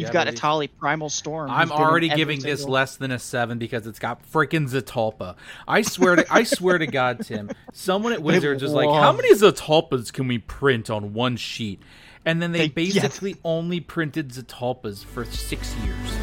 You've 0.00 0.08
Yeah, 0.08 0.12
got 0.12 0.24
buddy. 0.26 0.36
Atali 0.36 0.68
Primal 0.78 1.10
Storm. 1.10 1.50
I'm 1.50 1.68
who's 1.68 1.70
been 1.76 1.78
in 1.82 1.86
already 1.88 2.08
giving 2.08 2.40
this 2.40 2.60
single- 2.60 2.72
less 2.74 2.96
than 2.96 3.10
a 3.10 3.18
seven 3.18 3.58
because 3.58 3.86
it's 3.86 3.98
got 3.98 4.22
freaking 4.32 4.68
Zatalpa. 4.68 5.36
I 5.68 5.82
swear 5.82 6.16
to 6.16 6.26
I 6.32 6.42
swear 6.44 6.78
to 6.78 6.86
God, 6.86 7.20
Tim. 7.24 7.50
Someone 7.72 8.12
at 8.12 8.22
Wizards 8.30 8.62
was 8.62 8.72
like, 8.72 8.88
"How 8.88 9.12
many 9.12 9.34
Zatalpas 9.34 10.12
can 10.12 10.26
we 10.28 10.38
print 10.38 10.88
on 10.90 11.12
one 11.12 11.36
sheet?" 11.36 11.80
And 12.24 12.40
then 12.42 12.52
they, 12.52 12.68
They- 12.68 12.82
yes. 12.82 12.94
basically 13.02 13.36
only 13.44 13.80
printed 13.80 14.30
Zatalpas 14.30 15.04
for 15.04 15.24
six 15.24 15.74
years. 15.84 16.19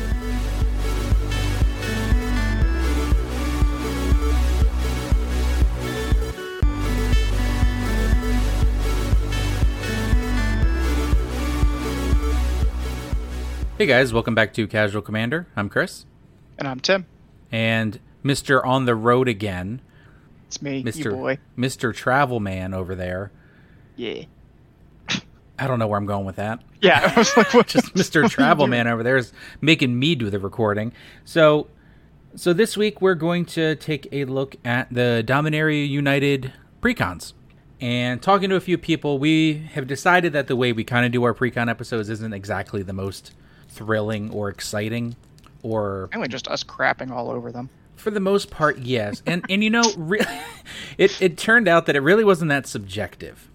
Hey 13.77 13.85
guys, 13.85 14.11
welcome 14.11 14.33
back 14.33 14.53
to 14.53 14.67
Casual 14.67 15.01
Commander. 15.01 15.47
I'm 15.55 15.69
Chris, 15.69 16.05
And 16.57 16.67
I'm 16.67 16.79
Tim. 16.79 17.05
and 17.51 17.99
Mister 18.23 18.65
on 18.65 18.85
the 18.85 18.95
road 18.95 19.27
again, 19.27 19.81
It's 20.47 20.61
me, 20.61 20.81
Mister 20.83 21.11
boy. 21.11 21.37
Mister 21.55 21.93
Travel 21.93 22.39
Man 22.39 22.73
over 22.73 22.95
there. 22.95 23.31
Yeah. 23.95 24.23
I 25.59 25.65
don't 25.67 25.79
know 25.79 25.87
where 25.87 25.97
I'm 25.97 26.05
going 26.05 26.25
with 26.25 26.35
that. 26.37 26.61
Yeah. 26.81 27.11
I 27.15 27.19
was 27.19 27.35
like, 27.35 27.51
what? 27.53 27.67
Just 27.67 27.93
Mr. 27.95 28.29
Travel 28.29 28.67
Man 28.67 28.87
over 28.87 29.01
there 29.03 29.17
is 29.17 29.33
making 29.61 29.97
me 29.97 30.13
do 30.15 30.29
the 30.29 30.39
recording. 30.39 30.91
So, 31.25 31.67
so 32.35 32.53
this 32.53 32.77
week 32.77 33.01
we're 33.01 33.15
going 33.15 33.45
to 33.45 33.75
take 33.75 34.07
a 34.11 34.25
look 34.25 34.55
at 34.63 34.91
the 34.93 35.23
Dominaria 35.25 35.87
United 35.87 36.53
precons. 36.81 37.33
And 37.81 38.21
talking 38.21 38.49
to 38.51 38.55
a 38.55 38.59
few 38.59 38.77
people, 38.77 39.17
we 39.19 39.53
have 39.73 39.87
decided 39.87 40.33
that 40.33 40.47
the 40.47 40.55
way 40.55 40.73
we 40.73 40.83
kind 40.83 41.05
of 41.07 41.11
do 41.11 41.23
our 41.23 41.33
precon 41.33 41.69
episodes 41.69 42.09
isn't 42.09 42.33
exactly 42.33 42.83
the 42.83 42.93
most 42.93 43.33
thrilling 43.77 44.31
or 44.31 44.49
exciting 44.49 45.15
or 45.63 46.09
Mainly 46.11 46.27
just 46.27 46.47
us 46.47 46.63
crapping 46.63 47.11
all 47.11 47.29
over 47.29 47.51
them. 47.51 47.69
for 47.95 48.11
the 48.11 48.19
most 48.19 48.49
part, 48.51 48.77
yes. 48.79 49.21
And 49.25 49.45
and 49.49 49.63
you 49.63 49.69
know, 49.69 49.83
re- 49.97 50.19
it 50.97 51.21
it 51.21 51.37
turned 51.37 51.67
out 51.67 51.85
that 51.87 51.95
it 51.95 52.01
really 52.01 52.23
wasn't 52.23 52.49
that 52.49 52.67
subjective. 52.67 53.49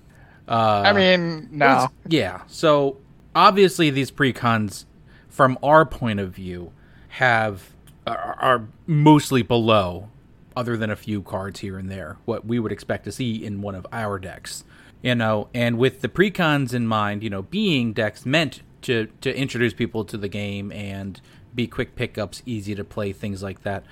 Uh, 0.48 0.82
I 0.84 0.92
mean, 0.92 1.48
no. 1.52 1.88
yeah. 2.08 2.42
So 2.48 2.96
obviously, 3.34 3.90
these 3.90 4.10
precons, 4.10 4.84
from 5.28 5.58
our 5.62 5.84
point 5.86 6.18
of 6.20 6.32
view, 6.32 6.72
have 7.08 7.70
are, 8.06 8.36
are 8.40 8.66
mostly 8.86 9.42
below, 9.42 10.08
other 10.56 10.76
than 10.76 10.90
a 10.90 10.96
few 10.96 11.22
cards 11.22 11.60
here 11.60 11.78
and 11.78 11.88
there, 11.90 12.16
what 12.24 12.44
we 12.44 12.58
would 12.58 12.72
expect 12.72 13.04
to 13.04 13.12
see 13.12 13.44
in 13.44 13.62
one 13.62 13.74
of 13.76 13.86
our 13.92 14.18
decks. 14.18 14.64
You 15.02 15.14
know, 15.14 15.48
and 15.54 15.78
with 15.78 16.00
the 16.00 16.08
precons 16.08 16.74
in 16.74 16.86
mind, 16.86 17.22
you 17.22 17.30
know, 17.30 17.42
being 17.42 17.92
decks 17.92 18.24
meant 18.26 18.62
to 18.82 19.08
to 19.20 19.36
introduce 19.36 19.72
people 19.74 20.04
to 20.06 20.16
the 20.16 20.28
game 20.28 20.72
and 20.72 21.20
be 21.54 21.66
quick 21.66 21.94
pickups, 21.96 22.42
easy 22.46 22.74
to 22.74 22.84
play, 22.84 23.12
things 23.12 23.42
like 23.42 23.62
that. 23.62 23.84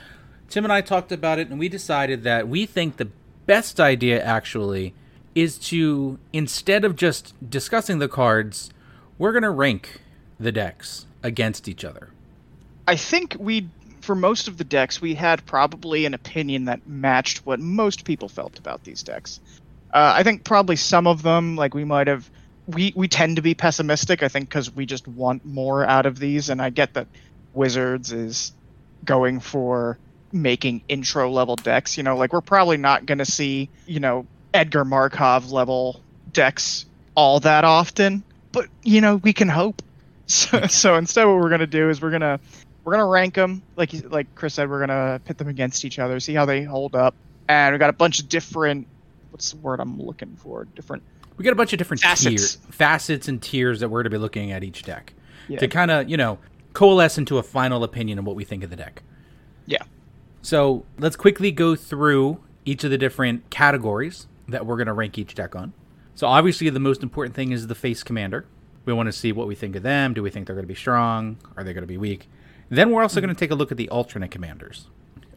Tim 0.48 0.64
and 0.64 0.72
I 0.72 0.80
talked 0.80 1.12
about 1.12 1.38
it, 1.38 1.48
and 1.48 1.58
we 1.58 1.68
decided 1.68 2.24
that 2.24 2.48
we 2.48 2.66
think 2.66 2.96
the 2.96 3.08
best 3.46 3.80
idea 3.80 4.22
actually 4.22 4.94
is 5.34 5.58
to 5.58 6.18
instead 6.32 6.84
of 6.84 6.96
just 6.96 7.34
discussing 7.48 7.98
the 7.98 8.08
cards, 8.08 8.70
we're 9.18 9.32
going 9.32 9.42
to 9.42 9.50
rank 9.50 10.00
the 10.38 10.50
decks 10.50 11.06
against 11.22 11.68
each 11.68 11.84
other. 11.84 12.08
I 12.88 12.96
think 12.96 13.36
we, 13.38 13.68
for 14.00 14.14
most 14.14 14.48
of 14.48 14.56
the 14.58 14.64
decks, 14.64 15.00
we 15.00 15.14
had 15.14 15.44
probably 15.46 16.06
an 16.06 16.14
opinion 16.14 16.64
that 16.64 16.88
matched 16.88 17.46
what 17.46 17.60
most 17.60 18.04
people 18.04 18.28
felt 18.28 18.58
about 18.58 18.82
these 18.82 19.02
decks. 19.02 19.38
Uh, 19.92 20.14
I 20.16 20.22
think 20.22 20.44
probably 20.44 20.76
some 20.76 21.06
of 21.06 21.22
them, 21.22 21.56
like 21.56 21.74
we 21.74 21.84
might 21.84 22.06
have, 22.06 22.28
we 22.70 22.92
we 22.96 23.08
tend 23.08 23.36
to 23.36 23.42
be 23.42 23.54
pessimistic. 23.54 24.22
I 24.22 24.28
think 24.28 24.48
because 24.48 24.74
we 24.74 24.86
just 24.86 25.06
want 25.08 25.44
more 25.44 25.84
out 25.84 26.06
of 26.06 26.18
these, 26.18 26.48
and 26.48 26.60
I 26.60 26.70
get 26.70 26.94
that 26.94 27.06
Wizards 27.54 28.12
is 28.12 28.52
going 29.04 29.40
for 29.40 29.98
making 30.32 30.82
intro 30.88 31.30
level 31.30 31.56
decks. 31.56 31.96
You 31.96 32.02
know, 32.02 32.16
like 32.16 32.32
we're 32.32 32.40
probably 32.40 32.76
not 32.76 33.06
going 33.06 33.18
to 33.18 33.24
see, 33.24 33.68
you 33.86 34.00
know, 34.00 34.26
Edgar 34.54 34.84
Markov 34.84 35.50
level 35.50 36.00
decks 36.32 36.86
all 37.14 37.40
that 37.40 37.64
often, 37.64 38.22
but 38.52 38.68
you 38.82 39.00
know, 39.00 39.16
we 39.16 39.32
can 39.32 39.48
hope. 39.48 39.82
So, 40.30 40.68
so 40.68 40.94
instead, 40.94 41.24
what 41.24 41.38
we're 41.38 41.50
gonna 41.50 41.66
do 41.66 41.90
is 41.90 42.00
we're 42.00 42.12
gonna 42.12 42.38
we're 42.84 42.92
gonna 42.92 43.06
rank 43.06 43.34
them 43.34 43.62
like 43.74 43.90
like 44.12 44.32
Chris 44.36 44.54
said. 44.54 44.70
We're 44.70 44.78
gonna 44.78 45.20
pit 45.24 45.38
them 45.38 45.48
against 45.48 45.84
each 45.84 45.98
other, 45.98 46.20
see 46.20 46.34
how 46.34 46.44
they 46.44 46.62
hold 46.62 46.94
up, 46.94 47.16
and 47.48 47.72
we 47.72 47.80
got 47.80 47.90
a 47.90 47.94
bunch 47.94 48.20
of 48.20 48.28
different. 48.28 48.86
What's 49.32 49.50
the 49.50 49.56
word 49.56 49.80
I'm 49.80 50.00
looking 50.00 50.36
for? 50.36 50.66
Different. 50.76 51.02
We 51.36 51.44
got 51.44 51.52
a 51.52 51.56
bunch 51.56 51.72
of 51.72 51.78
different 51.78 52.02
Facets. 52.02 52.24
tiers, 52.24 52.54
facets 52.70 53.28
and 53.28 53.40
tiers 53.40 53.80
that 53.80 53.88
we're 53.88 54.02
going 54.02 54.10
to 54.10 54.18
be 54.18 54.18
looking 54.18 54.52
at 54.52 54.62
each 54.62 54.82
deck 54.82 55.14
Yeah. 55.48 55.58
to 55.58 55.68
kind 55.68 55.90
of, 55.90 56.08
you 56.08 56.16
know, 56.16 56.38
coalesce 56.74 57.18
into 57.18 57.38
a 57.38 57.42
final 57.42 57.82
opinion 57.82 58.18
of 58.18 58.26
what 58.26 58.36
we 58.36 58.44
think 58.44 58.62
of 58.62 58.70
the 58.70 58.76
deck. 58.76 59.02
Yeah. 59.66 59.82
So 60.42 60.84
let's 60.98 61.16
quickly 61.16 61.50
go 61.50 61.74
through 61.76 62.42
each 62.64 62.84
of 62.84 62.90
the 62.90 62.98
different 62.98 63.48
categories 63.50 64.26
that 64.48 64.66
we're 64.66 64.76
going 64.76 64.86
to 64.86 64.92
rank 64.92 65.18
each 65.18 65.34
deck 65.34 65.56
on. 65.56 65.72
So 66.14 66.26
obviously, 66.26 66.68
the 66.70 66.80
most 66.80 67.02
important 67.02 67.34
thing 67.34 67.52
is 67.52 67.66
the 67.66 67.74
face 67.74 68.02
commander. 68.02 68.44
We 68.84 68.92
want 68.92 69.06
to 69.06 69.12
see 69.12 69.32
what 69.32 69.46
we 69.46 69.54
think 69.54 69.76
of 69.76 69.82
them. 69.82 70.14
Do 70.14 70.22
we 70.22 70.30
think 70.30 70.46
they're 70.46 70.56
going 70.56 70.64
to 70.64 70.68
be 70.68 70.74
strong? 70.74 71.38
Are 71.56 71.64
they 71.64 71.72
going 71.72 71.82
to 71.82 71.88
be 71.88 71.96
weak? 71.96 72.28
Then 72.68 72.90
we're 72.90 73.02
also 73.02 73.20
mm-hmm. 73.20 73.26
going 73.26 73.34
to 73.36 73.40
take 73.40 73.50
a 73.50 73.54
look 73.54 73.70
at 73.70 73.78
the 73.78 73.88
alternate 73.88 74.30
commanders. 74.30 74.88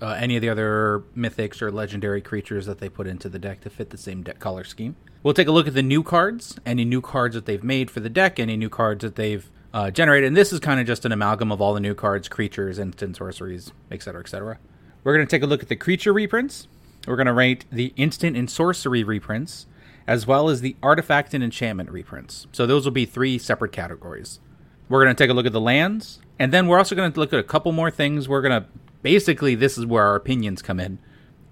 Uh, 0.02 0.18
any 0.20 0.36
of 0.36 0.42
the 0.42 0.50
other 0.50 1.04
mythics 1.16 1.62
or 1.62 1.72
legendary 1.72 2.22
creatures 2.22 2.66
that 2.66 2.80
they 2.80 2.90
put 2.90 3.08
into 3.08 3.30
the 3.30 3.40
deck 3.40 3.62
to 3.62 3.70
fit 3.70 3.90
the 3.90 3.98
same 3.98 4.22
deck 4.22 4.40
color 4.40 4.64
scheme. 4.64 4.96
We'll 5.22 5.34
take 5.34 5.48
a 5.48 5.52
look 5.52 5.68
at 5.68 5.74
the 5.74 5.81
new 5.81 6.04
cards, 6.04 6.59
any 6.66 6.84
new 6.84 7.00
cards 7.00 7.36
that 7.36 7.46
they've 7.46 7.64
made 7.64 7.90
for 7.90 8.02
the 8.02 8.09
deck, 8.09 8.40
any 8.40 8.58
new 8.58 8.70
cards 8.70 9.04
that 9.04 9.16
they've 9.16 9.50
uh, 9.74 9.90
generated. 9.92 10.28
And 10.28 10.38
this 10.38 10.52
is 10.52 10.59
kind 10.59 10.80
of 10.80 10.86
just 10.86 11.06
an 11.06 11.12
amalgam 11.12 11.52
of 11.52 11.62
all 11.62 11.74
the 11.74 11.80
new 11.80 11.96
cards, 11.96 12.28
creatures, 12.28 12.78
instant 12.78 13.16
sorceries, 13.16 13.72
etc., 13.90 14.22
etc. 14.22 14.59
We're 15.04 15.16
going 15.16 15.26
to 15.26 15.30
take 15.30 15.44
a 15.44 15.48
look 15.48 15.64
at 15.64 15.70
the 15.70 15.76
creature 15.76 16.14
reprints. 16.14 16.68
We're 17.08 17.16
going 17.16 17.28
to 17.28 17.34
rate 17.34 17.66
the 17.72 17.94
instant 17.96 18.38
and 18.38 18.50
sorcery 18.50 19.04
reprints, 19.04 19.66
as 20.08 20.28
well 20.28 20.50
as 20.50 20.62
the 20.62 20.75
artifact 20.84 21.34
and 21.34 21.44
enchantment 21.44 21.90
reprints. 21.90 22.48
So 22.52 22.66
those 22.66 22.86
will 22.86 22.92
be 22.92 23.06
three 23.06 23.38
separate 23.38 23.72
categories. 23.72 24.40
We're 24.88 25.04
going 25.04 25.16
to 25.16 25.22
take 25.24 25.30
a 25.30 25.34
look 25.34 25.46
at 25.46 25.54
the 25.54 25.62
lands, 25.62 26.20
and 26.38 26.54
then 26.54 26.68
we're 26.68 26.78
also 26.78 26.96
going 26.96 27.12
to 27.12 27.20
look 27.20 27.34
at 27.34 27.40
a 27.40 27.44
couple 27.44 27.72
more 27.72 27.92
things. 27.92 28.30
We're 28.30 28.42
going 28.42 28.62
to 28.62 28.68
basically, 29.03 29.53
this 29.53 29.78
is 29.78 29.86
where 29.86 30.03
our 30.03 30.16
opinions 30.16 30.62
come 30.64 30.80
in. 30.80 30.97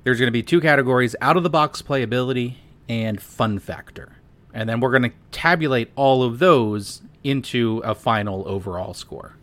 There's 0.04 0.18
going 0.18 0.28
to 0.28 0.32
be 0.32 0.42
two 0.42 0.60
categories 0.60 1.16
out 1.22 1.38
of 1.38 1.44
the 1.44 1.50
box 1.50 1.84
playability 1.84 2.56
and 2.90 3.22
fun 3.22 3.60
factor. 3.60 4.14
And 4.54 4.68
then 4.68 4.80
we're 4.80 4.90
going 4.90 5.04
to 5.04 5.16
tabulate 5.32 5.92
all 5.96 6.24
of 6.24 6.40
those 6.40 7.02
into 7.24 7.82
a 7.86 7.94
final 7.94 8.44
overall 8.48 8.94
score. 8.96 9.36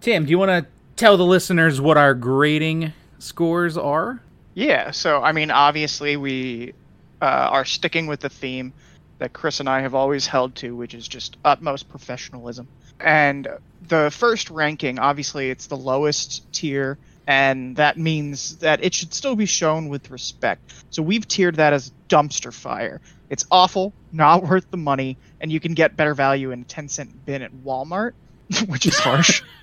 Tim, 0.00 0.24
do 0.24 0.30
you 0.30 0.38
want 0.38 0.50
to 0.50 0.70
tell 0.96 1.16
the 1.16 1.24
listeners 1.24 1.80
what 1.80 1.96
our 1.96 2.14
grading 2.14 2.92
scores 3.18 3.76
are? 3.76 4.20
Yeah. 4.54 4.90
So 4.90 5.22
I 5.22 5.32
mean, 5.32 5.50
obviously 5.50 6.16
we 6.16 6.74
uh, 7.22 7.24
are 7.24 7.64
sticking 7.64 8.06
with 8.06 8.20
the 8.20 8.28
theme 8.28 8.72
that 9.18 9.32
Chris 9.32 9.60
and 9.60 9.68
I 9.68 9.82
have 9.82 9.94
always 9.94 10.26
held 10.26 10.56
to, 10.56 10.74
which 10.74 10.94
is 10.94 11.06
just 11.06 11.36
utmost 11.44 11.88
professionalism. 11.88 12.66
And 12.98 13.46
the 13.86 14.10
first 14.10 14.50
ranking, 14.50 14.98
obviously, 14.98 15.50
it's 15.50 15.66
the 15.66 15.76
lowest 15.76 16.50
tier, 16.52 16.98
and 17.30 17.76
that 17.76 17.96
means 17.96 18.56
that 18.56 18.82
it 18.82 18.92
should 18.92 19.14
still 19.14 19.36
be 19.36 19.46
shown 19.46 19.88
with 19.88 20.10
respect. 20.10 20.72
So 20.90 21.00
we've 21.00 21.26
tiered 21.28 21.54
that 21.56 21.72
as 21.72 21.92
dumpster 22.08 22.52
fire. 22.52 23.00
It's 23.28 23.46
awful, 23.52 23.92
not 24.10 24.42
worth 24.48 24.68
the 24.72 24.76
money, 24.76 25.16
and 25.40 25.52
you 25.52 25.60
can 25.60 25.74
get 25.74 25.96
better 25.96 26.12
value 26.12 26.50
in 26.50 26.62
a 26.62 26.64
10 26.64 26.88
cent 26.88 27.24
bin 27.24 27.42
at 27.42 27.52
Walmart, 27.64 28.14
which 28.66 28.84
is 28.86 28.98
harsh. 28.98 29.42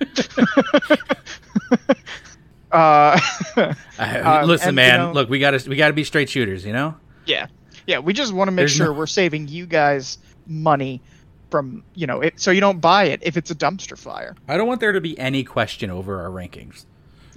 uh, 2.72 3.20
Uh, 3.56 3.74
Um, 3.98 4.48
listen, 4.48 4.68
and, 4.68 4.76
man. 4.76 5.00
you 5.00 5.06
know- 5.08 5.12
look, 5.12 5.28
we 5.28 5.38
got 5.38 5.50
to 5.52 5.68
we 5.68 5.76
got 5.76 5.88
to 5.88 5.92
be 5.94 6.04
straight 6.04 6.30
shooters, 6.30 6.64
you 6.64 6.72
know. 6.72 6.94
Yeah, 7.26 7.48
yeah. 7.86 7.98
We 7.98 8.12
just 8.14 8.32
want 8.32 8.48
to 8.48 8.52
make 8.52 8.62
There's 8.62 8.72
sure 8.72 8.86
no- 8.86 8.92
we're 8.94 9.06
saving 9.06 9.48
you 9.48 9.66
guys 9.66 10.16
money 10.46 11.00
from 11.50 11.82
you 11.94 12.06
know 12.06 12.20
it, 12.22 12.40
so 12.40 12.50
you 12.50 12.60
don't 12.60 12.80
buy 12.80 13.04
it 13.04 13.20
if 13.22 13.36
it's 13.36 13.50
a 13.50 13.54
dumpster 13.54 13.98
fire. 13.98 14.34
I 14.48 14.56
don't 14.56 14.66
want 14.68 14.80
there 14.80 14.92
to 14.92 15.00
be 15.02 15.18
any 15.18 15.44
question 15.44 15.90
over 15.90 16.22
our 16.22 16.30
rankings. 16.30 16.86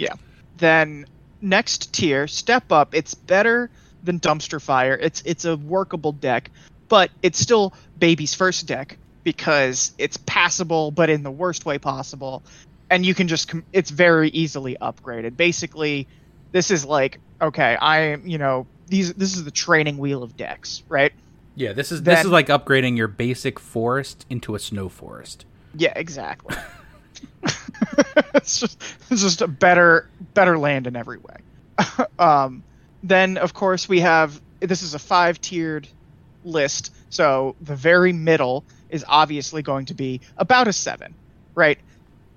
Yeah. 0.02 0.16
Then 0.58 1.06
next 1.42 1.94
tier, 1.94 2.28
step 2.28 2.72
up. 2.72 2.94
It's 2.94 3.14
better 3.14 3.70
than 4.04 4.20
dumpster 4.20 4.62
fire. 4.62 4.98
It's 5.00 5.22
it's 5.26 5.46
a 5.46 5.58
workable 5.58 6.12
deck, 6.12 6.52
but 6.90 7.12
it's 7.22 7.40
still 7.40 7.74
baby's 8.00 8.34
first 8.34 8.66
deck 8.68 8.98
because 9.24 9.94
it's 9.98 10.18
passable, 10.18 10.92
but 10.92 11.10
in 11.10 11.24
the 11.24 11.32
worst 11.32 11.66
way 11.66 11.78
possible, 11.78 12.44
and 12.90 13.06
you 13.06 13.14
can 13.14 13.28
just 13.28 13.48
com- 13.48 13.66
it's 13.72 13.92
very 13.92 14.30
easily 14.30 14.78
upgraded. 14.82 15.38
Basically, 15.38 16.08
this 16.52 16.72
is 16.72 16.86
like 16.86 17.20
okay, 17.42 17.78
I 17.80 18.16
you 18.16 18.38
know 18.38 18.68
these 18.88 19.14
this 19.14 19.36
is 19.36 19.44
the 19.44 19.52
training 19.52 19.98
wheel 19.98 20.24
of 20.24 20.36
decks, 20.36 20.84
right? 20.90 21.14
Yeah, 21.56 21.74
this 21.74 21.92
is 21.92 22.04
this 22.04 22.22
is 22.22 22.32
like 22.32 22.48
upgrading 22.48 22.98
your 22.98 23.08
basic 23.08 23.60
forest 23.60 24.26
into 24.30 24.56
a 24.56 24.60
snow 24.60 24.90
forest. 24.90 25.46
Yeah, 25.76 25.94
exactly. 25.96 26.56
it's 28.34 28.60
just 28.60 28.82
it's 29.10 29.22
just 29.22 29.42
a 29.42 29.48
better 29.48 30.10
better 30.34 30.58
land 30.58 30.88
in 30.88 30.96
every 30.96 31.18
way. 31.18 31.38
um, 32.20 32.64
then 33.04 33.38
of 33.38 33.54
course 33.54 33.90
we 33.90 34.00
have 34.02 34.40
this 34.60 34.82
is 34.82 34.94
a 34.94 35.00
five 35.00 35.42
tiered 35.42 35.88
list, 36.44 36.94
so 37.10 37.56
the 37.62 37.76
very 37.76 38.14
middle 38.14 38.64
is 38.90 39.06
obviously 39.08 39.62
going 39.62 39.86
to 39.86 39.94
be 39.94 40.22
about 40.38 40.68
a 40.68 40.74
seven, 40.74 41.14
right? 41.56 41.80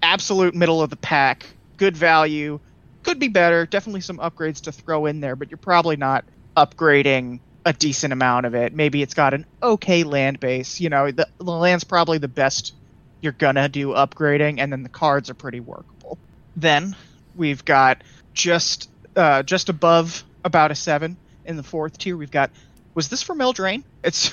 absolute 0.04 0.54
middle 0.54 0.82
of 0.82 0.90
the 0.90 0.96
pack, 0.96 1.46
good 1.76 1.96
value. 1.96 2.60
Could 3.02 3.18
be 3.18 3.28
better. 3.28 3.66
Definitely 3.66 4.02
some 4.02 4.18
upgrades 4.18 4.62
to 4.62 4.72
throw 4.72 5.06
in 5.06 5.20
there, 5.20 5.34
but 5.34 5.50
you're 5.50 5.58
probably 5.58 5.96
not 5.96 6.24
upgrading 6.56 7.40
a 7.64 7.72
decent 7.72 8.12
amount 8.12 8.46
of 8.46 8.54
it. 8.54 8.74
Maybe 8.74 9.02
it's 9.02 9.14
got 9.14 9.34
an 9.34 9.46
okay 9.62 10.04
land 10.04 10.38
base. 10.40 10.80
You 10.80 10.90
know, 10.90 11.10
the, 11.10 11.26
the 11.38 11.44
land's 11.44 11.84
probably 11.84 12.18
the 12.18 12.28
best 12.28 12.74
you're 13.24 13.32
gonna 13.32 13.68
do 13.68 13.88
upgrading, 13.88 14.60
and 14.60 14.70
then 14.70 14.82
the 14.82 14.88
cards 14.88 15.30
are 15.30 15.34
pretty 15.34 15.60
workable. 15.60 16.18
Then 16.54 16.94
we've 17.34 17.64
got 17.64 18.02
just 18.34 18.90
uh, 19.16 19.42
just 19.42 19.68
above 19.68 20.22
about 20.44 20.70
a 20.70 20.74
seven 20.74 21.16
in 21.44 21.56
the 21.56 21.62
fourth 21.62 21.98
tier. 21.98 22.16
We've 22.16 22.30
got 22.30 22.50
was 22.94 23.08
this 23.08 23.22
from 23.22 23.38
Eldraine? 23.38 23.82
It's 24.04 24.30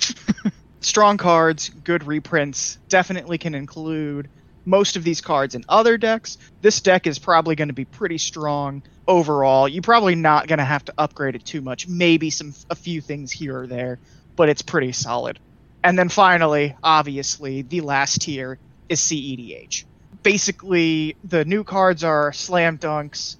strong 0.80 1.18
cards, 1.18 1.68
good 1.68 2.04
reprints. 2.04 2.78
Definitely 2.88 3.38
can 3.38 3.54
include 3.54 4.28
most 4.64 4.96
of 4.96 5.04
these 5.04 5.20
cards 5.20 5.54
in 5.54 5.64
other 5.68 5.96
decks. 5.96 6.38
This 6.62 6.80
deck 6.80 7.06
is 7.06 7.18
probably 7.18 7.54
going 7.54 7.68
to 7.68 7.74
be 7.74 7.84
pretty 7.84 8.18
strong 8.18 8.82
overall. 9.06 9.68
You're 9.68 9.82
probably 9.82 10.14
not 10.14 10.48
going 10.48 10.58
to 10.58 10.64
have 10.64 10.84
to 10.86 10.94
upgrade 10.98 11.34
it 11.34 11.44
too 11.44 11.60
much. 11.60 11.86
Maybe 11.86 12.30
some 12.30 12.54
a 12.70 12.74
few 12.74 13.00
things 13.00 13.30
here 13.30 13.60
or 13.60 13.66
there, 13.66 13.98
but 14.36 14.48
it's 14.48 14.62
pretty 14.62 14.92
solid. 14.92 15.38
And 15.82 15.98
then 15.98 16.08
finally, 16.08 16.76
obviously, 16.82 17.62
the 17.62 17.80
last 17.80 18.22
tier 18.22 18.58
is 18.88 19.00
CEDH. 19.00 19.84
Basically, 20.22 21.16
the 21.24 21.44
new 21.44 21.64
cards 21.64 22.04
are 22.04 22.32
slam 22.32 22.76
dunks, 22.76 23.36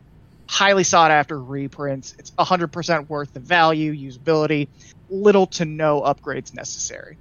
highly 0.49 0.85
sought 0.85 1.11
after 1.11 1.41
reprints. 1.41 2.15
It's 2.19 2.31
100% 2.33 3.09
worth 3.09 3.35
the 3.35 3.41
value, 3.41 3.93
usability, 3.95 4.69
little 5.11 5.47
to 5.49 5.65
no 5.65 6.01
upgrades 6.01 6.55
necessary. 6.55 7.19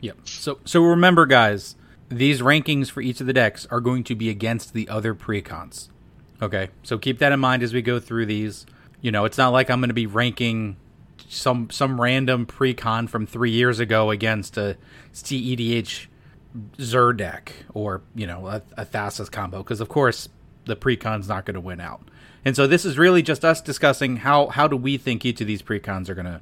Yep. 0.00 0.16
So 0.24 0.58
so 0.64 0.82
remember 0.82 1.26
guys, 1.26 1.76
these 2.08 2.40
rankings 2.40 2.90
for 2.90 3.00
each 3.00 3.20
of 3.20 3.26
the 3.26 3.32
decks 3.32 3.66
are 3.70 3.80
going 3.80 4.04
to 4.04 4.14
be 4.14 4.28
against 4.28 4.72
the 4.72 4.88
other 4.88 5.14
precons. 5.14 5.88
Okay? 6.40 6.70
So 6.82 6.98
keep 6.98 7.18
that 7.18 7.32
in 7.32 7.40
mind 7.40 7.62
as 7.62 7.72
we 7.72 7.82
go 7.82 8.00
through 8.00 8.26
these. 8.26 8.66
You 9.00 9.12
know, 9.12 9.24
it's 9.24 9.38
not 9.38 9.50
like 9.50 9.70
I'm 9.70 9.80
going 9.80 9.88
to 9.88 9.94
be 9.94 10.06
ranking 10.06 10.76
some 11.32 11.70
some 11.70 12.00
random 12.00 12.46
precon 12.46 13.08
from 13.08 13.26
3 13.26 13.50
years 13.50 13.80
ago 13.80 14.10
against 14.10 14.56
a 14.56 14.76
CEDH 15.12 16.06
Zer 16.80 17.12
deck 17.12 17.52
or, 17.72 18.02
you 18.14 18.26
know, 18.26 18.46
a, 18.46 18.62
a 18.76 18.84
Thassa's 18.84 19.30
combo 19.30 19.58
because 19.58 19.80
of 19.80 19.88
course 19.88 20.28
the 20.66 20.76
precon's 20.76 21.28
not 21.28 21.44
going 21.46 21.54
to 21.54 21.60
win 21.60 21.80
out. 21.80 22.02
And 22.44 22.54
so 22.56 22.66
this 22.66 22.84
is 22.84 22.98
really 22.98 23.22
just 23.22 23.44
us 23.44 23.60
discussing 23.60 24.18
how 24.18 24.48
how 24.48 24.68
do 24.68 24.76
we 24.76 24.96
think 24.98 25.24
each 25.24 25.40
of 25.40 25.46
these 25.46 25.62
precons 25.62 26.08
are 26.08 26.14
going 26.14 26.26
to 26.26 26.40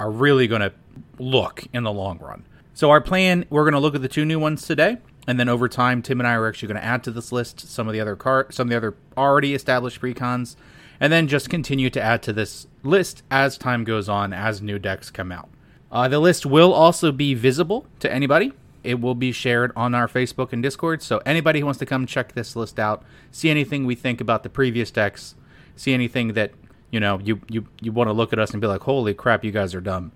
are 0.00 0.10
really 0.10 0.46
going 0.46 0.62
to 0.62 0.72
look 1.18 1.64
in 1.72 1.84
the 1.84 1.92
long 1.92 2.18
run. 2.18 2.44
So 2.74 2.90
our 2.90 3.00
plan, 3.00 3.44
we're 3.50 3.64
going 3.64 3.74
to 3.74 3.78
look 3.78 3.94
at 3.94 4.02
the 4.02 4.08
two 4.08 4.24
new 4.24 4.38
ones 4.38 4.66
today, 4.66 4.96
and 5.26 5.38
then 5.38 5.48
over 5.48 5.68
time, 5.68 6.02
Tim 6.02 6.20
and 6.20 6.26
I 6.26 6.34
are 6.34 6.48
actually 6.48 6.68
going 6.68 6.80
to 6.80 6.84
add 6.84 7.04
to 7.04 7.10
this 7.10 7.30
list 7.30 7.60
some 7.60 7.86
of 7.86 7.92
the 7.92 8.00
other 8.00 8.16
car, 8.16 8.46
some 8.50 8.66
of 8.66 8.70
the 8.70 8.76
other 8.76 8.94
already 9.16 9.54
established 9.54 10.00
precons, 10.00 10.56
and 11.02 11.12
then 11.12 11.26
just 11.26 11.50
continue 11.50 11.90
to 11.90 12.00
add 12.00 12.22
to 12.22 12.32
this 12.32 12.68
list 12.84 13.24
as 13.28 13.58
time 13.58 13.82
goes 13.82 14.08
on, 14.08 14.32
as 14.32 14.62
new 14.62 14.78
decks 14.78 15.10
come 15.10 15.32
out. 15.32 15.48
Uh, 15.90 16.06
the 16.06 16.20
list 16.20 16.46
will 16.46 16.72
also 16.72 17.10
be 17.10 17.34
visible 17.34 17.86
to 17.98 18.10
anybody. 18.10 18.52
It 18.84 19.00
will 19.00 19.16
be 19.16 19.32
shared 19.32 19.72
on 19.74 19.94
our 19.94 20.06
Facebook 20.06 20.52
and 20.52 20.62
Discord, 20.62 21.02
so 21.02 21.20
anybody 21.26 21.58
who 21.58 21.66
wants 21.66 21.78
to 21.80 21.86
come 21.86 22.06
check 22.06 22.32
this 22.32 22.54
list 22.54 22.78
out, 22.78 23.02
see 23.32 23.50
anything 23.50 23.84
we 23.84 23.96
think 23.96 24.20
about 24.20 24.44
the 24.44 24.48
previous 24.48 24.92
decks, 24.92 25.34
see 25.74 25.92
anything 25.92 26.34
that 26.34 26.52
you 26.90 27.00
know 27.00 27.18
you 27.18 27.40
you 27.48 27.66
you 27.80 27.90
want 27.90 28.08
to 28.08 28.12
look 28.12 28.32
at 28.32 28.38
us 28.38 28.52
and 28.52 28.60
be 28.60 28.66
like, 28.66 28.82
holy 28.82 29.12
crap, 29.12 29.44
you 29.44 29.50
guys 29.50 29.74
are 29.74 29.80
dumb 29.80 30.12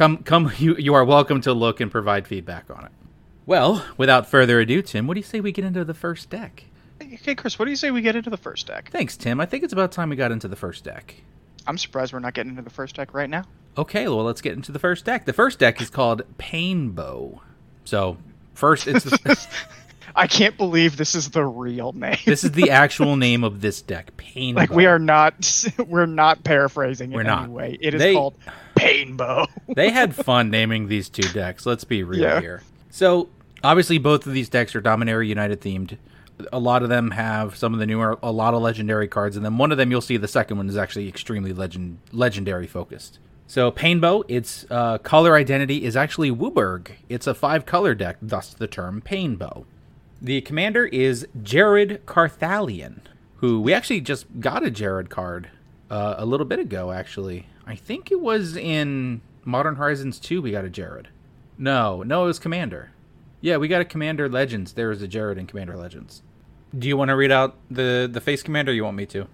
Come, 0.00 0.18
come. 0.22 0.50
You, 0.58 0.76
you 0.76 0.94
are 0.94 1.04
welcome 1.04 1.42
to 1.42 1.52
look 1.52 1.78
and 1.78 1.90
provide 1.90 2.26
feedback 2.26 2.70
on 2.70 2.86
it. 2.86 2.92
Well, 3.44 3.84
without 3.98 4.26
further 4.26 4.60
ado, 4.60 4.80
Tim, 4.80 5.06
what 5.06 5.12
do 5.12 5.20
you 5.20 5.24
say 5.24 5.40
we 5.40 5.52
get 5.52 5.64
into 5.64 5.84
the 5.84 5.92
first 5.92 6.30
deck? 6.30 6.64
Okay, 7.02 7.34
Chris, 7.34 7.58
what 7.58 7.64
do 7.64 7.70
you 7.70 7.76
say 7.76 7.90
we 7.90 8.02
get 8.02 8.16
into 8.16 8.30
the 8.30 8.36
first 8.36 8.66
deck? 8.66 8.90
Thanks, 8.90 9.16
Tim. 9.16 9.40
I 9.40 9.46
think 9.46 9.64
it's 9.64 9.72
about 9.72 9.92
time 9.92 10.10
we 10.10 10.16
got 10.16 10.32
into 10.32 10.48
the 10.48 10.56
first 10.56 10.84
deck. 10.84 11.14
I'm 11.66 11.78
surprised 11.78 12.12
we're 12.12 12.18
not 12.20 12.34
getting 12.34 12.50
into 12.50 12.62
the 12.62 12.70
first 12.70 12.96
deck 12.96 13.14
right 13.14 13.28
now. 13.30 13.44
Okay, 13.78 14.06
well, 14.08 14.24
let's 14.24 14.40
get 14.40 14.54
into 14.54 14.72
the 14.72 14.78
first 14.78 15.04
deck. 15.04 15.24
The 15.26 15.32
first 15.32 15.58
deck 15.58 15.80
is 15.80 15.90
called 15.90 16.22
Painbow. 16.38 17.40
So, 17.84 18.16
first, 18.54 18.86
it's. 18.86 19.04
The, 19.04 19.48
I 20.16 20.26
can't 20.26 20.56
believe 20.56 20.96
this 20.96 21.14
is 21.14 21.30
the 21.30 21.44
real 21.44 21.92
name. 21.92 22.16
this 22.26 22.42
is 22.42 22.52
the 22.52 22.70
actual 22.72 23.16
name 23.16 23.44
of 23.44 23.60
this 23.60 23.80
deck, 23.80 24.16
Painbow. 24.16 24.60
Like 24.60 24.70
we 24.70 24.86
are 24.86 24.98
not, 24.98 25.64
we're 25.86 26.06
not 26.06 26.42
paraphrasing 26.42 27.12
We're 27.12 27.20
in 27.20 27.26
not. 27.28 27.44
any 27.44 27.52
way. 27.52 27.78
It 27.80 27.94
is 27.94 28.00
They- 28.00 28.14
called 28.14 28.34
Painbow. 28.74 29.46
they 29.68 29.90
had 29.90 30.14
fun 30.14 30.50
naming 30.50 30.88
these 30.88 31.08
two 31.08 31.22
decks. 31.32 31.64
Let's 31.66 31.84
be 31.84 32.02
real 32.02 32.20
Yeah. 32.22 32.40
here. 32.40 32.62
So 32.90 33.28
obviously, 33.62 33.98
both 33.98 34.26
of 34.26 34.32
these 34.32 34.48
decks 34.48 34.74
are 34.74 34.80
Dominaria 34.82 35.28
United 35.28 35.60
themed. 35.60 35.96
A 36.52 36.58
lot 36.58 36.82
of 36.82 36.88
them 36.88 37.12
have 37.12 37.56
some 37.56 37.72
of 37.72 37.80
the 37.80 37.86
newer, 37.86 38.18
a 38.22 38.32
lot 38.32 38.54
of 38.54 38.62
legendary 38.62 39.08
cards, 39.08 39.36
and 39.36 39.44
then 39.44 39.58
one 39.58 39.72
of 39.72 39.78
them 39.78 39.90
you'll 39.90 40.00
see 40.00 40.16
the 40.16 40.28
second 40.28 40.56
one 40.56 40.68
is 40.68 40.76
actually 40.76 41.08
extremely 41.08 41.52
legend 41.52 41.98
legendary 42.12 42.66
focused. 42.66 43.18
So 43.46 43.70
Painbow, 43.70 44.22
its 44.28 44.64
uh, 44.70 44.98
color 44.98 45.34
identity 45.34 45.84
is 45.84 45.96
actually 45.96 46.30
WUBRG. 46.30 46.92
It's 47.08 47.26
a 47.26 47.34
five 47.34 47.66
color 47.66 47.96
deck, 47.96 48.16
thus 48.22 48.54
the 48.54 48.68
term 48.68 49.00
Painbow. 49.00 49.66
The 50.22 50.40
commander 50.42 50.86
is 50.86 51.26
Jared 51.42 52.06
Carthalion, 52.06 53.00
who 53.36 53.60
we 53.60 53.72
actually 53.72 54.02
just 54.02 54.26
got 54.38 54.62
a 54.62 54.70
Jared 54.70 55.10
card 55.10 55.50
uh, 55.90 56.14
a 56.18 56.26
little 56.26 56.46
bit 56.46 56.60
ago, 56.60 56.92
actually. 56.92 57.46
I 57.66 57.74
think 57.74 58.12
it 58.12 58.20
was 58.20 58.56
in 58.56 59.20
Modern 59.44 59.76
Horizons 59.76 60.20
2 60.20 60.42
we 60.42 60.52
got 60.52 60.64
a 60.64 60.70
Jared. 60.70 61.08
No, 61.58 62.02
no, 62.02 62.24
it 62.24 62.26
was 62.28 62.38
Commander. 62.38 62.92
Yeah, 63.40 63.56
we 63.56 63.68
got 63.68 63.80
a 63.80 63.84
Commander 63.86 64.28
Legends. 64.28 64.74
There 64.74 64.90
is 64.90 65.02
a 65.02 65.08
Jared 65.08 65.38
in 65.38 65.46
Commander 65.46 65.76
Legends. 65.76 66.22
Do 66.78 66.88
you 66.88 66.96
want 66.96 67.08
to 67.08 67.16
read 67.16 67.32
out 67.32 67.56
the, 67.70 68.08
the 68.10 68.20
face 68.20 68.42
commander 68.42 68.72
or 68.72 68.74
you 68.74 68.84
want 68.84 68.96
me 68.96 69.06
to? 69.06 69.26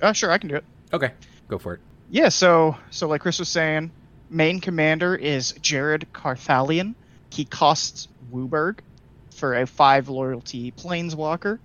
Uh, 0.00 0.12
sure, 0.12 0.30
I 0.30 0.38
can 0.38 0.48
do 0.48 0.56
it. 0.56 0.64
Okay, 0.92 1.12
go 1.48 1.58
for 1.58 1.74
it. 1.74 1.80
Yeah, 2.10 2.30
so 2.30 2.76
so 2.90 3.08
like 3.08 3.20
Chris 3.20 3.38
was 3.38 3.48
saying, 3.48 3.90
main 4.30 4.60
commander 4.60 5.14
is 5.14 5.52
Jared 5.60 6.06
Carthalion. 6.12 6.94
He 7.30 7.44
costs 7.44 8.08
WUBRG 8.32 8.78
for 9.34 9.54
a 9.54 9.66
five 9.66 10.08
loyalty 10.08 10.72
planeswalker. 10.72 11.58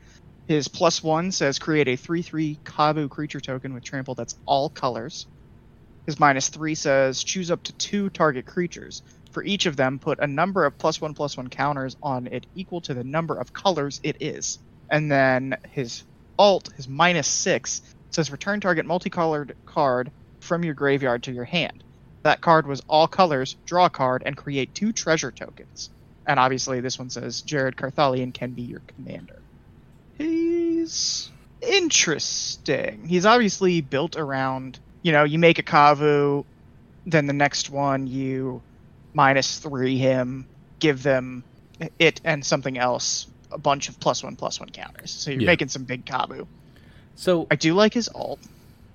His 0.47 0.67
plus 0.67 1.01
one 1.01 1.31
says 1.31 1.59
create 1.59 1.87
a 1.87 1.95
three 1.95 2.21
three 2.21 2.59
Kavu 2.65 3.09
creature 3.09 3.39
token 3.39 3.73
with 3.73 3.83
trample 3.83 4.15
that's 4.15 4.35
all 4.45 4.69
colors. 4.69 5.25
His 6.05 6.19
minus 6.19 6.49
three 6.49 6.75
says 6.75 7.23
choose 7.23 7.49
up 7.49 7.63
to 7.63 7.73
two 7.73 8.09
target 8.09 8.45
creatures. 8.45 9.01
For 9.31 9.43
each 9.43 9.65
of 9.65 9.77
them, 9.77 9.97
put 9.97 10.19
a 10.19 10.27
number 10.27 10.65
of 10.65 10.77
plus 10.77 10.99
one 10.99 11.13
plus 11.13 11.37
one 11.37 11.49
counters 11.49 11.95
on 12.03 12.27
it 12.27 12.45
equal 12.55 12.81
to 12.81 12.93
the 12.93 13.05
number 13.05 13.35
of 13.35 13.53
colors 13.53 14.01
it 14.03 14.17
is. 14.19 14.59
And 14.93 15.11
then 15.11 15.57
his 15.71 16.03
alt, 16.37 16.69
his 16.77 16.87
minus 16.87 17.27
six, 17.27 17.81
says 18.11 18.29
return 18.31 18.61
target 18.61 18.85
multicolored 18.85 19.55
card 19.65 20.11
from 20.39 20.63
your 20.63 20.75
graveyard 20.75 21.23
to 21.23 21.31
your 21.31 21.45
hand. 21.45 21.83
That 22.21 22.41
card 22.41 22.67
was 22.67 22.83
all 22.87 23.07
colors, 23.07 23.55
draw 23.65 23.85
a 23.85 23.89
card, 23.89 24.21
and 24.23 24.37
create 24.37 24.75
two 24.75 24.91
treasure 24.93 25.31
tokens. 25.31 25.89
And 26.27 26.39
obviously, 26.39 26.79
this 26.79 26.99
one 26.99 27.09
says 27.09 27.41
Jared 27.41 27.75
Carthalion 27.75 28.35
can 28.35 28.51
be 28.51 28.61
your 28.61 28.83
commander. 28.85 29.41
He's 30.19 31.31
interesting. 31.59 33.07
He's 33.07 33.25
obviously 33.25 33.81
built 33.81 34.15
around, 34.15 34.77
you 35.01 35.11
know, 35.11 35.23
you 35.23 35.39
make 35.39 35.57
a 35.57 35.63
Kavu, 35.63 36.45
then 37.07 37.25
the 37.25 37.33
next 37.33 37.71
one 37.71 38.05
you 38.05 38.61
minus 39.15 39.57
three 39.57 39.97
him, 39.97 40.45
give 40.77 41.01
them 41.01 41.43
it 41.97 42.21
and 42.23 42.45
something 42.45 42.77
else 42.77 43.25
a 43.53 43.57
bunch 43.57 43.89
of 43.89 43.99
plus 43.99 44.23
one 44.23 44.35
plus 44.35 44.59
one 44.59 44.69
counters. 44.69 45.11
So 45.11 45.31
you're 45.31 45.41
Yeah. 45.41 45.47
making 45.47 45.67
some 45.69 45.83
big 45.83 46.05
Kavu. 46.05 46.47
So 47.15 47.47
I 47.51 47.55
do 47.55 47.73
like 47.73 47.93
his 47.93 48.09
alt. 48.13 48.39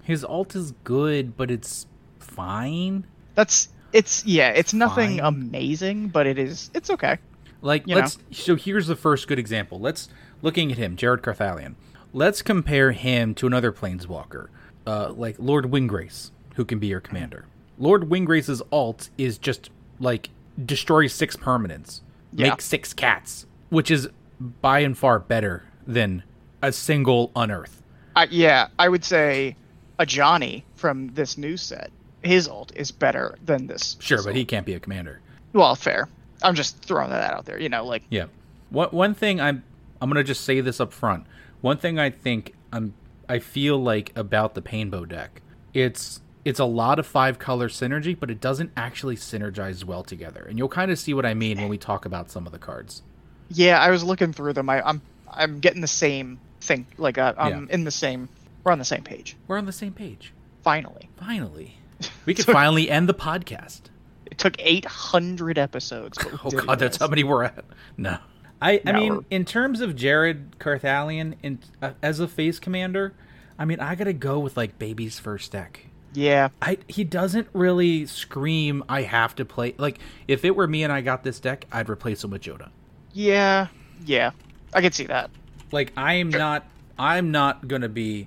his 0.02 0.24
alt 0.24 0.54
is 0.56 0.72
good, 0.84 1.36
but 1.36 1.50
it's 1.50 1.86
fine. 2.18 3.04
That's 3.34 3.68
it's 3.92 4.24
yeah, 4.26 4.50
it's 4.50 4.74
nothing 4.74 5.18
Fine. 5.18 5.26
amazing, 5.26 6.08
but 6.08 6.26
it 6.26 6.38
is 6.38 6.70
it's 6.74 6.90
okay. 6.90 7.18
Like 7.62 7.86
You 7.86 7.96
let's 7.96 8.18
so 8.30 8.56
here's 8.56 8.86
the 8.86 8.96
first 8.96 9.28
good 9.28 9.38
example. 9.38 9.78
Let's 9.80 10.08
looking 10.42 10.70
at 10.72 10.78
him, 10.78 10.96
Jared 10.96 11.22
Carthalion. 11.22 11.74
Let's 12.12 12.42
compare 12.42 12.92
him 12.92 13.34
to 13.34 13.46
another 13.46 13.70
planeswalker, 13.72 14.48
uh, 14.86 15.12
like 15.12 15.36
Lord 15.38 15.66
Windgrace, 15.66 16.30
who 16.54 16.64
can 16.64 16.78
be 16.78 16.86
your 16.86 17.00
commander. 17.00 17.44
Lord 17.78 18.08
Windgrace's 18.08 18.62
alt 18.72 19.10
is 19.18 19.38
just 19.38 19.70
like 20.00 20.30
destroy 20.64 21.06
six 21.06 21.36
permanents, 21.36 22.00
Yeah. 22.32 22.50
make 22.50 22.60
six 22.62 22.92
cats, 22.94 23.46
which 23.68 23.90
is 23.90 24.08
by 24.40 24.80
and 24.80 24.96
far 24.96 25.18
better 25.18 25.64
than 25.86 26.22
a 26.62 26.72
single 26.72 27.30
unearth. 27.34 27.82
I, 28.16 28.28
yeah, 28.30 28.68
I 28.78 28.88
would 28.88 29.04
say 29.04 29.56
a 29.98 30.06
Johnny 30.06 30.64
from 30.74 31.08
this 31.14 31.38
new 31.38 31.56
set. 31.56 31.90
His 32.22 32.48
alt 32.48 32.72
is 32.74 32.90
better 32.90 33.36
than 33.44 33.66
this. 33.66 33.96
Sure, 34.00 34.22
but 34.22 34.34
he 34.34 34.44
can't 34.44 34.66
be 34.66 34.74
a 34.74 34.80
commander. 34.80 35.20
well, 35.52 35.74
fair. 35.74 36.08
I'm 36.42 36.54
just 36.54 36.82
throwing 36.82 37.10
that 37.10 37.32
out 37.32 37.44
there. 37.46 37.60
You 37.60 37.68
know, 37.68 37.84
like 37.84 38.02
Yeah. 38.10 38.26
One 38.70 38.88
one 38.90 39.14
thing 39.14 39.40
I'm 39.40 39.62
I'm 40.00 40.08
gonna 40.08 40.24
just 40.24 40.44
say 40.44 40.60
this 40.60 40.80
up 40.80 40.92
front. 40.92 41.26
One 41.60 41.78
thing 41.78 41.98
I 41.98 42.10
think 42.10 42.54
I'm 42.72 42.94
I 43.28 43.38
feel 43.40 43.76
like 43.82 44.12
about 44.16 44.54
the 44.54 44.62
Painbow 44.62 45.04
deck, 45.04 45.42
it's 45.74 46.20
it's 46.44 46.60
a 46.60 46.64
lot 46.64 46.98
of 46.98 47.06
five 47.06 47.38
color 47.38 47.68
synergy, 47.68 48.18
but 48.18 48.30
it 48.30 48.40
doesn't 48.40 48.70
actually 48.76 49.16
synergize 49.16 49.84
well 49.84 50.02
together. 50.02 50.44
And 50.48 50.58
you'll 50.58 50.68
kind 50.68 50.90
of 50.90 50.98
see 50.98 51.12
what 51.12 51.26
I 51.26 51.34
mean 51.34 51.58
when 51.60 51.68
we 51.68 51.78
talk 51.78 52.04
about 52.04 52.30
some 52.30 52.46
of 52.46 52.52
the 52.52 52.58
cards. 52.58 53.02
Yeah, 53.50 53.80
I 53.80 53.90
was 53.90 54.04
looking 54.04 54.32
through 54.32 54.52
them. 54.54 54.68
I, 54.68 54.82
I'm 54.86 55.00
I'm 55.30 55.60
getting 55.60 55.80
the 55.80 55.86
same 55.86 56.38
thing. 56.60 56.86
Like 56.96 57.18
uh, 57.18 57.34
I'm 57.38 57.68
in 57.70 57.84
the 57.84 57.90
same. 57.90 58.28
We're 58.64 58.72
on 58.72 58.78
the 58.78 58.84
same 58.84 59.02
page. 59.02 59.36
We're 59.46 59.58
on 59.58 59.66
the 59.66 59.72
same 59.72 59.92
page. 59.92 60.32
Finally, 60.62 61.08
Finally, 61.18 61.78
we 62.26 62.34
could 62.34 62.44
finally 62.44 62.90
end 62.90 63.08
the 63.08 63.14
podcast. 63.14 63.82
it 64.26 64.36
took 64.38 64.56
800 64.58 65.56
episodes. 65.58 66.18
Oh 66.44 66.50
did 66.50 66.60
it, 66.60 66.66
god, 66.66 66.78
that's 66.78 66.96
how 66.98 67.08
many 67.08 67.24
we're 67.24 67.44
at. 67.44 67.64
No. 67.96 68.18
I, 68.60 68.82
I 68.84 68.92
No, 68.92 68.98
mean, 68.98 69.12
we're- 69.12 69.24
in 69.30 69.44
terms 69.44 69.80
of 69.80 69.94
Jared 69.96 70.58
Carthalion 70.58 71.36
in, 71.42 71.60
uh, 71.80 71.92
as 72.02 72.18
a 72.20 72.26
face 72.28 72.58
commander, 72.58 73.14
I 73.58 73.64
mean, 73.64 73.80
I 73.80 73.94
gotta 73.94 74.12
go 74.12 74.38
with 74.40 74.56
like 74.56 74.78
Baby's 74.78 75.18
first 75.18 75.52
deck. 75.52 75.86
Yeah, 76.12 76.48
I 76.60 76.78
he 76.88 77.04
doesn't 77.04 77.48
really 77.52 78.06
scream. 78.06 78.82
I 78.88 79.02
have 79.02 79.34
to 79.36 79.44
play. 79.44 79.74
Like 79.78 79.98
if 80.26 80.44
it 80.44 80.56
were 80.56 80.66
me 80.66 80.82
and 80.82 80.92
I 80.92 81.00
got 81.02 81.22
this 81.22 81.38
deck, 81.38 81.66
I'd 81.70 81.88
replace 81.88 82.24
him 82.24 82.30
with 82.30 82.42
Jodah. 82.42 82.70
Yeah, 83.12 83.68
yeah. 84.04 84.30
I 84.72 84.80
can 84.80 84.92
see 84.92 85.06
that. 85.06 85.30
Like 85.72 85.92
I 85.96 86.14
am 86.14 86.28
not. 86.30 86.64
I'm 86.98 87.30
not 87.30 87.68
gonna 87.68 87.88
be 87.88 88.26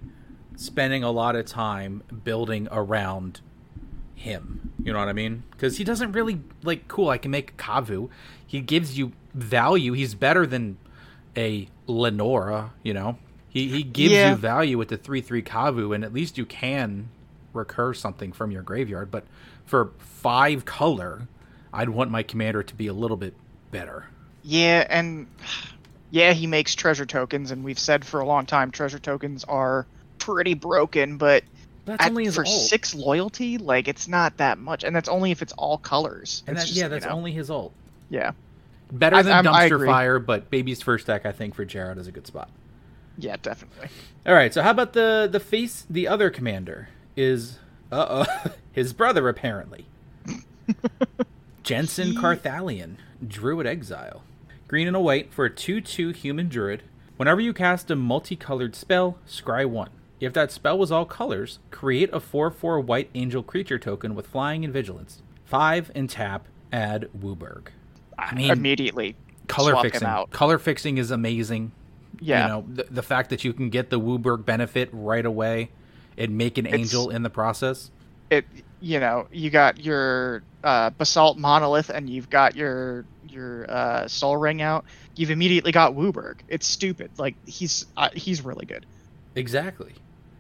spending 0.56 1.04
a 1.04 1.12
lot 1.12 1.36
of 1.36 1.46
time 1.46 2.04
building 2.24 2.68
around 2.72 3.42
him. 4.16 4.72
You 4.84 4.94
know 4.94 5.00
what 5.00 5.10
I 5.10 5.14
mean? 5.14 5.44
Because 5.52 5.78
he 5.78 5.84
doesn't 5.84 6.12
really 6.14 6.42
like. 6.64 6.88
Cool, 6.88 7.10
I 7.10 7.18
can 7.18 7.32
make 7.32 7.58
Kavu. 7.58 8.10
He 8.46 8.62
gives 8.62 8.98
you 8.98 9.12
value. 9.34 9.94
He's 9.94 10.14
better 10.16 10.46
than 10.46 10.78
a 11.38 11.68
Lenora. 11.88 12.74
You 12.84 12.94
know, 12.94 13.18
he 13.50 13.68
he 13.70 13.84
gives 13.84 14.14
Yeah. 14.14 14.32
you 14.32 14.36
value 14.36 14.78
with 14.78 14.90
the 14.90 14.98
three 14.98 15.22
three 15.22 15.42
Kavu, 15.44 15.94
and 15.94 16.04
at 16.04 16.14
least 16.14 16.38
you 16.38 16.46
can 16.46 17.10
recur 17.54 17.94
something 17.94 18.32
from 18.32 18.52
your 18.52 18.62
graveyard. 18.64 19.12
But 19.12 19.26
for 19.66 19.92
five 19.98 20.66
color, 20.66 21.28
I'd 21.74 21.90
want 21.90 22.12
my 22.12 22.24
commander 22.24 22.64
to 22.64 22.76
be 22.76 22.88
a 22.88 22.94
little 22.94 23.18
bit 23.18 23.36
better. 23.72 24.06
Yeah, 24.44 24.86
and 24.90 25.28
yeah, 26.10 26.34
he 26.34 26.48
makes 26.48 26.76
treasure 26.76 27.06
tokens, 27.06 27.52
and 27.52 27.64
we've 27.64 27.80
said 27.80 28.04
for 28.06 28.20
a 28.20 28.26
long 28.26 28.46
time 28.46 28.72
treasure 28.72 29.00
tokens 29.00 29.44
are 29.46 29.86
pretty 30.20 30.54
broken. 30.56 31.18
But 31.18 31.44
That's 31.86 32.04
at- 32.04 32.10
only 32.10 32.26
his 32.26 32.36
for 32.36 32.46
ult. 32.46 32.50
six 32.68 32.94
loyalty, 32.96 33.58
like 33.58 33.88
it's 33.88 34.08
not 34.08 34.38
that 34.38 34.58
much, 34.58 34.84
and 34.84 34.96
that's 34.96 35.10
only 35.10 35.32
if 35.32 35.42
it's 35.42 35.54
all 35.54 35.78
colors. 35.78 36.44
and 36.48 36.56
It's 36.58 36.64
that, 36.64 36.68
just, 36.68 36.78
yeah, 36.78 36.86
you 36.86 36.90
that's 36.90 37.06
know, 37.06 37.12
only 37.12 37.32
his 37.32 37.50
ult. 37.50 37.72
yeah, 38.10 38.32
Better 38.92 39.18
I- 39.18 39.22
than 39.22 39.34
I'm- 39.34 39.46
dumpster 39.46 39.86
fire, 39.86 40.20
but 40.20 40.50
baby's 40.50 40.82
first 40.82 41.08
deck 41.08 41.26
I 41.26 41.32
think 41.32 41.56
for 41.56 41.64
Jared 41.66 41.98
is 41.98 42.08
a 42.08 42.12
good 42.12 42.28
spot. 42.28 42.50
yeah, 43.18 43.36
definitely. 43.42 43.88
All 44.26 44.34
right, 44.34 44.54
so 44.54 44.62
how 44.64 44.72
about 44.72 44.94
the 44.94 45.30
the 45.32 45.40
face? 45.40 45.86
The 45.90 46.08
other 46.08 46.30
commander 46.30 46.90
is 47.16 47.58
uh 47.92 48.26
oh 48.26 48.52
his 48.72 48.92
brother 48.94 49.30
apparently. 49.30 49.86
Jenson 51.64 52.10
He- 52.10 52.18
Carthalion, 52.18 52.96
Druid 53.26 53.68
Exile, 53.68 54.24
green 54.72 54.88
and 54.88 54.96
a 54.96 55.00
white 55.02 55.34
for 55.34 55.44
a 55.44 55.50
two-two 55.50 56.12
human 56.12 56.48
druid. 56.48 56.82
Whenever 57.18 57.42
you 57.42 57.52
cast 57.52 57.92
a 57.92 57.96
multicolored 57.98 58.74
spell, 58.74 59.18
scry 59.28 59.66
one. 59.66 59.90
If 60.22 60.32
that 60.32 60.50
spell 60.50 60.78
was 60.78 60.94
all 60.94 61.04
colors, 61.04 61.60
create 61.72 62.10
a 62.14 62.22
four-four 62.22 62.80
white 62.80 63.10
angel 63.14 63.44
creature 63.44 63.78
token 63.78 64.16
with 64.16 64.28
flying 64.28 64.64
and 64.64 64.74
vigilance. 64.74 65.22
Five 65.44 65.92
and 65.94 66.10
tap. 66.10 66.46
Add 66.72 67.10
WUBRG. 67.20 67.68
I 68.18 68.34
mean, 68.34 68.50
Immediately 68.50 69.18
color 69.50 69.76
fixing. 69.82 70.08
Color 70.32 70.58
fixing 70.58 70.98
is 70.98 71.12
amazing. 71.12 71.74
Yeah, 72.22 72.44
You 72.44 72.48
know, 72.48 72.66
the, 72.70 72.84
the 72.90 73.04
fact 73.04 73.30
that 73.32 73.44
you 73.44 73.52
can 73.52 73.70
get 73.70 73.90
the 73.90 74.00
WUBRG 74.00 74.46
benefit 74.46 74.88
right 74.94 75.26
away 75.26 75.72
and 76.18 76.38
make 76.38 76.58
an 76.58 76.66
It's- 76.66 76.80
angel 76.80 77.10
in 77.10 77.24
the 77.24 77.30
process. 77.30 77.92
it. 78.30 78.46
You 78.82 79.00
know, 79.00 79.28
you 79.32 79.50
got 79.50 79.80
your 79.80 80.44
uh, 80.64 80.90
basalt 80.90 81.38
monolith, 81.38 81.90
and 81.90 82.10
you've 82.10 82.30
got 82.30 82.56
your 82.56 83.06
your 83.30 83.70
uh, 83.70 84.08
Sol 84.08 84.38
Ring 84.38 84.62
out. 84.62 84.86
You've 85.16 85.32
immediately 85.32 85.72
got 85.72 85.94
WUBRG. 85.94 86.40
It's 86.48 86.68
stupid. 86.68 87.12
Like 87.18 87.36
he's 87.46 87.86
uh, 87.96 88.10
he's 88.14 88.44
really 88.44 88.66
good. 88.66 88.86
Exactly. 89.36 89.94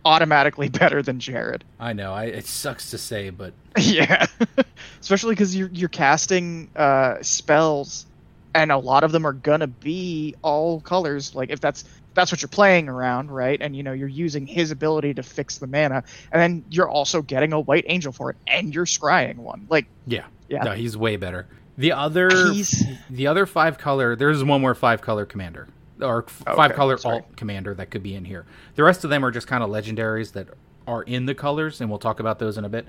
Automatically 0.03 0.69
better 0.81 1.01
than 1.01 1.19
Jared. 1.19 1.63
I 1.79 1.93
know. 1.93 2.13
I, 2.13 2.25
it 2.25 2.47
sucks 2.47 2.91
to 2.91 2.97
say, 2.97 3.29
but 3.29 3.53
Yeah, 3.79 4.25
especially 5.01 5.33
because 5.33 5.55
you're 5.55 5.69
you're 5.71 5.89
casting 5.89 6.69
uh, 6.75 7.17
spells, 7.21 8.05
and 8.53 8.71
a 8.71 8.77
lot 8.77 9.03
of 9.03 9.11
them 9.11 9.25
are 9.25 9.33
gonna 9.33 9.67
be 9.67 10.35
all 10.41 10.81
colors. 10.81 11.35
Like 11.35 11.49
if 11.51 11.59
that's 11.59 11.85
that's 12.13 12.31
what 12.31 12.41
you're 12.41 12.49
playing 12.49 12.89
around, 12.89 13.31
right? 13.31 13.61
And 13.61 13.75
you 13.75 13.83
know 13.83 13.93
you're 13.93 14.07
using 14.07 14.45
his 14.45 14.71
ability 14.71 15.13
to 15.15 15.23
fix 15.23 15.57
the 15.59 15.67
mana, 15.67 16.03
and 16.31 16.41
then 16.41 16.65
you're 16.69 16.89
also 16.89 17.21
getting 17.21 17.53
a 17.53 17.59
white 17.59 17.85
angel 17.87 18.11
for 18.11 18.29
it, 18.31 18.37
and 18.47 18.73
you're 18.75 18.85
scrying 18.85 19.37
one. 19.37 19.65
Like 19.69 19.85
yeah. 20.05 20.25
Yeah. 20.49 20.63
No, 20.63 20.71
he's 20.73 20.97
way 20.97 21.15
better. 21.15 21.47
The 21.77 21.93
other 21.93 22.29
He's- 22.51 22.83
the 23.09 23.27
other 23.27 23.45
five 23.45 23.77
color 23.77 24.15
there's 24.17 24.43
one 24.43 24.59
more 24.61 24.75
five 24.75 24.99
color 25.01 25.25
commander. 25.25 25.67
Or 26.01 26.23
Okay, 26.23 26.55
five 26.55 26.73
color 26.73 26.97
sorry. 26.97 27.17
alt 27.17 27.35
commander 27.37 27.73
that 27.75 27.91
could 27.91 28.03
be 28.03 28.15
in 28.15 28.25
here. 28.25 28.45
The 28.75 28.83
rest 28.83 29.03
of 29.05 29.09
them 29.09 29.23
are 29.23 29.31
just 29.31 29.47
kind 29.47 29.63
of 29.63 29.69
legendaries 29.69 30.33
that 30.33 30.47
are 30.87 31.03
in 31.03 31.27
the 31.27 31.35
colors, 31.35 31.79
and 31.79 31.89
we'll 31.89 31.99
talk 31.99 32.19
about 32.19 32.39
those 32.39 32.57
in 32.57 32.65
a 32.65 32.69
bit. 32.69 32.87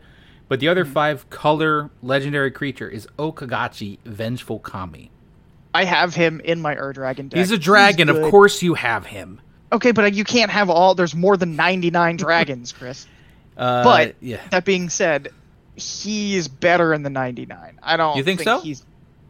But 0.49 0.59
the 0.59 0.67
Mm-hmm. 0.67 0.71
other 0.73 0.85
five 0.87 1.31
color 1.31 1.91
legendary 2.03 2.51
creature 2.51 2.89
is 2.89 3.07
Okagachi, 3.19 3.99
Vengeful 4.05 4.59
Kami. 4.59 5.12
I 5.75 5.85
have 5.85 6.15
him 6.15 6.41
in 6.41 6.61
my 6.61 6.77
Ur 6.77 6.93
Dragon 6.93 7.29
deck. 7.29 7.39
He's 7.39 7.51
a 7.51 7.59
dragon, 7.59 8.09
of 8.09 8.31
course 8.31 8.63
you 8.63 8.75
have 8.75 9.07
him. 9.07 9.41
Okay, 9.73 9.93
but 9.93 10.13
you 10.13 10.25
can't 10.25 10.51
have 10.51 10.69
all. 10.69 10.95
There's 10.95 11.15
more 11.15 11.37
than 11.37 11.57
99 11.57 12.17
dragons, 12.19 12.73
Chris. 12.79 13.07
Uh, 13.57 13.83
But 13.85 14.17
yeah, 14.21 14.41
that 14.51 14.65
being 14.65 14.91
said, 14.91 15.31
he 15.77 16.37
is 16.37 16.49
better 16.49 16.93
in 16.93 17.03
the 17.03 17.11
99. 17.11 17.79
I 17.83 17.97
don't. 17.97 18.17
You 18.17 18.25
think 18.25 18.41
so? 18.41 18.61
He's 18.61 18.85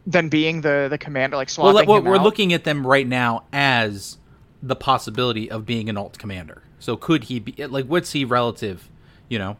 than 0.05 0.27
being 0.27 0.61
the 0.61 0.87
the 0.89 0.97
commander, 0.97 1.37
like 1.37 1.49
well, 1.57 1.71
swapping 1.71 1.89
well, 1.89 1.99
him 1.99 2.05
we're 2.05 2.17
out. 2.17 2.23
looking 2.23 2.51
at 2.51 2.65
them 2.65 2.85
right 2.85 3.07
now 3.07 3.43
as 3.53 4.17
the 4.61 4.75
possibility 4.75 5.49
of 5.49 5.65
being 5.65 5.89
an 5.89 5.97
alt 5.97 6.17
commander. 6.17 6.63
So 6.79 6.97
could 6.97 7.25
he 7.25 7.39
be 7.39 7.65
like? 7.67 7.85
What's 7.85 8.11
he 8.11 8.25
relative? 8.25 8.89
You 9.29 9.39
know, 9.39 9.57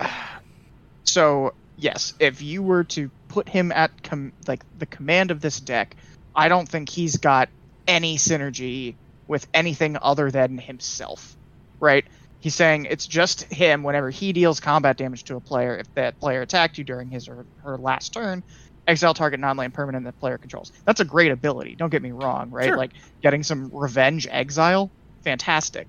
So 1.04 1.54
yes, 1.76 2.14
if 2.18 2.42
you 2.42 2.62
were 2.62 2.84
to 2.84 3.10
put 3.28 3.48
him 3.48 3.72
at 3.72 4.02
com- 4.02 4.32
like 4.46 4.64
the 4.78 4.86
command 4.86 5.30
of 5.30 5.40
this 5.40 5.60
deck, 5.60 5.96
I 6.34 6.48
don't 6.48 6.68
think 6.68 6.88
he's 6.88 7.16
got 7.16 7.48
any 7.86 8.16
synergy 8.16 8.94
with 9.26 9.46
anything 9.54 9.96
other 10.00 10.30
than 10.30 10.58
himself. 10.58 11.36
Right? 11.80 12.04
He's 12.40 12.54
saying 12.54 12.86
it's 12.86 13.06
just 13.06 13.42
him 13.44 13.82
whenever 13.82 14.10
he 14.10 14.32
deals 14.32 14.60
combat 14.60 14.96
damage 14.96 15.24
to 15.24 15.36
a 15.36 15.40
player. 15.40 15.76
If 15.76 15.92
that 15.94 16.18
player 16.20 16.42
attacked 16.42 16.78
you 16.78 16.84
during 16.84 17.10
his 17.10 17.28
or 17.28 17.44
her 17.64 17.76
last 17.76 18.12
turn, 18.12 18.42
exile 18.86 19.14
target 19.14 19.40
non-land 19.40 19.74
permanent 19.74 20.04
that 20.04 20.18
player 20.20 20.38
controls. 20.38 20.72
That's 20.84 21.00
a 21.00 21.04
great 21.04 21.32
ability. 21.32 21.74
Don't 21.74 21.90
get 21.90 22.02
me 22.02 22.12
wrong. 22.12 22.50
Right? 22.50 22.68
Sure. 22.68 22.76
Like 22.76 22.92
getting 23.22 23.42
some 23.42 23.70
revenge 23.72 24.26
exile, 24.30 24.90
fantastic. 25.22 25.88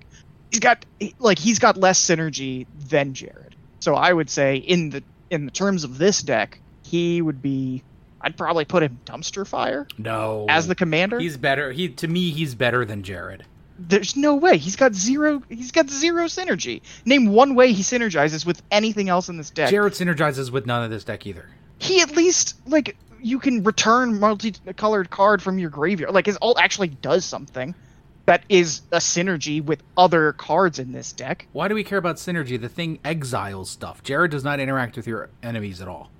He's 0.50 0.60
got 0.60 0.84
like 1.18 1.38
he's 1.38 1.60
got 1.60 1.76
less 1.76 2.00
synergy 2.00 2.66
than 2.88 3.14
Jared. 3.14 3.54
So 3.78 3.94
I 3.94 4.12
would 4.12 4.28
say 4.28 4.56
in 4.56 4.90
the 4.90 5.02
in 5.30 5.44
the 5.44 5.52
terms 5.52 5.84
of 5.84 5.96
this 5.96 6.20
deck, 6.22 6.60
he 6.90 7.22
would 7.22 7.40
be. 7.40 7.82
I'd 8.20 8.36
probably 8.36 8.66
put 8.66 8.82
him 8.82 8.98
dumpster 9.06 9.46
fire 9.46 9.86
no, 9.96 10.44
as 10.48 10.66
the 10.66 10.74
commander. 10.74 11.18
he's 11.18 11.38
better. 11.38 11.72
He 11.72 11.88
to 11.88 12.08
me, 12.08 12.30
he's 12.30 12.54
better 12.54 12.84
than 12.84 13.02
Jared. 13.02 13.44
There's 13.78 14.14
no 14.14 14.34
way 14.34 14.58
he's 14.58 14.76
got 14.76 14.92
zero. 14.92 15.42
He's 15.48 15.72
got 15.72 15.88
zero 15.88 16.24
synergy. 16.24 16.82
Name 17.06 17.28
one 17.28 17.54
way 17.54 17.72
he 17.72 17.82
synergizes 17.82 18.44
with 18.44 18.60
anything 18.70 19.08
else 19.08 19.30
in 19.30 19.38
this 19.38 19.48
deck. 19.48 19.70
Jared 19.70 19.94
synergizes 19.94 20.50
with 20.50 20.66
none 20.66 20.82
of 20.84 20.90
this 20.90 21.04
deck 21.04 21.26
either. 21.26 21.46
he 21.78 22.02
at 22.02 22.14
least 22.14 22.56
like 22.66 22.94
you 23.22 23.38
can 23.38 23.62
return 23.62 24.18
multicolored 24.20 25.08
card 25.10 25.40
from 25.40 25.58
your 25.58 25.70
graveyard. 25.70 26.12
Like 26.12 26.26
his 26.26 26.36
ult 26.42 26.58
actually 26.60 26.88
does 26.88 27.24
something 27.24 27.74
that 28.26 28.44
is 28.48 28.82
a 28.92 28.98
synergy 28.98 29.64
with 29.64 29.82
other 29.96 30.34
cards 30.34 30.78
in 30.78 30.92
this 30.92 31.12
deck. 31.12 31.46
Why 31.52 31.68
do 31.68 31.74
we 31.74 31.84
care 31.84 31.98
about 31.98 32.16
synergy? 32.16 32.60
The 32.60 32.68
thing 32.68 32.98
exiles 33.02 33.70
stuff. 33.70 34.02
Jared 34.02 34.30
does 34.30 34.44
not 34.44 34.60
interact 34.60 34.96
with 34.96 35.06
your 35.06 35.30
enemies 35.42 35.80
at 35.80 35.88
all. 35.88 36.10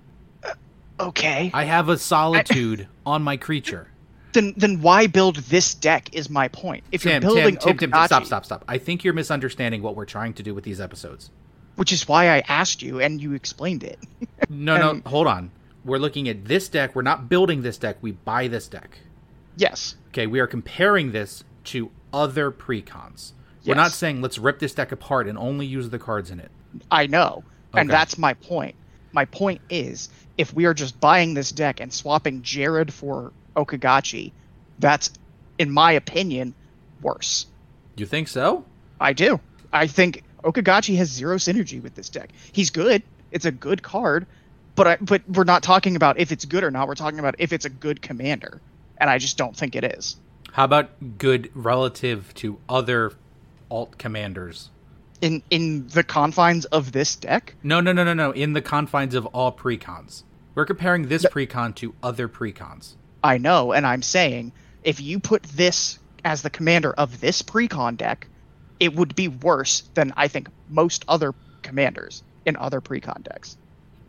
Okay. 1.09 1.51
I 1.55 1.65
have 1.65 1.89
a 1.89 1.99
solitude 1.99 2.89
on 3.07 3.23
my 3.23 3.37
creature. 3.37 3.89
then 4.33 4.55
then 4.57 4.81
why 4.83 5.07
build 5.07 5.37
this 5.37 5.75
deck 5.75 6.15
is 6.15 6.31
my 6.31 6.49
point. 6.49 6.85
If 6.93 7.03
Tim, 7.03 7.11
you're 7.13 7.21
building 7.33 7.57
Tim, 7.57 7.77
Tim, 7.79 7.91
Tim, 7.91 8.05
stop, 8.07 8.25
stop, 8.25 8.45
stop. 8.45 8.65
I 8.69 8.79
think 8.79 9.03
you're 9.05 9.15
misunderstanding 9.15 9.83
what 9.83 9.97
we're 9.97 10.05
trying 10.05 10.35
to 10.35 10.43
do 10.43 10.55
with 10.55 10.65
these 10.65 10.81
episodes. 10.81 11.31
which 11.77 11.93
is 11.93 12.07
why 12.07 12.29
I 12.29 12.43
asked 12.49 12.83
you 12.83 13.01
and 13.01 13.21
you 13.23 13.33
explained 13.35 13.83
it. 13.85 13.99
No, 14.49 14.75
And- 14.91 15.05
no, 15.05 15.11
hold 15.11 15.27
on. 15.27 15.51
We're 15.85 15.99
looking 15.99 16.29
at 16.29 16.45
this 16.45 16.69
deck. 16.69 16.95
We're 16.95 17.03
not 17.03 17.29
building 17.29 17.63
this 17.63 17.79
deck. 17.79 17.97
We 18.03 18.13
buy 18.13 18.49
this 18.49 18.69
deck. 18.69 18.99
yes. 19.57 19.97
Okay, 20.09 20.27
we 20.27 20.41
are 20.41 20.47
comparing 20.49 21.13
this 21.13 21.45
to 21.65 21.91
other 22.13 22.51
precons. 22.51 23.33
We're 23.65 23.77
not 23.77 23.93
saying 23.93 24.21
let's 24.23 24.39
rip 24.39 24.59
this 24.59 24.75
deck 24.75 24.91
apart 24.93 25.29
and 25.29 25.39
only 25.39 25.67
use 25.67 25.89
the 25.91 25.99
cards 26.01 26.31
in 26.31 26.41
it. 26.41 26.51
I 26.91 27.07
know. 27.07 27.45
okay. 27.73 27.81
And 27.83 27.89
that's 27.89 28.19
my 28.19 28.35
point. 28.35 28.75
My 29.13 29.25
point 29.27 29.61
is 29.71 30.09
if 30.39 30.53
we 30.55 30.65
are 30.65 30.75
just 30.75 31.01
buying 31.01 31.35
this 31.35 31.53
deck 31.53 31.81
and 31.81 31.93
swapping 31.93 32.43
Jared 32.43 32.93
for 32.93 33.33
Okagachi, 33.57 34.33
that's 34.79 35.11
in 35.59 35.71
my 35.71 35.93
opinion 35.93 36.55
worse. 37.03 37.47
You 37.97 38.07
think 38.07 38.29
so? 38.29 38.65
I 39.01 39.13
do. 39.13 39.41
I 39.73 39.87
think 39.87 40.23
Okagachi 40.43 40.97
has 40.97 41.09
zero 41.09 41.37
synergy 41.37 41.83
with 41.83 41.95
this 41.95 42.09
deck. 42.09 42.31
He's 42.53 42.71
good. 42.71 43.03
It's 43.31 43.45
a 43.45 43.53
good 43.53 43.83
card, 43.83 44.27
but 44.75 44.87
I, 44.87 44.97
but 44.97 45.23
we're 45.29 45.45
not 45.45 45.63
talking 45.63 45.97
about 45.97 46.19
if 46.19 46.33
it's 46.33 46.45
good 46.45 46.65
or 46.65 46.71
not. 46.71 46.89
We're 46.89 46.95
talking 46.95 47.19
about 47.19 47.37
if 47.39 47.53
it's 47.53 47.65
a 47.65 47.71
good 47.71 48.03
commander, 48.03 48.61
and 48.99 49.09
I 49.09 49.19
just 49.19 49.37
don't 49.37 49.57
think 49.57 49.77
it 49.77 49.85
is. 49.85 50.17
How 50.53 50.65
about 50.65 51.19
good 51.19 51.51
relative 51.55 52.35
to 52.35 52.59
other 52.69 53.13
alt 53.71 53.99
commanders? 53.99 54.71
In 55.21 55.43
in 55.51 55.89
the 55.89 56.03
confines 56.03 56.65
of 56.67 56.93
this 56.93 57.17
deck, 57.17 57.55
No, 57.63 57.81
no, 57.81 57.93
no, 57.93 58.05
no, 58.05 58.15
no. 58.15 58.31
In 58.31 58.55
the 58.55 58.63
confines 58.63 59.15
of 59.15 59.27
all 59.27 59.53
precons. 59.53 60.23
We're 60.55 60.65
comparing 60.65 61.09
this 61.09 61.25
precon 61.25 61.75
to 61.77 61.95
other 62.03 62.29
precons. 62.29 62.95
I 63.23 63.39
know, 63.39 63.73
and 63.73 63.87
I'm 63.87 64.03
saying 64.03 64.53
if 64.83 65.01
you 65.01 65.21
put 65.21 65.43
this 65.43 65.99
as 66.25 66.43
the 66.43 66.51
commander 66.51 66.93
of 66.93 67.21
this 67.21 67.43
precon 67.43 67.97
deck, 67.97 68.29
it 68.79 68.95
would 68.95 69.15
be 69.15 69.29
worse 69.29 69.83
than 69.95 70.13
I 70.17 70.29
think 70.29 70.49
most 70.69 71.05
other 71.07 71.35
commanders 71.63 72.23
in 72.47 72.57
other 72.57 72.81
precon 72.81 73.23
decks. 73.23 73.57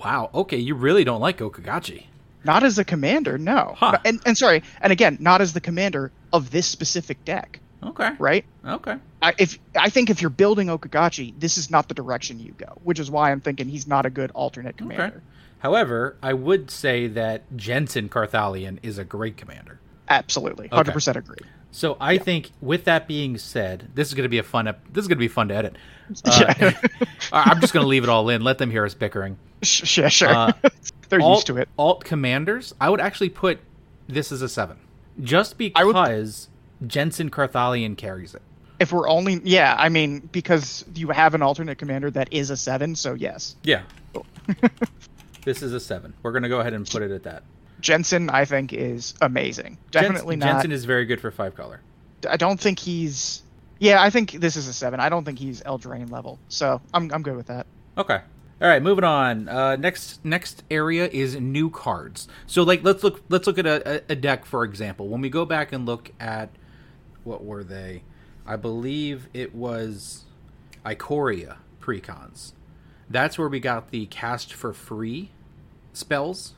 Wow. 0.04 0.30
Okay, 0.34 0.58
you 0.58 0.76
really 0.76 1.04
don't 1.04 1.22
like 1.22 1.40
Okagachi. 1.40 2.06
Not 2.44 2.64
as 2.64 2.80
a 2.80 2.86
commander, 2.86 3.38
no. 3.38 3.76
Huh. 3.78 4.00
And 4.04 4.20
and 4.26 4.38
sorry, 4.38 4.64
and 4.82 4.92
again, 4.92 5.18
not 5.20 5.42
as 5.42 5.54
the 5.54 5.62
commander 5.62 6.12
of 6.34 6.50
this 6.50 6.66
specific 6.66 7.24
deck, 7.24 7.60
Okay. 7.84 8.12
right? 8.20 8.46
Okay. 8.66 8.96
I, 9.22 9.34
if 9.40 9.58
I 9.76 9.90
think 9.90 10.10
if 10.10 10.22
you're 10.22 10.30
building 10.30 10.68
Okagachi, 10.68 11.34
this 11.40 11.58
is 11.58 11.72
not 11.72 11.88
the 11.88 11.94
direction 11.94 12.40
you 12.40 12.52
go, 12.54 12.78
which 12.84 13.00
is 13.00 13.10
why 13.10 13.32
I'm 13.32 13.42
thinking 13.42 13.68
he's 13.70 13.88
not 13.88 14.06
a 14.06 14.10
good 14.10 14.32
alternate 14.32 14.78
commander. 14.78 15.04
Okay. 15.06 15.16
However, 15.60 16.16
I 16.24 16.34
would 16.34 16.70
say 16.72 17.08
that 17.08 17.44
Jenson 17.56 18.10
Carthalion 18.10 18.80
is 18.84 18.98
a 18.98 19.04
great 19.04 19.38
commander. 19.38 19.80
Absolutely, 20.10 20.68
hundred 20.68 20.92
percent 20.94 21.18
agree. 21.18 21.38
So 21.74 21.96
I 22.02 22.18
think, 22.18 22.52
with 22.60 22.84
that 22.84 23.08
being 23.08 23.38
said, 23.38 23.90
this 23.96 24.10
is 24.10 24.14
going 24.14 24.24
to 24.24 24.30
be 24.30 24.40
a 24.40 24.44
fun. 24.44 24.68
Ep- 24.68 24.92
this 24.92 25.04
is 25.04 25.08
going 25.08 25.18
to 25.18 25.22
be 25.22 25.28
fun 25.30 25.48
to 25.50 25.56
edit. 25.56 25.78
Uh, 26.26 26.54
Yeah. 26.60 26.74
I'm 27.32 27.62
just 27.62 27.72
going 27.72 27.84
to 27.86 27.88
leave 27.88 28.04
it 28.04 28.10
all 28.10 28.28
in. 28.28 28.42
Let 28.44 28.58
them 28.58 28.70
hear 28.70 28.84
us 28.86 28.94
bickering. 28.94 29.38
Sh- 29.62 29.88
Sure, 29.88 30.10
sure. 30.10 30.28
Uh, 30.28 30.52
They're 31.10 31.22
alt, 31.22 31.38
used 31.38 31.48
to 31.48 31.58
it. 31.58 31.70
Alt 31.78 32.04
commanders, 32.04 32.74
I 32.82 32.90
would 32.90 33.00
actually 33.00 33.30
put 33.30 33.60
this 34.10 34.30
as 34.34 34.42
a 34.42 34.50
seven, 34.50 34.78
just 35.24 35.56
I 35.76 35.86
would- 35.86 35.94
because 35.94 36.50
Jenson 36.88 37.30
Carthalion 37.30 37.98
carries 37.98 38.34
it. 38.36 38.42
If 38.80 38.92
we're 38.92 39.08
only, 39.08 39.40
yeah, 39.44 39.76
I 39.78 39.90
mean, 39.90 40.20
because 40.32 40.84
you 40.96 41.10
have 41.10 41.36
an 41.36 41.42
alternate 41.44 41.78
commander 41.78 42.10
that 42.12 42.30
is 42.32 42.50
a 42.50 42.58
seven, 42.58 42.96
so 42.96 43.14
yes. 43.14 43.56
Yeah. 43.64 43.84
this 45.46 45.62
is 45.62 45.74
a 45.74 45.80
seven. 45.80 46.14
We're 46.24 46.32
going 46.32 46.44
to 46.44 46.50
go 46.50 46.60
ahead 46.60 46.74
and 46.74 46.90
put 46.90 47.02
it 47.04 47.12
at 47.12 47.24
that. 47.24 47.44
Jenson, 47.80 48.30
I 48.30 48.46
think, 48.46 48.74
is 48.74 49.14
amazing. 49.22 49.78
Jens- 49.92 50.06
Definitely 50.08 50.36
not. 50.36 50.46
Jenson 50.48 50.72
is 50.72 50.86
very 50.86 51.06
good 51.06 51.20
for 51.22 51.32
five 51.32 51.56
color. 51.56 51.82
I 52.30 52.38
don't 52.38 52.60
think 52.60 52.80
he's. 52.80 53.42
Yeah, 53.80 54.02
I 54.02 54.12
think 54.12 54.34
this 54.34 54.56
is 54.56 54.68
a 54.68 54.74
seven. 54.74 55.00
I 55.00 55.10
don't 55.10 55.26
think 55.26 55.40
he's 55.40 55.62
Eldraine 55.64 56.12
level, 56.12 56.38
so 56.50 56.80
I'm 56.94 57.12
I'm 57.12 57.24
good 57.24 57.36
with 57.36 57.48
that. 57.48 57.66
Okay. 57.98 58.20
All 58.62 58.68
right, 58.68 58.84
moving 58.84 59.04
on. 59.04 59.50
Uh, 59.50 59.76
next 59.76 60.24
next 60.24 60.64
area 60.70 61.08
is 61.12 61.36
new 61.36 61.72
cards. 61.72 62.28
So 62.46 62.62
like 62.62 62.84
let's 62.84 63.04
look 63.04 63.24
let's 63.30 63.48
look 63.48 63.58
at 63.58 63.66
a, 63.66 63.96
a- 63.96 64.02
a 64.10 64.16
deck 64.16 64.46
for 64.46 64.64
example. 64.64 65.08
When 65.08 65.20
we 65.22 65.30
go 65.32 65.46
back 65.46 65.72
and 65.74 65.88
look 65.88 66.12
at 66.20 66.50
what 67.24 67.44
were 67.44 67.64
they? 67.64 68.04
I 68.46 68.56
believe 68.56 69.28
it 69.34 69.54
was 69.54 70.26
Ikoria 70.86 71.58
precons. 71.80 72.54
That's 73.10 73.38
where 73.38 73.48
we 73.50 73.60
got 73.60 73.92
the 73.92 74.06
cast 74.08 74.54
for 74.54 74.74
free 74.74 75.32
spells. 75.94 76.54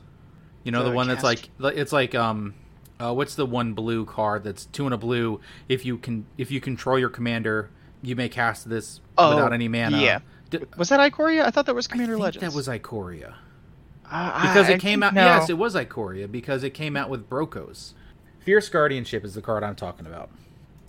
You 0.62 0.72
know 0.72 0.82
the, 0.84 0.90
The 0.90 0.96
one 0.96 1.08
that's 1.08 1.22
like 1.24 1.50
it's 1.60 1.92
like 1.92 2.14
um 2.14 2.54
uh, 3.00 3.12
what's 3.12 3.34
the 3.34 3.44
one 3.44 3.74
blue 3.74 4.06
card 4.06 4.44
that's 4.44 4.66
two 4.66 4.84
and 4.86 4.94
a 4.94 4.98
blue? 4.98 5.40
If 5.68 5.84
you 5.84 5.98
can 5.98 6.26
if 6.38 6.50
you 6.50 6.60
control 6.60 6.98
your 6.98 7.10
commander, 7.10 7.70
you 8.02 8.16
may 8.16 8.28
cast 8.28 8.68
this 8.68 9.00
Oh, 9.18 9.34
without 9.34 9.52
any 9.52 9.68
mana. 9.68 9.98
yeah. 10.00 10.18
D- 10.50 10.60
Was 10.76 10.88
that 10.90 11.00
Ikoria? 11.00 11.44
I 11.44 11.50
thought 11.50 11.66
that 11.66 11.74
was 11.74 11.86
Commander 11.86 12.14
I 12.14 12.16
think 12.16 12.22
Legends. 12.42 12.54
that 12.54 12.56
was 12.56 12.68
Ikoria 12.68 13.34
Uh, 14.10 14.42
because 14.42 14.68
I- 14.68 14.72
it 14.74 14.80
came 14.80 15.02
I 15.02 15.08
out. 15.08 15.14
no. 15.14 15.24
Yes, 15.24 15.50
it 15.50 15.58
was 15.58 15.74
Ikoria 15.74 16.30
because 16.30 16.62
it 16.64 16.70
came 16.70 16.96
out 16.96 17.10
with 17.10 17.28
Brokkos. 17.28 17.92
Fierce 18.40 18.68
Guardianship 18.68 19.24
is 19.24 19.34
the 19.34 19.42
card 19.42 19.62
I'm 19.64 19.74
talking 19.74 20.06
about. 20.06 20.30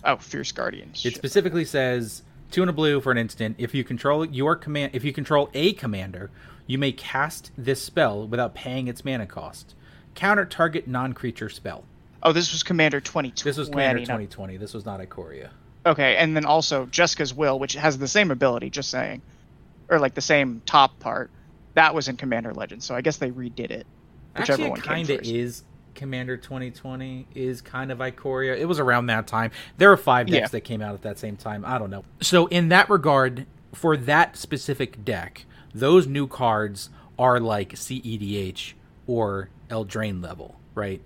Oh, 0.06 0.16
Fierce 0.16 0.52
Guardians. 0.52 1.04
It 1.04 1.16
specifically 1.16 1.64
says 1.64 2.22
two 2.50 2.62
and 2.62 2.70
a 2.70 2.72
blue 2.72 3.00
for 3.00 3.10
an 3.10 3.18
instant. 3.18 3.56
If 3.58 3.74
you 3.74 3.82
control 3.84 4.24
your 4.24 4.54
command, 4.54 4.92
if 4.94 5.04
you 5.04 5.12
control 5.12 5.50
a 5.52 5.72
commander, 5.72 6.30
you 6.66 6.78
may 6.78 6.92
cast 6.92 7.50
this 7.58 7.82
spell 7.82 8.26
without 8.26 8.54
paying 8.54 8.88
its 8.88 9.04
mana 9.04 9.26
cost. 9.26 9.74
Counter 10.14 10.44
target 10.44 10.86
non-creature 10.88 11.48
spell. 11.48 11.84
Oh, 12.22 12.32
this 12.32 12.52
was 12.52 12.62
Commander 12.62 13.00
2020. 13.00 13.48
This 13.48 13.58
was 13.58 13.68
Commander 13.68 14.00
not- 14.00 14.06
2020. 14.06 14.56
This 14.56 14.72
was 14.72 14.86
not 14.86 15.00
Ikoria. 15.00 15.50
Okay, 15.84 16.16
and 16.16 16.34
then 16.36 16.44
also 16.44 16.86
Jeska's 16.86 17.32
Will, 17.34 17.58
which 17.58 17.74
has 17.74 17.98
the 17.98 18.08
same 18.08 18.30
ability, 18.30 18.70
just 18.70 18.90
saying, 18.90 19.22
or 19.88 19.98
like 19.98 20.14
the 20.14 20.20
same 20.20 20.62
top 20.66 20.98
part. 20.98 21.30
That 21.74 21.94
was 21.94 22.08
in 22.08 22.16
Commander 22.16 22.54
Legends, 22.54 22.84
so 22.84 22.94
I 22.94 23.02
guess 23.02 23.18
they 23.18 23.30
redid 23.30 23.70
it. 23.70 23.86
Whichever 24.36 24.62
Actually, 24.62 24.80
it 24.80 24.82
kind 24.82 25.10
of 25.10 25.20
is. 25.20 25.62
Commander 25.96 26.36
2020 26.36 27.26
is 27.34 27.60
kind 27.60 27.90
of 27.90 27.98
Ikoria. 27.98 28.56
It 28.58 28.66
was 28.66 28.78
around 28.78 29.06
that 29.06 29.26
time. 29.26 29.50
There 29.78 29.88
were 29.88 29.96
five 29.96 30.26
decks 30.28 30.40
Yeah. 30.42 30.46
that 30.48 30.60
came 30.60 30.80
out 30.82 30.94
at 30.94 31.02
that 31.02 31.18
same 31.18 31.36
time. 31.36 31.64
I 31.64 31.78
don't 31.78 31.90
know. 31.90 32.04
So 32.20 32.46
in 32.46 32.68
that 32.68 32.88
regard, 32.88 33.46
for 33.72 33.96
that 33.96 34.36
specific 34.36 35.04
deck, 35.04 35.44
those 35.74 36.06
new 36.06 36.26
cards 36.26 36.90
are 37.18 37.40
like 37.40 37.70
CEDH 37.74 38.74
or 39.06 39.48
Eldraine 39.70 40.22
level, 40.22 40.56
right? 40.74 41.00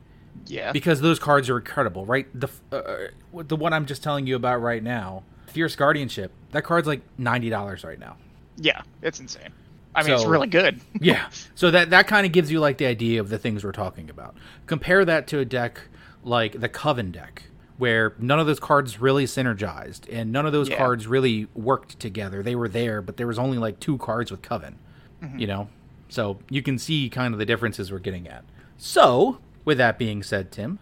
Yeah. 0.46 0.72
Because 0.72 1.00
those 1.00 1.18
cards 1.18 1.48
are 1.48 1.59
incredible, 1.59 2.05
right? 2.07 2.26
The 2.38 2.48
uh, 2.72 3.42
the 3.42 3.57
one 3.57 3.72
I'm 3.72 3.87
just 3.87 4.03
telling 4.03 4.26
you 4.26 4.37
about 4.37 4.61
right 4.61 4.83
now, 4.83 5.22
Fierce 5.46 5.76
Guardianship. 5.76 6.33
That 6.53 6.62
card's 6.64 6.87
like 6.88 7.00
ninety 7.18 7.48
dollars 7.50 7.85
right 7.85 7.98
now. 7.98 8.16
yeah, 8.57 8.83
it's 9.03 9.20
insane. 9.20 9.50
I 9.94 10.03
mean, 10.05 10.12
it's 10.12 10.24
really 10.24 10.46
good. 10.48 10.81
Yeah. 11.00 11.29
So 11.55 11.70
that 11.70 11.90
that 11.90 12.07
kind 12.07 12.26
of 12.26 12.33
gives 12.33 12.50
you 12.53 12.61
like 12.61 12.79
the 12.79 12.87
idea 12.87 13.20
of 13.20 13.29
the 13.29 13.38
things 13.38 13.64
we're 13.64 13.72
talking 13.72 14.09
about. 14.11 14.37
Compare 14.66 15.05
that 15.07 15.26
to 15.29 15.38
a 15.40 15.44
deck 15.44 15.81
like 16.22 16.61
the 16.61 16.68
Coven 16.68 17.11
deck, 17.11 17.44
where 17.79 18.14
none 18.18 18.38
of 18.38 18.46
those 18.46 18.61
cards 18.61 19.00
really 19.00 19.24
synergized 19.24 20.03
and 20.12 20.31
none 20.33 20.46
of 20.46 20.53
those 20.53 20.68
Yeah. 20.68 20.76
cards 20.76 21.07
really 21.07 21.48
worked 21.55 21.98
together. 21.98 22.42
They 22.42 22.55
were 22.55 22.68
there, 22.68 23.00
but 23.03 23.16
there 23.16 23.26
was 23.26 23.38
only 23.38 23.59
like 23.59 23.81
two 23.81 23.98
cards 23.98 24.31
with 24.31 24.42
Coven. 24.42 24.79
Mm-hmm. 25.22 25.38
You 25.38 25.46
know? 25.46 25.68
So 26.09 26.38
you 26.50 26.61
can 26.62 26.79
see 26.79 27.09
kind 27.09 27.33
of 27.35 27.38
the 27.38 27.46
differences 27.46 27.90
we're 27.92 27.98
getting 28.00 28.29
at. 28.29 28.44
So, 28.79 29.38
with 29.64 29.79
that 29.79 29.98
being 29.98 30.22
said, 30.22 30.50
Tim, 30.53 30.79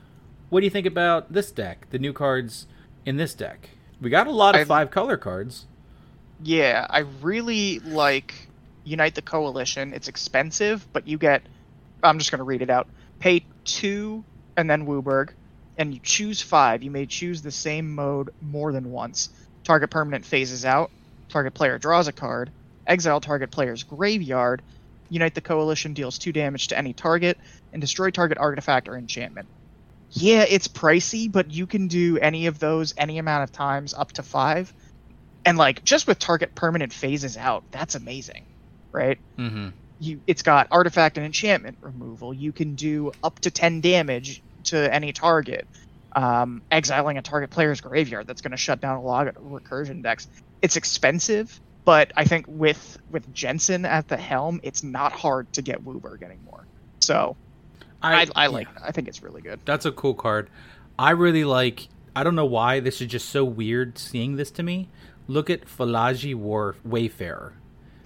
what 0.48 0.60
do 0.60 0.64
you 0.66 0.70
think 0.70 0.86
about 0.86 1.32
this 1.32 1.50
deck? 1.50 1.86
The 1.90 1.98
new 1.98 2.12
cards 2.12 2.66
in 3.04 3.16
this 3.16 3.34
deck? 3.34 3.70
We 4.00 4.10
got 4.10 4.26
a 4.26 4.30
lot 4.32 4.54
of 4.54 4.62
I- 4.62 4.64
five 4.64 4.90
color 4.90 5.16
cards. 5.16 5.66
Yeah, 6.42 6.86
I 6.88 7.00
really 7.00 7.78
like 7.80 8.47
Unite 8.88 9.14
the 9.14 9.22
Coalition. 9.22 9.92
It's 9.92 10.08
expensive, 10.08 10.86
but 10.92 11.06
you 11.06 11.18
get. 11.18 11.42
I'm 12.02 12.18
just 12.18 12.30
going 12.30 12.38
to 12.38 12.44
read 12.44 12.62
it 12.62 12.70
out. 12.70 12.88
Pay 13.18 13.44
two 13.64 14.24
and 14.56 14.68
then 14.68 14.86
Wooburg, 14.86 15.30
and 15.76 15.92
you 15.92 16.00
choose 16.02 16.40
five. 16.40 16.82
You 16.82 16.90
may 16.90 17.06
choose 17.06 17.42
the 17.42 17.50
same 17.50 17.94
mode 17.94 18.30
more 18.40 18.72
than 18.72 18.90
once. 18.90 19.30
Target 19.64 19.90
permanent 19.90 20.24
phases 20.24 20.64
out. 20.64 20.90
Target 21.28 21.54
player 21.54 21.78
draws 21.78 22.08
a 22.08 22.12
card. 22.12 22.50
Exile 22.86 23.20
target 23.20 23.50
player's 23.50 23.82
graveyard. 23.82 24.62
Unite 25.10 25.34
the 25.34 25.40
Coalition 25.40 25.94
deals 25.94 26.18
two 26.18 26.32
damage 26.32 26.68
to 26.68 26.78
any 26.78 26.92
target, 26.92 27.38
and 27.72 27.80
destroy 27.80 28.10
target 28.10 28.38
artifact 28.38 28.88
or 28.88 28.96
enchantment. 28.96 29.48
Yeah, 30.10 30.44
it's 30.48 30.68
pricey, 30.68 31.30
but 31.30 31.50
you 31.50 31.66
can 31.66 31.88
do 31.88 32.18
any 32.18 32.46
of 32.46 32.58
those 32.58 32.94
any 32.96 33.18
amount 33.18 33.44
of 33.44 33.52
times 33.52 33.92
up 33.92 34.12
to 34.12 34.22
five 34.22 34.72
and 35.48 35.56
like 35.56 35.82
just 35.82 36.06
with 36.06 36.18
target 36.18 36.54
permanent 36.54 36.92
phases 36.92 37.36
out 37.36 37.64
that's 37.70 37.94
amazing 37.94 38.44
right 38.92 39.18
Mm-hmm. 39.38 39.68
you 40.00 40.20
it's 40.26 40.42
got 40.42 40.68
artifact 40.70 41.16
and 41.16 41.26
enchantment 41.26 41.78
removal 41.80 42.32
you 42.34 42.52
can 42.52 42.74
do 42.74 43.12
up 43.22 43.38
to 43.40 43.50
10 43.50 43.80
damage 43.80 44.42
to 44.64 44.92
any 44.94 45.12
target 45.12 45.66
um, 46.14 46.62
exiling 46.70 47.18
a 47.18 47.22
target 47.22 47.50
player's 47.50 47.80
graveyard 47.80 48.26
that's 48.26 48.40
going 48.40 48.50
to 48.52 48.56
shut 48.56 48.80
down 48.80 48.96
a 48.96 49.02
lot 49.02 49.28
of 49.28 49.36
recursion 49.36 50.02
decks 50.02 50.26
it's 50.62 50.76
expensive 50.76 51.60
but 51.84 52.12
i 52.16 52.24
think 52.24 52.46
with 52.48 52.98
with 53.10 53.32
Jenson 53.32 53.84
at 53.84 54.08
the 54.08 54.16
helm 54.16 54.60
it's 54.62 54.82
not 54.82 55.12
hard 55.12 55.52
to 55.52 55.62
get 55.62 55.84
WUBRG 55.84 56.22
anymore 56.22 56.64
so 57.00 57.36
i, 58.02 58.26
I, 58.34 58.46
like 58.46 58.68
i 58.82 58.90
think 58.92 59.08
it's 59.08 59.22
really 59.22 59.42
good 59.42 59.60
That's 59.64 59.84
a 59.86 59.92
cool 59.92 60.14
card. 60.14 60.48
I 60.98 61.10
really 61.10 61.44
like. 61.44 61.88
I 62.16 62.24
don't 62.24 62.34
know 62.34 62.44
why 62.44 62.80
this 62.80 63.00
is 63.00 63.06
just 63.06 63.28
so 63.28 63.44
weird 63.44 63.98
seeing 63.98 64.34
this 64.34 64.50
to 64.52 64.64
me. 64.64 64.88
Look 65.28 65.48
at 65.48 65.66
Fallaji 65.66 66.34
War 66.34 66.74
Wayfarer. 66.84 67.52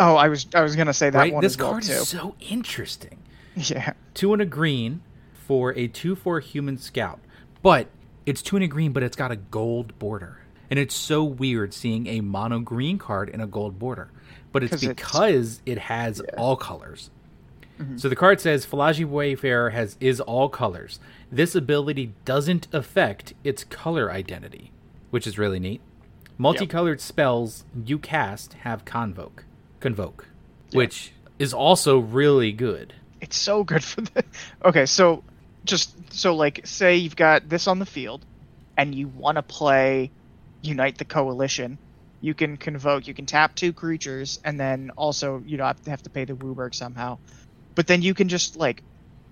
Oh 0.03 0.17
i 0.17 0.29
was 0.29 0.47
i 0.55 0.61
was 0.63 0.75
going 0.75 0.87
to 0.89 0.93
say 0.95 1.11
that 1.11 1.19
right, 1.19 1.33
one 1.33 1.43
this 1.43 1.57
well 1.57 1.71
card 1.73 1.83
too 1.85 1.93
is 1.93 2.09
so 2.09 2.35
interesting. 2.41 3.19
yeah 3.57 3.93
Two 4.15 4.33
and 4.33 4.43
a 4.43 4.47
green 4.47 5.03
for 5.33 5.77
a 5.77 5.87
two-four 5.89 6.41
human 6.41 6.79
scout, 6.79 7.21
but 7.63 7.89
it's 8.27 8.41
two 8.43 8.57
and 8.57 8.65
a 8.65 8.69
green, 8.69 8.93
but 8.93 9.03
it's 9.03 9.17
got 9.17 9.31
a 9.33 9.37
gold 9.37 9.99
border, 9.99 10.39
and 10.71 10.79
it's 10.79 10.95
so 10.95 11.23
weird 11.25 11.75
seeing 11.75 12.07
a 12.07 12.21
mono 12.21 12.61
green 12.61 12.99
card 12.99 13.29
in 13.29 13.41
a 13.41 13.47
gold 13.47 13.79
border. 13.79 14.11
But 14.53 14.63
it's- 14.63 14.81
because 14.85 15.61
it 15.67 15.79
has 15.79 16.21
all 16.37 16.57
colors. 16.57 17.11
Mm-hmm. 17.79 17.97
So 17.97 18.09
the 18.09 18.17
card 18.17 18.41
says 18.41 18.65
Fallaji 18.67 19.05
Wayfarer 19.05 19.71
has 19.71 19.97
is 20.01 20.21
all 20.21 20.49
colors. 20.49 21.01
This 21.31 21.55
ability 21.55 22.13
doesn't 22.25 22.69
affect 22.73 23.35
its 23.43 23.65
color 23.65 24.11
identity, 24.13 24.71
which 25.11 25.27
is 25.27 25.39
really 25.39 25.59
neat. 25.59 25.81
Multicolored 26.39 27.01
spells 27.01 27.65
you 27.85 27.99
cast 27.99 28.55
have 28.65 28.85
convoke, 28.85 29.45
convoke, 29.83 30.27
which 30.73 31.13
is 31.39 31.53
also 31.53 31.99
really 31.99 32.53
good. 32.53 32.95
it's 33.21 33.37
so 33.37 33.63
good 33.65 33.85
for 33.85 34.01
the 34.01 34.25
okay 34.65 34.87
so 34.87 35.23
just 35.65 35.95
so 36.13 36.35
like 36.35 36.67
say 36.67 36.97
you've 36.97 37.17
got 37.17 37.49
this 37.49 37.69
on 37.69 37.79
the 37.79 37.87
field 37.87 38.25
and 38.77 38.95
you 38.95 39.09
want 39.09 39.37
to 39.37 39.43
play 39.43 40.11
Unite 40.63 40.99
the 40.99 41.05
Coalition, 41.05 41.79
you 42.21 42.35
can 42.35 42.57
convoke, 42.57 43.07
you 43.07 43.15
can 43.15 43.27
tap 43.27 43.55
two 43.55 43.73
creatures, 43.73 44.41
and 44.45 44.59
then 44.59 44.91
also 44.97 45.43
you 45.45 45.57
don't 45.57 45.87
have 45.87 46.03
to 46.03 46.11
pay 46.11 46.25
the 46.25 46.35
WUBRG 46.35 46.75
somehow. 46.75 47.19
But 47.75 47.87
then 47.87 48.03
you 48.03 48.15
can 48.15 48.29
just 48.29 48.57
like 48.57 48.83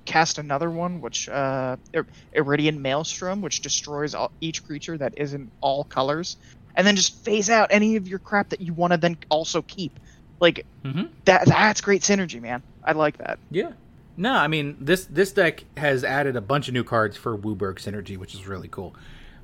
cast 0.05 0.39
another 0.39 0.69
one, 0.69 1.01
which 1.01 1.29
uh, 1.29 1.77
Ir- 1.93 2.07
Iridian 2.35 2.79
Maelstrom, 2.79 3.43
which 3.43 3.61
destroys 3.61 4.15
all, 4.15 4.33
each 4.41 4.65
creature 4.67 4.99
that 4.99 5.15
isn't 5.17 5.51
all 5.61 5.85
colors, 5.85 6.37
and 6.75 6.87
then 6.87 6.97
just 6.97 7.25
phase 7.25 7.49
out 7.49 7.69
any 7.71 7.97
of 7.97 8.09
your 8.09 8.19
crap 8.19 8.49
that 8.51 8.61
you 8.61 8.73
want 8.75 8.93
to 8.93 8.97
then 8.97 9.17
also 9.29 9.63
keep. 9.63 9.99
Like 10.41 10.67
Mm-hmm. 10.85 11.05
that, 11.27 11.47
that's 11.47 11.81
great 11.83 12.03
synergy, 12.03 12.41
man. 12.41 12.63
I 12.83 12.93
like 12.93 13.19
that. 13.19 13.39
Yeah. 13.51 13.73
No, 14.17 14.33
I 14.33 14.49
mean 14.49 14.77
this 14.81 15.05
this 15.05 15.33
deck 15.33 15.65
has 15.77 16.05
added 16.05 16.37
a 16.37 16.41
bunch 16.41 16.69
of 16.69 16.75
new 16.75 16.85
cards 16.85 17.17
for 17.17 17.37
WUBRG 17.39 17.77
synergy, 17.77 18.17
which 18.17 18.35
is 18.35 18.47
really 18.47 18.69
cool. 18.69 18.95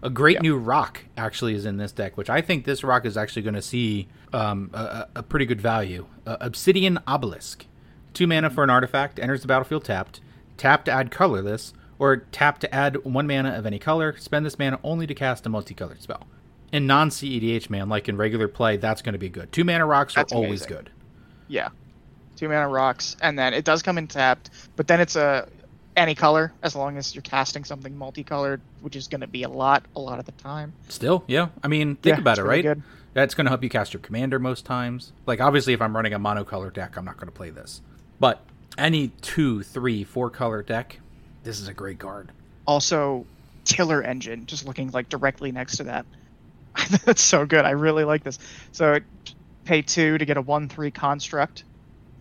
A 0.03 0.11
great 0.11 0.43
new 0.43 0.57
rock 0.57 1.05
actually 1.17 1.55
is 1.55 1.65
in 1.67 1.77
this 1.79 1.93
deck, 1.93 2.17
which 2.17 2.29
I 2.31 2.41
think 2.43 2.65
this 2.65 2.83
rock 2.85 3.07
is 3.07 3.17
actually 3.17 3.43
going 3.43 3.55
to 3.55 3.63
see 3.63 4.09
um, 4.33 4.71
a, 4.75 4.79
a 4.79 5.09
a 5.17 5.23
pretty 5.23 5.47
good 5.47 5.61
value. 5.61 6.07
Uh, 6.27 6.37
Obsidian 6.41 6.99
Obelisk, 7.07 7.67
two 8.13 8.27
mana 8.27 8.51
for 8.51 8.65
an 8.65 8.71
artifact, 8.71 9.19
enters 9.19 9.43
the 9.43 9.49
battlefield 9.49 9.85
tapped. 9.85 10.21
Tap 10.59 10.85
to 10.87 10.91
add 10.93 11.11
colorless, 11.11 11.73
or 11.99 12.17
tap 12.17 12.59
to 12.61 12.75
add 12.75 13.05
one 13.05 13.27
mana 13.27 13.51
of 13.51 13.67
any 13.67 13.79
color. 13.79 14.17
Spend 14.19 14.45
this 14.45 14.59
mana 14.59 14.79
only 14.85 15.07
to 15.07 15.15
cast 15.15 15.45
a 15.47 15.49
multicolored 15.49 16.03
spell. 16.03 16.27
In 16.72 16.87
non 16.87 17.11
CEDH 17.11 17.70
man, 17.70 17.88
like 17.88 18.09
in 18.09 18.16
regular 18.16 18.48
play, 18.48 18.76
that's 18.76 19.02
going 19.02 19.12
to 19.12 19.18
be 19.18 19.29
good. 19.29 19.52
Two 19.52 19.64
mana 19.64 19.87
rocks 19.87 20.14
That's 20.14 20.33
are 20.33 20.37
always 20.37 20.66
good. 20.66 20.90
Yeah, 21.48 21.68
two 22.37 22.48
mana 22.48 22.68
rocks, 22.68 23.16
and 23.22 23.38
then 23.38 23.55
it 23.55 23.64
does 23.64 23.83
come 23.83 23.98
in 23.98 24.09
tapped, 24.09 24.50
but 24.74 24.87
then 24.88 25.00
it's 25.00 25.16
a 25.16 25.48
any 25.96 26.14
color 26.14 26.52
as 26.62 26.76
long 26.76 26.98
as 26.98 27.14
you're 27.14 27.22
casting 27.22 27.64
something 27.64 27.96
multicolored, 27.96 28.61
which 28.83 28.96
is 28.96 29.09
going 29.09 29.22
to 29.22 29.26
be 29.26 29.42
a 29.44 29.48
lot, 29.48 29.85
a 29.96 30.00
lot 30.00 30.18
of 30.18 30.26
the 30.26 30.33
time. 30.33 30.72
Still, 30.88 31.24
yeah. 31.26 31.48
I 31.62 31.68
mean, 31.68 31.96
think 31.96 32.16
Yeah, 32.16 32.20
about 32.20 32.38
it, 32.38 32.42
really 32.42 32.57
right? 32.57 32.62
good. 32.62 32.83
That's 33.14 33.35
going 33.35 33.46
to 33.46 33.50
help 33.50 33.62
you 33.62 33.70
cast 33.70 33.94
your 33.94 34.02
commander 34.02 34.38
most 34.38 34.66
times. 34.66 35.12
Like, 35.24 35.40
obviously, 35.40 35.72
if 35.72 35.81
I'm 35.81 35.96
running 35.96 36.12
a 36.12 36.18
monocolor 36.20 36.70
deck, 36.72 36.98
I'm 36.98 37.07
not 37.07 37.16
going 37.16 37.29
to 37.29 37.33
play 37.33 37.48
this. 37.48 37.81
But 38.20 38.42
any 38.76 39.09
two, 39.22 39.62
three, 39.62 40.05
four 40.05 40.29
color 40.29 40.62
deck, 40.62 41.00
this 41.42 41.59
is 41.59 41.66
a 41.68 41.72
great 41.72 41.98
card. 41.98 42.31
Also, 42.66 43.24
Tiller 43.64 44.02
Engine, 44.02 44.44
just 44.44 44.66
looking 44.66 44.90
like 44.90 45.09
directly 45.09 45.50
next 45.50 45.79
to 45.79 45.85
that. 45.85 46.05
That's 47.05 47.23
so 47.23 47.47
good. 47.47 47.65
I 47.65 47.71
really 47.71 48.05
like 48.05 48.25
this. 48.25 48.39
So, 48.73 48.99
pay 49.65 49.83
two 49.83 50.19
to 50.19 50.25
get 50.25 50.37
a 50.37 50.43
one-three 50.43 50.91
construct, 50.91 51.65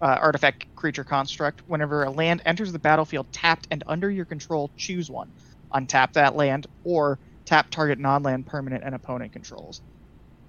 uh, 0.02 0.18
artifact 0.20 0.74
creature 0.76 1.04
construct. 1.04 1.62
Whenever 1.68 2.04
a 2.04 2.10
land 2.10 2.41
enters 2.46 2.72
the 2.72 2.80
battlefield 2.80 3.32
tapped 3.32 3.68
and 3.72 3.84
under 3.88 4.10
your 4.10 4.26
control, 4.26 4.72
choose 4.78 5.10
one. 5.10 5.32
Untap 5.74 6.13
that 6.13 6.36
land 6.36 6.68
or 6.84 7.20
tap 7.46 7.70
target 7.70 8.00
non-land 8.00 8.46
permanent 8.46 8.84
and 8.84 8.96
opponent 8.96 9.34
controls. 9.34 9.82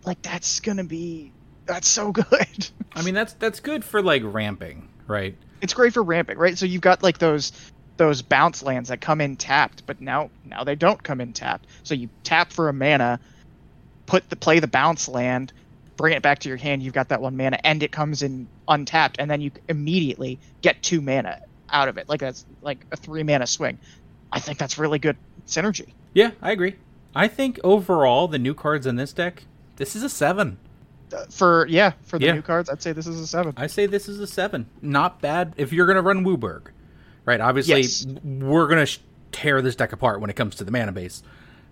Like 0.05 0.23
that's 0.23 0.61
gonna 0.61 0.85
be 0.85 1.33
that's 1.67 1.89
so 1.89 2.13
good. 2.13 2.69
I 2.95 3.03
mean, 3.03 3.15
that's 3.15 3.33
that's 3.35 3.61
good 3.61 3.85
for 3.85 4.01
like 4.03 4.23
ramping, 4.25 4.89
right? 5.07 5.37
it's 5.61 5.75
great 5.75 5.93
for 5.93 6.03
ramping, 6.03 6.39
right? 6.39 6.57
So 6.57 6.67
you've 6.67 6.83
got 6.83 7.03
like 7.03 7.19
those 7.19 7.53
those 7.97 8.21
bounce 8.21 8.63
lands 8.63 8.91
that 8.91 9.01
come 9.01 9.21
in 9.21 9.37
tapped, 9.37 9.87
but 9.87 10.01
now 10.01 10.31
now 10.45 10.65
they 10.65 10.75
don't 10.75 11.03
come 11.03 11.21
in 11.21 11.33
tapped. 11.33 11.67
So 11.83 11.95
you 11.95 12.09
tap 12.25 12.53
for 12.53 12.69
a 12.69 12.73
mana, 12.73 13.21
put 14.07 14.29
the 14.31 14.37
play 14.37 14.59
the 14.61 14.67
bounce 14.69 15.09
land, 15.09 15.53
bring 15.97 16.15
it 16.15 16.23
back 16.23 16.39
to 16.41 16.49
your 16.49 16.59
hand. 16.59 16.83
You've 16.83 16.95
got 16.95 17.09
that 17.09 17.21
one 17.21 17.37
mana, 17.37 17.59
and 17.65 17.83
it 17.83 17.93
comes 17.93 18.23
in 18.23 18.47
untapped, 18.69 19.17
and 19.19 19.31
then 19.31 19.41
you 19.41 19.51
immediately 19.69 20.39
get 20.63 20.83
two 20.83 21.01
mana 21.01 21.41
out 21.71 21.89
of 21.89 21.99
it. 21.99 22.09
Like 22.09 22.21
that's 22.21 22.45
like 22.63 22.85
a 22.93 22.97
three 22.97 23.23
mana 23.23 23.47
swing. 23.47 23.79
I 24.33 24.41
think 24.41 24.59
that's 24.59 24.79
really 24.79 24.99
good 24.99 25.17
synergy. 25.47 25.93
Yeah, 26.15 26.31
I 26.43 26.53
agree. 26.53 26.77
I 27.15 27.29
think 27.29 27.59
overall, 27.65 28.29
the 28.29 28.39
new 28.39 28.55
cards 28.55 28.87
in 28.87 28.97
this 28.97 29.13
deck, 29.13 29.45
this 29.77 29.97
is 29.97 30.03
a 30.03 30.09
seven. 30.09 30.59
Uh, 31.15 31.25
For 31.31 31.67
yeah, 31.69 31.93
for 32.03 32.19
the 32.19 32.27
Yeah. 32.27 32.33
new 32.33 32.43
cards, 32.43 32.69
I'd 32.69 32.83
say 32.83 32.93
this 32.93 33.07
is 33.07 33.21
a 33.21 33.27
seven. 33.27 33.55
I 33.57 33.69
say 33.69 33.87
this 33.87 34.09
is 34.09 34.19
a 34.21 34.27
seven. 34.27 34.67
Not 34.83 35.21
bad 35.21 35.55
if 35.57 35.73
you're 35.73 35.87
going 35.87 35.97
to 35.97 36.03
run 36.03 36.25
WUBRG, 36.25 36.67
right? 37.25 37.41
Obviously, 37.41 37.81
Yes. 37.83 38.05
we're 38.25 38.67
going 38.67 38.81
to 38.81 38.87
sh- 38.87 38.99
tear 39.33 39.63
this 39.63 39.77
deck 39.77 39.93
apart 39.93 40.21
when 40.21 40.31
it 40.31 40.37
comes 40.37 40.57
to 40.57 40.65
the 40.65 40.73
mana 40.73 40.91
base 40.93 41.23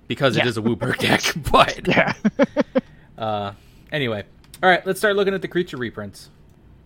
because 0.08 0.36
it 0.36 0.44
Yeah. 0.44 0.48
is 0.48 0.56
a 0.58 0.62
WUBRG 0.62 0.98
deck. 0.98 1.22
But 1.50 1.86
Yeah. 1.88 2.14
Uh, 3.16 3.52
anyway, 3.92 4.24
all 4.60 4.68
right, 4.68 4.84
let's 4.84 4.98
start 4.98 5.14
looking 5.14 5.34
at 5.34 5.40
the 5.40 5.46
creature 5.46 5.76
reprints. 5.76 6.30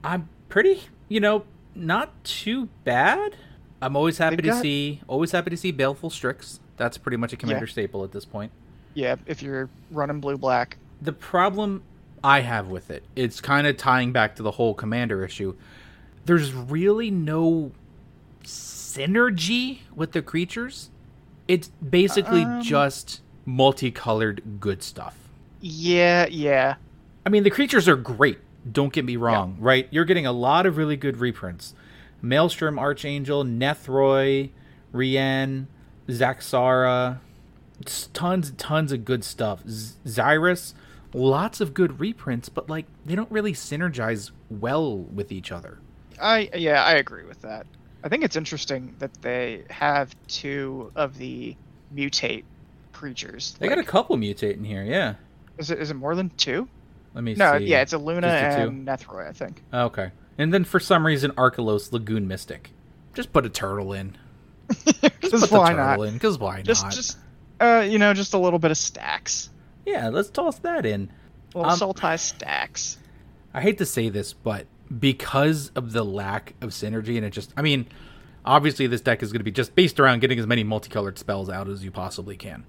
I'm 0.04 0.28
pretty, 0.50 0.82
you 1.08 1.20
know, 1.20 1.44
not 1.74 2.22
too 2.22 2.68
bad. 2.84 3.34
I'm 3.80 3.96
always 3.96 4.18
happy 4.18 4.36
They've 4.36 4.44
to 4.44 4.50
got- 4.50 4.62
see, 4.62 5.00
always 5.08 5.32
happy 5.32 5.48
to 5.48 5.56
see 5.56 5.72
Baleful 5.72 6.10
Strix. 6.10 6.60
That's 6.76 6.98
pretty 6.98 7.16
much 7.16 7.32
a 7.32 7.36
commander 7.38 7.64
Yeah. 7.64 7.70
staple 7.72 8.04
at 8.04 8.12
this 8.12 8.26
point. 8.26 8.52
yeah, 8.94 9.16
if 9.26 9.42
you're 9.42 9.70
running 9.90 10.20
blue 10.20 10.36
black. 10.36 10.76
The 11.00 11.12
problem 11.14 11.82
I 12.22 12.40
have 12.40 12.68
with 12.68 12.90
it, 12.90 13.04
it's 13.16 13.40
kind 13.40 13.66
of 13.66 13.76
tying 13.78 14.12
back 14.12 14.36
to 14.36 14.42
the 14.42 14.50
whole 14.52 14.74
commander 14.74 15.24
issue. 15.24 15.54
There's 16.26 16.52
really 16.52 17.10
no 17.10 17.72
synergy 18.44 19.78
with 19.94 20.12
the 20.12 20.22
creatures. 20.22 20.90
It's 21.48 21.68
basically 21.68 22.44
Um. 22.44 22.62
just 22.62 23.20
multicolored 23.46 24.42
good 24.60 24.82
stuff. 24.82 25.16
Yeah, 25.60 26.26
yeah. 26.30 26.76
I 27.26 27.30
mean, 27.30 27.42
the 27.42 27.50
creatures 27.50 27.88
are 27.88 27.96
great. 27.96 28.38
Don't 28.70 28.92
get 28.92 29.04
me 29.04 29.16
wrong, 29.16 29.56
right? 29.58 29.88
You're 29.90 30.04
getting 30.04 30.26
a 30.26 30.32
lot 30.32 30.66
of 30.66 30.76
really 30.76 30.96
good 30.96 31.16
reprints. 31.16 31.74
Maelstrom 32.22 32.78
Archangel, 32.78 33.44
Nethroi, 33.44 34.50
Rien, 34.92 35.66
Zaxara, 36.08 37.18
tons 38.12 38.52
tons 38.56 38.92
of 38.92 39.04
good 39.04 39.24
stuff. 39.24 39.62
Z- 39.68 39.94
Xyris, 40.04 40.74
lots 41.14 41.60
of 41.60 41.74
good 41.74 42.00
reprints, 42.00 42.48
but 42.48 42.68
like 42.68 42.86
they 43.06 43.14
don't 43.14 43.30
really 43.30 43.52
synergize 43.52 44.30
well 44.50 44.96
with 44.96 45.30
each 45.32 45.50
other. 45.52 45.78
I 46.20 46.50
yeah, 46.54 46.82
I 46.84 46.92
agree 46.94 47.24
with 47.24 47.42
that. 47.42 47.66
I 48.04 48.08
think 48.08 48.24
it's 48.24 48.36
interesting 48.36 48.94
that 48.98 49.12
they 49.22 49.64
have 49.70 50.14
two 50.28 50.92
of 50.94 51.18
the 51.18 51.56
mutate 51.94 52.44
creatures. 52.92 53.56
They 53.58 53.68
got 53.68 53.78
a 53.78 53.84
couple 53.84 54.16
mutate 54.16 54.54
in 54.54 54.64
here, 54.64 54.84
yeah. 54.84 55.14
is 55.58 55.70
it 55.70 55.78
is 55.80 55.90
it 55.90 55.94
more 55.94 56.14
than 56.14 56.30
two? 56.30 56.68
Let 57.14 57.24
me 57.24 57.34
see. 57.34 57.38
No, 57.38 57.58
see. 57.58 57.64
yeah, 57.64 57.80
it's 57.80 57.92
a 57.92 57.98
Luna 57.98 58.28
the 58.28 58.32
and 58.32 58.86
Nethroi, 58.86 59.28
I 59.28 59.32
think. 59.32 59.62
Okay. 59.72 60.10
And 60.36 60.54
then 60.54 60.64
for 60.64 60.78
some 60.78 61.04
reason 61.04 61.32
Archelos 61.32 61.92
Lagoon 61.92 62.28
Mystic. 62.28 62.70
Just 63.14 63.32
put 63.32 63.44
a 63.44 63.48
turtle 63.48 63.92
in. 63.92 64.16
Just 64.68 65.00
put 65.00 65.20
the 65.22 65.48
why 65.50 65.70
turtle 65.72 65.96
not? 65.96 66.00
in, 66.08 66.14
because 66.14 66.38
why 66.38 66.62
Just 66.62 66.84
not? 66.84 66.92
just 66.92 67.18
uh, 67.60 67.84
you 67.88 67.98
know, 67.98 68.14
just 68.14 68.34
a 68.34 68.38
little 68.38 68.58
bit 68.60 68.70
of 68.70 68.78
stacks. 68.78 69.50
Yeah, 69.84 70.10
let's 70.10 70.30
toss 70.30 70.58
that 70.60 70.86
in. 70.86 71.10
Little 71.54 71.70
Um, 71.70 71.78
Sultai 71.78 72.18
stacks. 72.18 72.98
I 73.52 73.60
hate 73.60 73.78
to 73.78 73.86
say 73.86 74.10
this, 74.10 74.32
but 74.32 74.66
because 74.96 75.70
of 75.74 75.92
the 75.92 76.04
lack 76.04 76.54
of 76.60 76.70
synergy, 76.70 77.16
and 77.16 77.24
it 77.24 77.30
just, 77.30 77.52
I 77.56 77.62
mean, 77.62 77.86
obviously 78.44 78.86
this 78.86 79.00
deck 79.00 79.22
is 79.22 79.32
going 79.32 79.40
to 79.40 79.44
be 79.44 79.50
just 79.50 79.74
based 79.74 79.98
around 80.00 80.20
getting 80.20 80.38
as 80.38 80.46
many 80.46 80.64
multicolored 80.64 81.18
spells 81.18 81.48
out 81.50 81.68
as 81.68 81.84
you 81.84 81.90
possibly 81.90 82.36
can. 82.36 82.64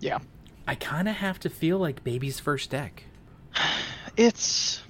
Yeah. 0.00 0.18
I 0.66 0.74
kind 0.74 1.08
of 1.08 1.16
have 1.16 1.38
to 1.40 1.50
feel 1.50 1.78
like 1.78 2.02
Baby's 2.04 2.40
first 2.40 2.70
deck. 2.70 3.04
It's 4.16 4.82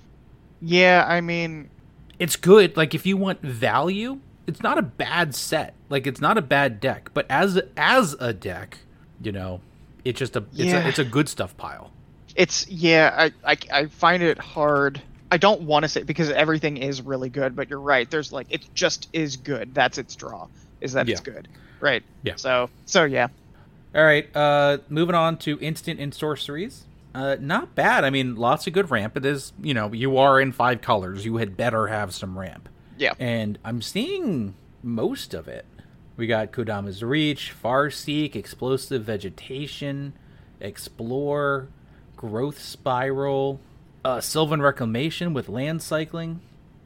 yeah, 0.60 1.04
I 1.08 1.20
mean 1.20 1.70
It's 2.18 2.36
good. 2.36 2.76
Like, 2.76 2.94
if 2.94 3.04
you 3.06 3.16
want 3.16 3.40
value, 3.42 4.20
it's 4.46 4.62
not 4.62 4.78
a 4.78 4.82
bad 4.82 5.34
set. 5.34 5.74
Like, 5.88 6.06
it's 6.06 6.20
not 6.20 6.38
a 6.38 6.42
bad 6.42 6.80
deck. 6.80 7.10
But 7.14 7.26
as 7.28 7.60
as 7.76 8.14
a 8.20 8.32
deck, 8.32 8.78
you 9.20 9.32
know, 9.32 9.60
it's 10.04 10.18
just 10.18 10.36
a 10.36 10.44
it's, 10.52 10.58
Yeah. 10.58 10.84
a 10.84 10.88
it's 10.88 10.98
a 10.98 11.04
good 11.04 11.28
stuff 11.28 11.56
pile. 11.56 11.90
it's 12.36 12.68
yeah, 12.68 13.30
I 13.44 13.52
I, 13.52 13.56
I 13.72 13.86
find 13.86 14.22
it 14.22 14.38
hard. 14.38 15.02
I 15.34 15.36
don't 15.36 15.62
want 15.62 15.82
to 15.82 15.88
say 15.88 16.04
because 16.04 16.30
everything 16.30 16.76
is 16.76 17.02
really 17.02 17.28
good, 17.28 17.56
but 17.56 17.68
you're 17.68 17.80
right. 17.80 18.08
There's 18.08 18.32
like 18.32 18.46
it 18.50 18.66
just 18.74 19.08
is 19.12 19.36
good. 19.36 19.74
That's 19.74 19.98
its 19.98 20.14
draw. 20.14 20.46
Is 20.80 20.92
that 20.92 21.08
it's 21.08 21.20
Yeah. 21.26 21.32
good. 21.34 21.48
Right. 21.80 22.02
Yeah. 22.22 22.36
So 22.36 22.70
so 22.86 23.04
yeah. 23.04 23.28
All 23.96 24.04
right, 24.04 24.28
uh, 24.36 24.78
moving 24.88 25.14
on 25.14 25.36
to 25.38 25.58
instant 25.60 25.98
and 26.00 26.14
sorceries. 26.14 26.84
Uh, 27.14 27.36
not 27.40 27.74
bad. 27.74 28.04
I 28.04 28.10
mean, 28.10 28.34
lots 28.36 28.66
of 28.66 28.72
good 28.72 28.90
ramp. 28.90 29.16
It 29.16 29.24
is, 29.24 29.52
you 29.62 29.72
know, 29.74 29.92
you 29.92 30.16
are 30.18 30.40
in 30.40 30.50
five 30.52 30.80
colors. 30.80 31.24
You 31.24 31.36
had 31.36 31.56
better 31.56 31.86
have 31.88 32.12
some 32.14 32.36
ramp. 32.38 32.68
Yeah. 32.98 33.14
And 33.20 33.56
I'm 33.64 33.82
seeing 33.82 34.54
most 34.82 35.32
of 35.34 35.46
it. 35.48 35.64
We 36.16 36.26
got 36.26 36.50
Kodama's 36.52 37.02
Reach, 37.04 37.52
Farseek, 37.60 38.34
Explosive 38.34 39.04
Vegetation, 39.04 40.12
Explore, 40.60 41.68
Growth 42.16 42.60
Spiral, 42.60 43.60
uh, 44.04 44.20
Sylvan 44.20 44.60
Reclamation 44.62 45.32
with 45.34 45.48
Land 45.48 45.82
Cycling. 45.82 46.40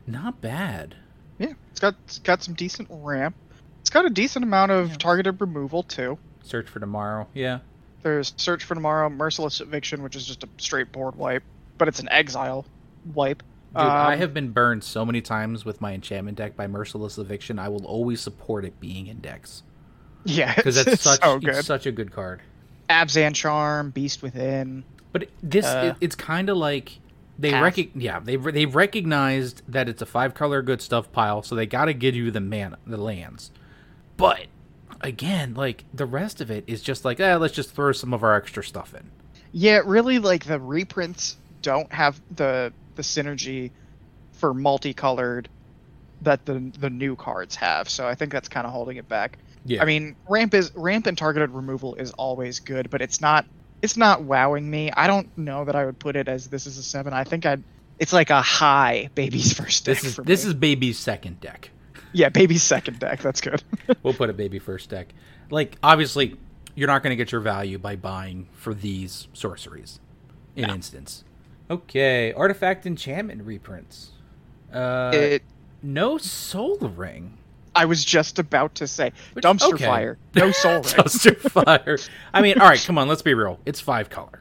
Not 0.07 0.41
bad. 0.41 0.95
Yeah, 1.39 1.53
it's 1.71 1.81
got 1.81 1.95
it's 2.05 2.19
got 2.19 2.43
some 2.43 2.55
decent 2.55 2.89
ramp. 2.91 3.35
It's 3.81 3.91
got 3.91 4.05
a 4.05 4.11
decent 4.11 4.45
amount 4.45 4.73
of 4.73 4.91
Yeah. 4.91 4.97
targeted 4.97 5.41
removal 5.41 5.83
too. 5.83 6.19
Search 6.43 6.69
for 6.69 6.81
Tomorrow. 6.81 7.27
Yeah. 7.35 7.61
There's 8.03 8.33
Search 8.37 8.65
for 8.65 8.75
Tomorrow, 8.75 9.11
Merciless 9.11 9.61
Eviction, 9.61 10.03
which 10.03 10.17
is 10.17 10.25
just 10.27 10.45
a 10.45 10.49
straight 10.59 10.93
board 10.93 11.17
wipe, 11.17 11.43
but 11.79 11.89
it's 11.89 12.01
an 12.01 12.09
exile 12.11 12.65
wipe. 13.15 13.43
Dude, 13.75 13.83
I 13.83 14.15
Um, 14.15 14.19
have 14.21 14.33
been 14.33 14.51
burned 14.53 14.83
so 14.83 15.05
many 15.05 15.21
times 15.21 15.65
with 15.65 15.81
my 15.81 15.93
enchantment 15.93 16.39
deck 16.39 16.57
by 16.57 16.67
Merciless 16.67 17.19
Eviction. 17.19 17.59
I 17.59 17.69
will 17.69 17.85
always 17.85 18.21
support 18.21 18.65
it 18.65 18.81
being 18.81 19.07
in 19.09 19.19
decks 19.19 19.63
yeah, 20.25 20.55
because 20.57 20.77
that's 20.77 20.89
it's 20.95 21.03
such 21.03 21.21
so 21.23 21.39
it's 21.43 21.67
such 21.67 21.85
a 21.87 21.93
good 21.93 22.11
card. 22.11 22.41
Abzan 22.89 23.35
Charm, 23.35 23.91
Beast 23.91 24.23
Within. 24.23 24.85
But 25.13 25.29
this, 25.43 25.67
Uh, 25.67 25.95
it, 26.01 26.05
it's 26.05 26.15
kind 26.15 26.49
of 26.49 26.57
like 26.57 26.99
they 27.39 27.53
half. 27.53 27.63
rec- 27.63 27.95
yeah 27.95 28.19
they 28.21 28.37
they 28.37 28.67
recognized 28.67 29.63
that 29.69 29.89
it's 29.89 30.03
a 30.03 30.07
five 30.07 30.35
color 30.35 30.63
good 30.63 30.83
stuff 30.83 31.11
pile, 31.13 31.43
so 31.43 31.55
they 31.55 31.67
got 31.67 31.87
to 31.87 31.95
give 31.95 32.15
you 32.15 32.31
the 32.31 32.41
man 32.41 32.77
the 32.87 32.97
lands. 32.97 33.51
But 34.17 34.47
again, 35.01 35.55
like 35.55 35.85
the 35.95 36.07
rest 36.07 36.41
of 36.41 36.51
it 36.51 36.65
is 36.67 36.83
just 36.83 37.05
like, 37.05 37.21
eh, 37.21 37.37
let's 37.37 37.55
just 37.55 37.73
throw 37.73 37.93
some 37.93 38.13
of 38.13 38.23
our 38.23 38.35
extra 38.35 38.65
stuff 38.65 38.95
in. 38.95 39.11
Yeah, 39.53 39.81
really, 39.85 40.19
like 40.19 40.45
the 40.45 40.61
reprints 40.61 41.37
don't 41.63 41.93
have 41.93 42.21
the 42.35 42.73
the 42.97 43.03
synergy 43.03 43.71
for 44.33 44.53
multicolored 44.53 45.49
that 46.23 46.45
the 46.45 46.73
the 46.81 46.91
new 46.91 47.15
cards 47.17 47.55
have. 47.57 47.89
So 47.89 48.07
I 48.07 48.15
think 48.15 48.33
that's 48.33 48.49
kind 48.49 48.67
of 48.67 48.73
holding 48.73 48.97
it 48.97 49.09
back. 49.09 49.39
Yeah, 49.65 49.83
I 49.83 49.85
mean, 49.87 50.17
ramp 50.29 50.55
is 50.55 50.73
ramp 50.75 51.07
and 51.07 51.17
targeted 51.17 51.51
removal 51.51 51.95
is 51.95 52.11
always 52.13 52.59
good, 52.61 52.91
but 52.91 53.01
it's 53.01 53.21
not 53.21 53.47
it's 53.83 53.97
not 53.97 54.23
wowing 54.25 54.69
me. 54.71 54.91
I 54.93 55.07
don't 55.07 55.37
know 55.39 55.65
that 55.65 55.77
I 55.77 55.85
would 55.87 55.99
put 55.99 56.17
it 56.17 56.29
as 56.29 56.49
this 56.49 56.67
is 56.67 56.79
a 56.79 56.83
seven. 56.83 57.13
I 57.13 57.25
think 57.25 57.47
I'd 57.47 57.63
it's 57.99 58.13
like 58.13 58.31
a 58.31 58.41
high 58.43 59.11
baby's 59.15 59.53
first 59.53 59.85
deck 59.85 59.97
this 59.97 60.05
is 60.05 60.17
this 60.25 60.45
me. 60.45 60.49
is 60.51 60.55
baby's 60.55 60.99
second 60.99 61.41
deck. 61.41 61.71
yeah 62.13 62.29
baby's 62.29 62.63
second 62.63 62.99
deck. 62.99 63.21
That's 63.23 63.41
good. 63.41 63.63
we'll 64.03 64.15
put 64.15 64.31
a 64.31 64.35
baby 64.35 64.59
first 64.59 64.91
deck. 64.91 65.09
Like 65.51 65.77
obviously, 65.83 66.37
you're 66.75 66.89
not 66.89 67.03
going 67.03 67.11
to 67.13 67.17
get 67.17 67.33
your 67.33 67.41
value 67.41 67.79
by 67.79 67.97
buying 67.97 68.49
for 68.53 68.75
these 68.75 69.29
sorceries 69.33 70.01
in 70.57 70.67
No. 70.69 70.75
instance. 70.75 71.25
Okay, 71.71 72.33
artifact 72.33 72.87
enchantment 72.87 73.43
reprints. 73.43 74.11
Uh, 74.73 75.11
it, 75.15 75.43
no 75.83 76.19
Sol 76.19 76.77
Ring. 76.79 77.38
I 77.79 77.85
was 77.85 78.05
just 78.05 78.41
about 78.41 78.75
to 78.77 78.89
say 78.89 79.13
Which- 79.35 79.45
dumpster 79.45 79.75
okay. 79.75 79.87
fire. 79.87 80.19
No 80.35 80.51
soul 80.63 80.73
ring. 80.83 80.83
Dumpster 80.83 81.37
fire. 81.39 81.99
I 82.35 82.43
mean, 82.43 82.59
all 82.61 82.69
right, 82.69 82.83
come 82.85 82.99
on, 82.99 83.07
let's 83.07 83.23
be 83.23 83.35
real. 83.35 83.61
It's 83.65 83.81
five 83.81 84.11
color. 84.11 84.41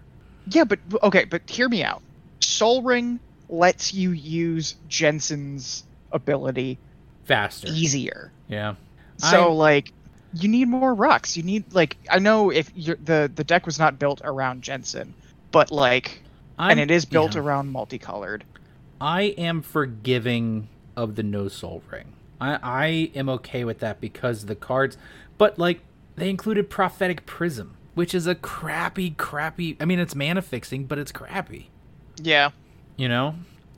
Yeah, 0.49 0.63
but 0.63 0.79
okay, 1.03 1.25
but 1.25 1.47
hear 1.47 1.69
me 1.69 1.83
out. 1.83 2.01
Sol 2.39 2.81
Ring 2.81 3.19
lets 3.49 3.93
you 3.93 4.11
use 4.11 4.75
Jenson's 4.87 5.83
ability 6.11 6.79
Faster. 7.25 7.67
easier. 7.69 8.31
Yeah. 8.47 8.75
So 9.17 9.43
I'm- 9.49 9.53
like 9.53 9.93
you 10.33 10.49
need 10.49 10.67
more 10.67 10.93
rocks. 10.93 11.37
You 11.37 11.43
need 11.43 11.71
like 11.73 11.97
I 12.09 12.19
know 12.19 12.49
if 12.49 12.71
you're, 12.75 12.97
the 12.97 13.31
the 13.33 13.43
deck 13.43 13.65
was 13.65 13.77
not 13.77 13.99
built 13.99 14.21
around 14.23 14.63
Jenson, 14.63 15.13
but 15.51 15.71
like 15.71 16.21
I'm, 16.57 16.71
and 16.71 16.79
it 16.79 16.89
is 16.91 17.05
built 17.05 17.35
yeah. 17.35 17.41
around 17.41 17.71
multicolored. 17.71 18.43
I 18.99 19.23
am 19.37 19.61
forgiving 19.61 20.69
of 20.95 21.15
the 21.15 21.23
no 21.23 21.47
Sol 21.49 21.83
Ring. 21.91 22.13
I 22.39 22.59
I 22.61 22.87
am 23.15 23.29
okay 23.29 23.63
with 23.63 23.79
that 23.79 23.99
because 24.01 24.45
the 24.45 24.55
cards, 24.55 24.97
but 25.37 25.57
like 25.57 25.81
they 26.15 26.29
included 26.29 26.69
prophetic 26.69 27.25
prism, 27.25 27.77
which 27.93 28.13
is 28.13 28.27
a 28.27 28.35
crappy, 28.35 29.11
crappy. 29.11 29.77
I 29.79 29.85
mean, 29.85 29.99
it's 29.99 30.15
mana 30.15 30.41
fixing, 30.41 30.85
but 30.85 30.97
it's 30.99 31.11
crappy. 31.11 31.69
Yeah. 32.21 32.51
You 32.95 33.07
know, 33.07 33.35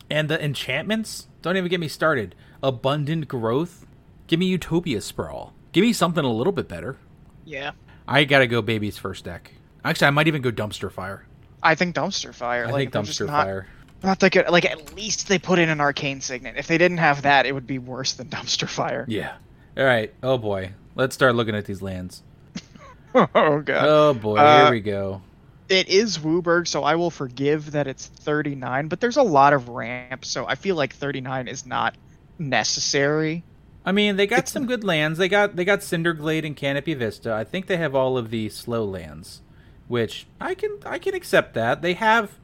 and 0.09 0.29
the 0.29 0.43
enchantments 0.43 1.27
don't 1.41 1.57
even 1.57 1.69
get 1.69 1.79
me 1.79 1.87
started. 1.87 2.35
Abundant 2.63 3.27
growth. 3.27 3.85
Give 4.27 4.39
me 4.39 4.45
Utopia 4.47 5.01
sprawl. 5.01 5.53
Give 5.71 5.83
me 5.83 5.93
something 5.93 6.23
a 6.23 6.31
little 6.31 6.53
bit 6.53 6.67
better. 6.67 6.97
Yeah. 7.45 7.71
I 8.07 8.23
gotta 8.23 8.47
go 8.47 8.61
baby's 8.61 8.97
first 8.97 9.25
deck. 9.25 9.53
Actually, 9.83 10.07
I 10.07 10.11
might 10.11 10.27
even 10.27 10.41
go 10.41 10.51
dumpster 10.51 10.91
fire. 10.91 11.25
I 11.61 11.75
think 11.75 11.95
dumpster 11.95 12.33
fire. 12.33 12.65
I 12.65 12.71
like, 12.71 12.91
think 12.91 13.07
dumpster 13.07 13.27
fire. 13.27 13.67
Not 13.67 13.78
that 14.01 14.31
good. 14.31 14.49
Like 14.49 14.65
at 14.65 14.95
least 14.95 15.27
they 15.27 15.39
put 15.39 15.59
in 15.59 15.69
an 15.69 15.81
arcane 15.81 16.21
signet. 16.21 16.55
If 16.57 16.67
they 16.67 16.77
didn't 16.77 16.97
have 16.99 17.23
that, 17.23 17.45
it 17.45 17.53
would 17.53 17.67
be 17.67 17.79
worse 17.79 18.13
than 18.13 18.27
dumpster 18.29 18.67
fire. 18.67 19.05
Yeah. 19.07 19.35
All 19.77 19.83
right. 19.85 20.13
Oh 20.23 20.38
boy. 20.38 20.71
Let's 20.95 21.15
start 21.15 21.35
looking 21.35 21.55
at 21.55 21.65
these 21.65 21.81
lands. 21.81 22.23
oh 23.15 23.62
god. 23.62 23.85
Oh 23.88 24.13
boy. 24.13 24.38
Uh, 24.38 24.63
Here 24.65 24.71
we 24.71 24.81
go. 24.81 25.21
it 25.69 25.88
is 25.89 26.17
WUBRG, 26.17 26.67
so 26.67 26.83
I 26.83 26.95
will 26.95 27.12
forgive 27.12 27.71
that 27.71 27.88
it's 27.88 28.05
39, 28.07 28.88
but 28.88 28.99
there's 28.99 29.17
a 29.17 29.23
lot 29.23 29.53
of 29.53 29.69
ramps, 29.69 30.27
so 30.29 30.45
I 30.47 30.55
feel 30.55 30.75
like 30.75 30.93
39 30.95 31.47
is 31.47 31.65
not 31.65 31.95
necessary. 32.38 33.43
I 33.85 33.91
mean, 33.91 34.17
they 34.17 34.27
got 34.27 34.39
it's- 34.39 34.51
some 34.51 34.65
good 34.65 34.83
lands. 34.83 35.17
They 35.19 35.29
got 35.29 35.55
they 35.55 35.63
got 35.65 35.79
Cinderglade 35.79 36.45
and 36.45 36.55
Canopy 36.55 36.93
Vista. 36.93 37.33
I 37.33 37.43
think 37.43 37.67
they 37.67 37.77
have 37.77 37.95
all 37.95 38.17
of 38.17 38.29
the 38.29 38.49
slow 38.49 38.83
lands, 38.83 39.41
which 39.88 40.25
I 40.39 40.53
can 40.55 40.77
I 40.85 40.99
can 40.99 41.13
accept 41.15 41.53
that. 41.53 41.81
They 41.81 41.93
have 41.93 42.38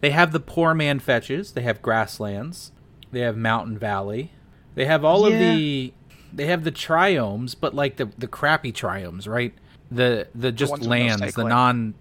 they 0.00 0.10
have 0.10 0.32
the 0.32 0.40
poor 0.40 0.74
man 0.74 0.98
fetches. 0.98 1.52
They 1.52 1.62
have 1.62 1.82
grasslands. 1.82 2.72
They 3.12 3.20
have 3.20 3.36
Mountain 3.36 3.78
Valley. 3.78 4.32
They 4.74 4.86
have 4.86 5.04
all 5.04 5.24
of 5.24 5.32
the 5.32 5.92
they 6.32 6.46
have 6.46 6.64
the 6.64 6.72
triomes, 6.72 7.54
but 7.58 7.74
like 7.74 7.96
the 7.96 8.06
the 8.18 8.26
crappy 8.26 8.72
triomes, 8.72 9.28
right? 9.28 9.54
The 9.90 10.28
the 10.34 10.50
just 10.52 10.70
ones 10.70 10.80
with 10.80 10.88
no 10.88 10.96
lands, 10.96 11.34
the 11.34 11.44
non 11.44 11.94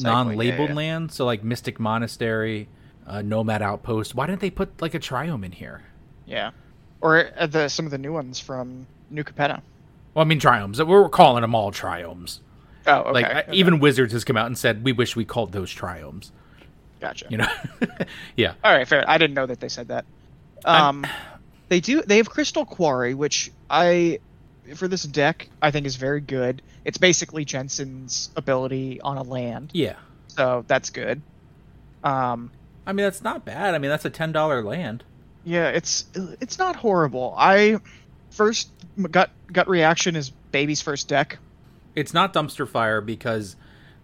non 0.00 0.36
labeled 0.36 0.60
yeah, 0.60 0.68
yeah. 0.68 0.74
lands. 0.74 1.14
So 1.14 1.24
like 1.24 1.42
Mystic 1.42 1.80
Monastery, 1.80 2.68
uh, 3.06 3.22
Nomad 3.22 3.62
Outpost. 3.62 4.14
Why 4.14 4.26
didn't 4.26 4.40
they 4.40 4.50
put 4.50 4.80
like 4.82 4.94
a 4.94 5.00
triome 5.00 5.44
in 5.44 5.52
here? 5.52 5.82
Yeah. 6.26 6.50
Or 7.00 7.30
uh, 7.36 7.46
the 7.46 7.68
some 7.68 7.86
of 7.86 7.90
the 7.90 7.98
new 7.98 8.12
ones 8.12 8.38
from 8.38 8.86
New 9.10 9.24
Capenna. 9.24 9.62
Well, 10.14 10.24
I 10.24 10.28
mean 10.28 10.40
triomes. 10.40 10.84
We're 10.86 11.08
calling 11.08 11.42
them 11.42 11.54
all 11.54 11.72
triomes. 11.72 12.40
Oh, 12.86 13.00
okay. 13.00 13.10
like 13.10 13.26
okay. 13.26 13.52
even 13.52 13.80
Wizards 13.80 14.12
has 14.12 14.24
come 14.24 14.36
out 14.36 14.46
and 14.46 14.56
said 14.56 14.84
we 14.84 14.92
wish 14.92 15.16
we 15.16 15.24
called 15.24 15.52
those 15.52 15.74
triomes. 15.74 16.30
Gotcha. 17.00 17.26
You 17.30 17.38
know, 17.38 17.48
yeah. 18.36 18.54
All 18.64 18.72
right, 18.72 18.86
fair. 18.88 19.04
I 19.08 19.18
didn't 19.18 19.34
know 19.34 19.46
that 19.46 19.60
they 19.60 19.68
said 19.68 19.88
that. 19.88 20.04
Um, 20.64 21.06
they 21.68 21.80
do. 21.80 22.02
They 22.02 22.16
have 22.18 22.28
Crystal 22.30 22.64
Quarry, 22.64 23.14
which 23.14 23.50
I, 23.70 24.18
for 24.74 24.88
this 24.88 25.02
deck, 25.04 25.48
I 25.62 25.70
think 25.70 25.86
is 25.86 25.96
very 25.96 26.20
good. 26.20 26.62
It's 26.84 26.98
basically 26.98 27.44
Jenson's 27.44 28.30
ability 28.36 29.00
on 29.00 29.16
a 29.18 29.22
land, 29.22 29.70
Yeah. 29.74 29.96
so 30.28 30.64
that's 30.66 30.90
good. 30.90 31.20
Um, 32.02 32.50
I 32.86 32.92
mean 32.92 33.04
that's 33.04 33.22
not 33.22 33.44
bad. 33.44 33.74
I 33.74 33.78
mean 33.78 33.90
that's 33.90 34.04
a 34.04 34.10
ten 34.10 34.32
dollar 34.32 34.62
land. 34.62 35.04
yeah, 35.44 35.68
it's 35.68 36.06
it's 36.40 36.58
not 36.58 36.76
horrible. 36.76 37.34
I 37.36 37.78
first 38.30 38.70
gut 39.10 39.30
gut 39.52 39.68
reaction 39.68 40.16
is 40.16 40.30
baby's 40.30 40.80
first 40.80 41.08
deck. 41.08 41.38
It's 41.94 42.14
not 42.14 42.32
dumpster 42.32 42.66
fire 42.66 43.00
because 43.00 43.56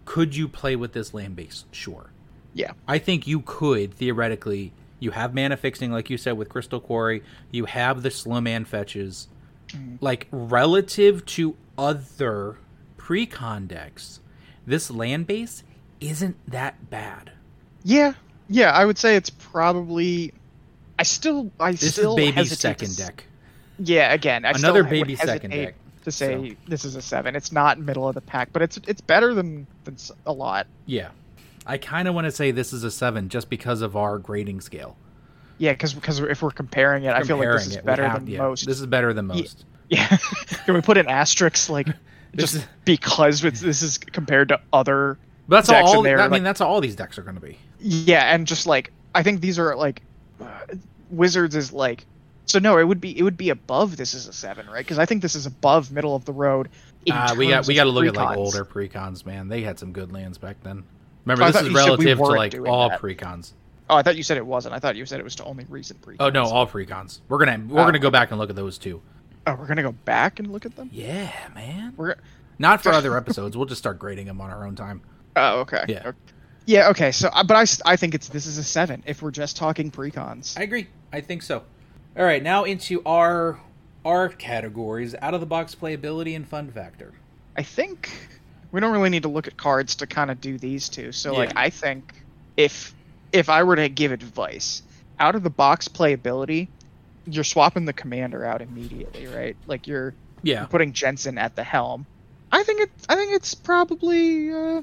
could 0.05 0.37
you 0.37 0.49
play 0.49 0.77
with 0.77 0.93
this 0.93 1.15
land 1.15 1.37
base? 1.37 1.65
Sure. 1.73 2.11
Yeah. 2.55 2.73
I 2.89 2.99
think 2.99 3.27
you 3.27 3.41
could 3.41 3.93
theoretically. 3.93 4.73
You 5.01 5.11
have 5.11 5.35
mana 5.35 5.57
fixing, 5.57 5.93
like 5.93 6.09
you 6.09 6.17
said, 6.17 6.39
with 6.39 6.49
Crystal 6.49 6.81
Quarry. 6.81 7.23
You 7.51 7.67
have 7.67 8.03
the 8.03 8.11
slow 8.11 8.41
man 8.41 8.65
fetches. 8.65 9.29
Mm-hmm. 9.69 9.97
Like 10.01 10.29
relative 10.31 11.27
to 11.27 11.57
other 11.77 12.59
pre-con 12.97 13.67
decks, 13.67 14.21
this 14.67 14.91
land 14.91 15.27
base 15.27 15.63
isn't 16.01 16.37
that 16.51 16.91
bad. 16.91 17.33
Yeah, 17.83 18.15
yeah, 18.49 18.71
I 18.71 18.85
would 18.85 18.99
say 18.99 19.17
it's 19.17 19.31
probably. 19.31 20.33
I 20.99 21.03
still, 21.03 21.51
I 21.59 21.73
This 21.73 21.93
still 21.93 22.17
is 22.17 22.35
hesitate 22.35 22.57
second 22.57 22.91
to 22.91 22.97
deck. 22.97 23.25
Yeah, 23.79 24.13
again, 24.13 24.45
I 24.45 24.53
Another 24.53 24.85
baby 24.85 25.17
second 25.17 25.51
deck, 25.51 25.75
to 26.05 26.13
say 26.13 26.51
so. 26.51 26.57
this 26.69 26.85
is 26.85 26.95
a 26.95 27.03
seven. 27.03 27.35
It's 27.35 27.51
not 27.51 27.79
middle 27.79 28.09
of 28.09 28.15
the 28.15 28.21
pack, 28.21 28.51
but 28.53 28.63
it's 28.63 28.79
it's 28.87 29.01
better 29.01 29.35
than 29.35 29.67
than 29.85 29.97
a 30.25 30.33
lot. 30.33 30.67
Yeah. 30.87 31.09
I 31.67 31.79
kind 31.79 32.09
of 32.09 32.15
want 32.15 32.27
to 32.27 32.31
say 32.31 32.51
this 32.51 32.73
is 32.73 32.85
a 32.85 32.91
seven 32.91 33.29
just 33.29 33.49
because 33.49 33.81
of 33.81 33.97
our 33.97 34.19
grading 34.19 34.61
scale. 34.61 34.97
Yeah, 35.59 35.73
because 35.73 35.95
because 35.95 36.21
if 36.21 36.43
we're 36.43 36.51
comparing 36.51 37.05
it, 37.05 37.13
I 37.13 37.23
feel 37.23 37.37
like 37.37 37.49
this 37.49 37.67
is 37.69 37.77
it, 37.77 37.85
better 37.85 38.07
have- 38.09 38.25
than 38.25 38.33
yeah, 38.33 38.39
most. 38.39 38.67
This 38.67 38.81
is 38.81 38.87
better 38.87 39.13
than 39.13 39.27
most. 39.27 39.65
Yeah, 39.89 40.07
can 40.65 40.75
we 40.75 40.81
put 40.81 40.99
an 40.99 41.09
asterisk 41.09 41.69
like 41.71 41.89
just 42.37 42.57
is- 42.57 42.67
because 42.85 43.41
this 43.41 43.83
is 43.83 43.99
compared 43.99 44.49
to 44.49 44.61
other? 44.73 45.19
But 45.47 45.57
that's 45.57 45.69
decks 45.69 45.91
in 45.91 45.97
all. 45.97 46.03
there, 46.03 46.21
I 46.21 46.29
mean, 46.29 46.43
that's 46.43 46.61
all 46.61 46.81
these 46.81 46.97
decks 46.97 47.19
are 47.19 47.23
going 47.23 47.35
to 47.35 47.41
be. 47.41 47.59
Yeah, 47.79 48.35
and 48.35 48.47
just 48.47 48.67
like 48.67 48.93
I 49.15 49.23
think 49.23 49.41
these 49.41 49.59
are 49.59 49.77
like 49.77 50.03
uh, 50.41 50.67
Wizards 51.11 51.55
is 51.55 51.73
like. 51.73 52.07
So 52.47 52.59
no, 52.59 52.79
it 52.79 52.85
would 52.85 53.01
be 53.01 53.17
it 53.19 53.23
would 53.23 53.37
be 53.37 53.51
above. 53.51 53.97
This 53.97 54.13
is 54.13 54.27
a 54.29 54.33
seven, 54.33 54.67
right? 54.67 54.85
Because 54.85 54.99
I 54.99 55.07
think 55.07 55.23
this 55.23 55.35
is 55.35 55.47
above 55.47 55.91
middle 55.93 56.15
of 56.15 56.25
the 56.25 56.33
road. 56.33 56.69
Uh, 57.11 57.35
we 57.39 57.49
got 57.49 57.67
we 57.67 57.75
got 57.75 57.85
to 57.85 57.91
look 57.91 58.07
at 58.07 58.17
like 58.17 58.37
older 58.37 58.65
precons, 58.65 59.25
man. 59.25 59.49
They 59.49 59.63
had 59.63 59.79
some 59.79 59.93
good 59.93 60.13
lands 60.13 60.37
back 60.37 60.63
then. 60.63 60.85
Remember, 61.25 61.45
I 61.45 61.47
this 61.51 61.57
is 61.57 61.63
said 61.63 61.69
we 61.69 61.75
relative 61.75 62.19
to 62.19 62.25
like 62.25 62.55
all 62.69 62.89
that. 62.91 63.01
precons. 63.01 63.53
Oh, 63.91 63.97
I 63.97 64.03
thought 64.03 64.17
you 64.17 64.23
said 64.23 64.37
it 64.37 64.47
wasn't. 64.47 64.75
I 64.75 64.79
thought 64.79 64.97
you 64.97 65.05
said 65.07 65.21
it 65.21 65.25
was 65.25 65.35
to 65.37 65.45
only 65.45 65.65
recent 65.69 66.01
precons. 66.03 66.17
Oh 66.21 66.31
no, 66.31 66.45
all 66.45 66.67
precons. 66.67 67.21
We're 67.29 67.39
gonna 67.39 67.65
we're 67.69 67.81
Oh, 67.83 67.85
gonna 67.85 67.99
go 67.99 68.11
back 68.11 68.31
and 68.31 68.39
look 68.41 68.51
at 68.51 68.57
those 68.57 68.79
too. 68.79 69.03
Oh, 69.47 69.55
we're 69.55 69.67
gonna 69.67 69.83
go 69.83 69.93
back 69.93 70.39
and 70.39 70.51
look 70.51 70.65
at 70.67 70.75
them. 70.77 70.89
Yeah, 70.93 71.31
man. 71.55 71.95
We're 71.97 72.17
Not 72.59 72.83
for 72.83 72.91
other 72.93 73.17
episodes. 73.17 73.57
We'll 73.57 73.67
just 73.67 73.81
start 73.81 73.99
grading 73.99 74.27
them 74.27 74.41
on 74.41 74.51
our 74.51 74.67
own 74.67 74.75
time. 74.75 75.03
oh 75.37 75.61
okay. 75.61 75.85
Yeah. 75.89 76.03
Okay. 76.09 76.19
Yeah. 76.67 76.89
Okay. 76.91 77.13
So, 77.13 77.29
uh, 77.29 77.45
but 77.45 77.81
I 77.85 77.97
think 77.97 78.15
it's 78.15 78.29
this 78.29 78.47
is 78.47 78.57
a 78.57 78.65
seven 78.65 79.03
if 79.07 79.21
we're 79.21 79.31
just 79.31 79.57
talking 79.57 79.91
precons. 79.91 80.59
I 80.59 80.63
agree. 80.63 80.89
I 81.13 81.21
think 81.21 81.43
so. 81.43 81.63
All 82.17 82.25
right, 82.25 82.43
now 82.43 82.65
into 82.65 83.03
our 83.05 83.61
our 84.05 84.29
categories: 84.31 85.15
out 85.21 85.35
of 85.35 85.41
the 85.41 85.47
box 85.47 85.75
playability 85.75 86.35
and 86.37 86.47
fun 86.49 86.71
factor. 86.71 87.13
I 87.57 87.63
think 87.63 88.11
we 88.75 88.81
don't 88.81 88.93
really 88.93 89.09
need 89.09 89.23
to 89.23 89.29
look 89.29 89.47
at 89.47 89.57
cards 89.57 89.95
to 89.97 90.07
kind 90.07 90.33
of 90.33 90.41
do 90.41 90.59
these 90.59 90.89
two. 90.89 91.13
So, 91.13 91.33
like, 91.35 91.53
I 91.57 91.71
think 91.71 92.13
if 92.57 92.93
if 93.33 93.49
I 93.49 93.63
were 93.63 93.77
to 93.77 93.89
give 93.89 94.11
advice, 94.11 94.83
out 95.21 95.37
of 95.37 95.45
the 95.45 95.51
box 95.51 95.87
playability, 95.87 96.67
you're 97.25 97.45
swapping 97.45 97.85
the 97.85 97.93
commander 97.93 98.45
out 98.45 98.63
immediately, 98.63 99.29
right? 99.29 99.57
Like 99.69 99.87
you're 99.87 100.13
Yeah, 100.43 100.65
putting 100.67 100.93
Jenson 100.93 101.39
at 101.39 101.55
the 101.55 101.63
helm. 101.63 102.05
I 102.51 102.65
think 102.65 102.81
it. 102.81 102.91
I 103.09 103.15
think 103.15 103.33
it's 103.33 103.55
probably 103.55 104.53
uh, 104.53 104.83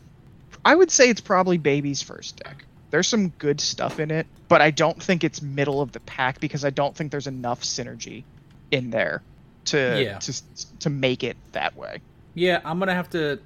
I 0.64 0.74
would 0.74 0.90
say 0.90 1.10
it's 1.10 1.22
probably 1.22 1.58
Baby's 1.58 2.02
first 2.02 2.38
deck. 2.38 2.64
There's 2.92 3.08
some 3.10 3.30
good 3.30 3.60
stuff 3.60 4.00
in 4.00 4.10
it, 4.10 4.26
but 4.48 4.62
I 4.62 4.72
don't 4.72 5.02
think 5.04 5.26
it's 5.26 5.42
middle 5.42 5.82
of 5.82 5.92
the 5.92 6.00
pack 6.02 6.40
because 6.40 6.64
I 6.64 6.70
don't 6.70 6.96
think 6.96 7.12
there's 7.12 7.28
enough 7.28 7.62
synergy 7.62 8.24
in 8.72 8.90
there 8.90 9.22
to 9.66 9.78
Yeah. 9.78 10.20
to 10.20 10.42
to 10.80 10.90
make 10.90 11.26
it 11.26 11.36
that 11.52 11.76
way. 11.76 12.00
Yeah, 12.34 12.62
I'm 12.64 12.80
gonna 12.80 12.96
have 12.96 13.10
to 13.12 13.40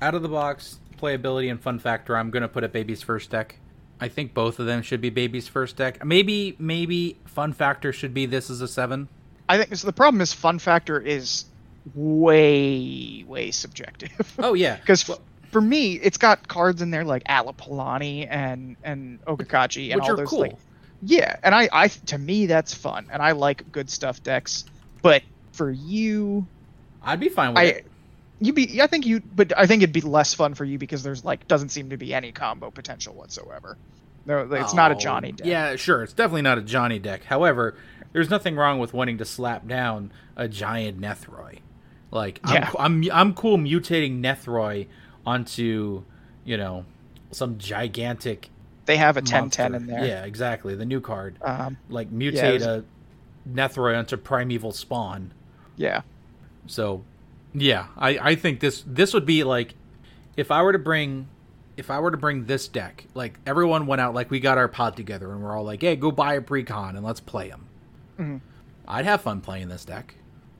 out 0.00 0.14
of 0.14 0.22
the 0.22 0.28
box 0.28 0.78
playability 1.00 1.50
and 1.50 1.60
fun 1.60 1.78
factor. 1.78 2.16
I'm 2.16 2.30
gonna 2.30 2.48
put 2.48 2.64
a 2.64 2.68
baby's 2.68 3.02
first 3.02 3.30
deck. 3.30 3.56
I 4.00 4.08
think 4.08 4.34
both 4.34 4.58
of 4.58 4.66
them 4.66 4.82
should 4.82 5.00
be 5.00 5.10
baby's 5.10 5.48
first 5.48 5.76
deck. 5.76 6.04
Maybe 6.04 6.56
maybe 6.58 7.18
fun 7.24 7.52
factor 7.52 7.92
should 7.92 8.12
be 8.12 8.26
this 8.26 8.50
is 8.50 8.60
a 8.60 8.68
seven. 8.68 9.08
I 9.48 9.58
think 9.58 9.74
so. 9.76 9.86
The 9.86 9.92
problem 9.92 10.20
is 10.20 10.32
fun 10.32 10.58
factor 10.58 11.00
is 11.00 11.46
way 11.94 13.24
way 13.26 13.50
subjective. 13.50 14.34
Oh 14.38 14.54
yeah, 14.54 14.76
because 14.80 15.10
for 15.50 15.60
me, 15.60 15.94
it's 15.94 16.18
got 16.18 16.48
cards 16.48 16.82
in 16.82 16.90
there 16.90 17.04
like 17.04 17.24
Alapalani 17.24 18.26
and 18.28 18.76
and 18.82 19.24
Okakachi 19.24 19.92
and 19.92 20.00
all 20.00 20.16
those 20.16 20.28
cool. 20.28 20.40
like 20.40 20.56
yeah, 21.02 21.36
and 21.42 21.54
I 21.54 21.68
I 21.72 21.88
to 21.88 22.18
me 22.18 22.46
that's 22.46 22.74
fun 22.74 23.06
and 23.10 23.22
I 23.22 23.32
like 23.32 23.70
good 23.72 23.88
stuff 23.88 24.22
decks. 24.22 24.64
But 25.02 25.22
for 25.52 25.70
you, 25.70 26.46
I'd 27.02 27.20
be 27.20 27.28
fine 27.28 27.50
with 27.50 27.58
I 27.58 27.64
it. 27.64 27.86
You 28.40 28.52
be 28.52 28.80
I 28.82 28.86
think 28.86 29.06
you 29.06 29.20
but 29.20 29.56
I 29.56 29.66
think 29.66 29.82
it'd 29.82 29.92
be 29.92 30.00
less 30.00 30.34
fun 30.34 30.54
for 30.54 30.64
you 30.64 30.78
because 30.78 31.02
there's 31.02 31.24
like 31.24 31.46
doesn't 31.48 31.70
seem 31.70 31.90
to 31.90 31.96
be 31.96 32.12
any 32.14 32.32
combo 32.32 32.70
potential 32.70 33.14
whatsoever. 33.14 33.76
No, 34.26 34.40
it's 34.52 34.74
not 34.74 34.90
a 34.90 34.94
Oh, 34.94 34.98
Johnny 34.98 35.32
deck. 35.32 35.46
Yeah, 35.46 35.76
sure. 35.76 36.02
It's 36.02 36.12
definitely 36.12 36.42
not 36.42 36.58
a 36.58 36.62
Johnny 36.62 36.98
deck. 36.98 37.22
However, 37.24 37.76
there's 38.12 38.28
nothing 38.28 38.56
wrong 38.56 38.80
with 38.80 38.92
wanting 38.92 39.18
to 39.18 39.24
slap 39.24 39.68
down 39.68 40.10
a 40.36 40.48
giant 40.48 41.00
Nethroi. 41.00 41.60
Like 42.10 42.40
Yeah. 42.48 42.70
I'm, 42.78 43.04
I'm 43.04 43.10
I'm 43.12 43.34
cool 43.34 43.56
mutating 43.56 44.20
Nethroi 44.20 44.88
onto, 45.24 46.02
you 46.44 46.56
know, 46.56 46.84
some 47.30 47.56
gigantic 47.58 48.48
They 48.86 48.96
have 48.96 49.16
a 49.16 49.22
10-10 49.22 49.74
in 49.76 49.86
there. 49.86 50.04
Yeah, 50.04 50.24
exactly. 50.24 50.74
The 50.74 50.84
new 50.84 51.00
card. 51.00 51.36
Um, 51.42 51.76
Like 51.88 52.10
mutate 52.12 52.54
was- 52.54 52.66
a 52.66 52.84
Nethroi 53.48 53.96
onto 53.96 54.16
primeval 54.16 54.72
spawn. 54.72 55.32
yeah. 55.76 56.02
So, 56.66 57.04
yeah, 57.56 57.86
I, 57.96 58.18
I 58.18 58.34
think 58.34 58.60
this 58.60 58.84
this 58.86 59.14
would 59.14 59.26
be 59.26 59.42
like 59.44 59.74
if 60.36 60.50
I 60.50 60.62
were 60.62 60.72
to 60.72 60.78
bring 60.78 61.28
if 61.76 61.90
I 61.90 61.98
were 62.00 62.10
to 62.10 62.16
bring 62.16 62.44
this 62.46 62.68
deck, 62.68 63.04
like 63.14 63.38
everyone 63.46 63.86
went 63.86 64.00
out, 64.00 64.14
like 64.14 64.30
we 64.30 64.40
got 64.40 64.58
our 64.58 64.68
pod 64.68 64.96
together 64.96 65.32
and 65.32 65.42
we're 65.42 65.56
all 65.56 65.64
like, 65.64 65.80
hey, 65.80 65.96
go 65.96 66.10
buy 66.10 66.34
a 66.34 66.40
precon 66.40 66.90
and 66.90 67.04
let's 67.04 67.20
play 67.20 67.48
them. 67.48 67.66
Mhm. 68.18 68.40
I'd 68.88 69.04
have 69.04 69.22
fun 69.22 69.40
playing 69.40 69.68
this 69.68 69.84
deck. 69.84 70.14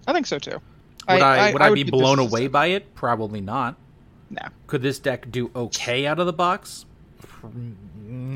I 0.07 0.13
think 0.13 0.27
so 0.27 0.39
too. 0.39 0.61
Would 1.09 1.23
I, 1.23 1.53
would 1.53 1.63
I, 1.63 1.73
be 1.73 1.85
this 1.85 1.91
blown 1.91 2.19
away 2.19 2.49
by 2.49 2.67
it? 2.67 2.95
Probably 2.95 3.41
not. 3.41 3.77
No. 4.29 4.43
Could 4.67 4.83
this 4.83 4.99
deck 4.99 5.31
do 5.31 5.51
okay 5.55 6.07
out 6.07 6.19
of 6.19 6.27
the 6.27 6.33
box? 6.33 6.85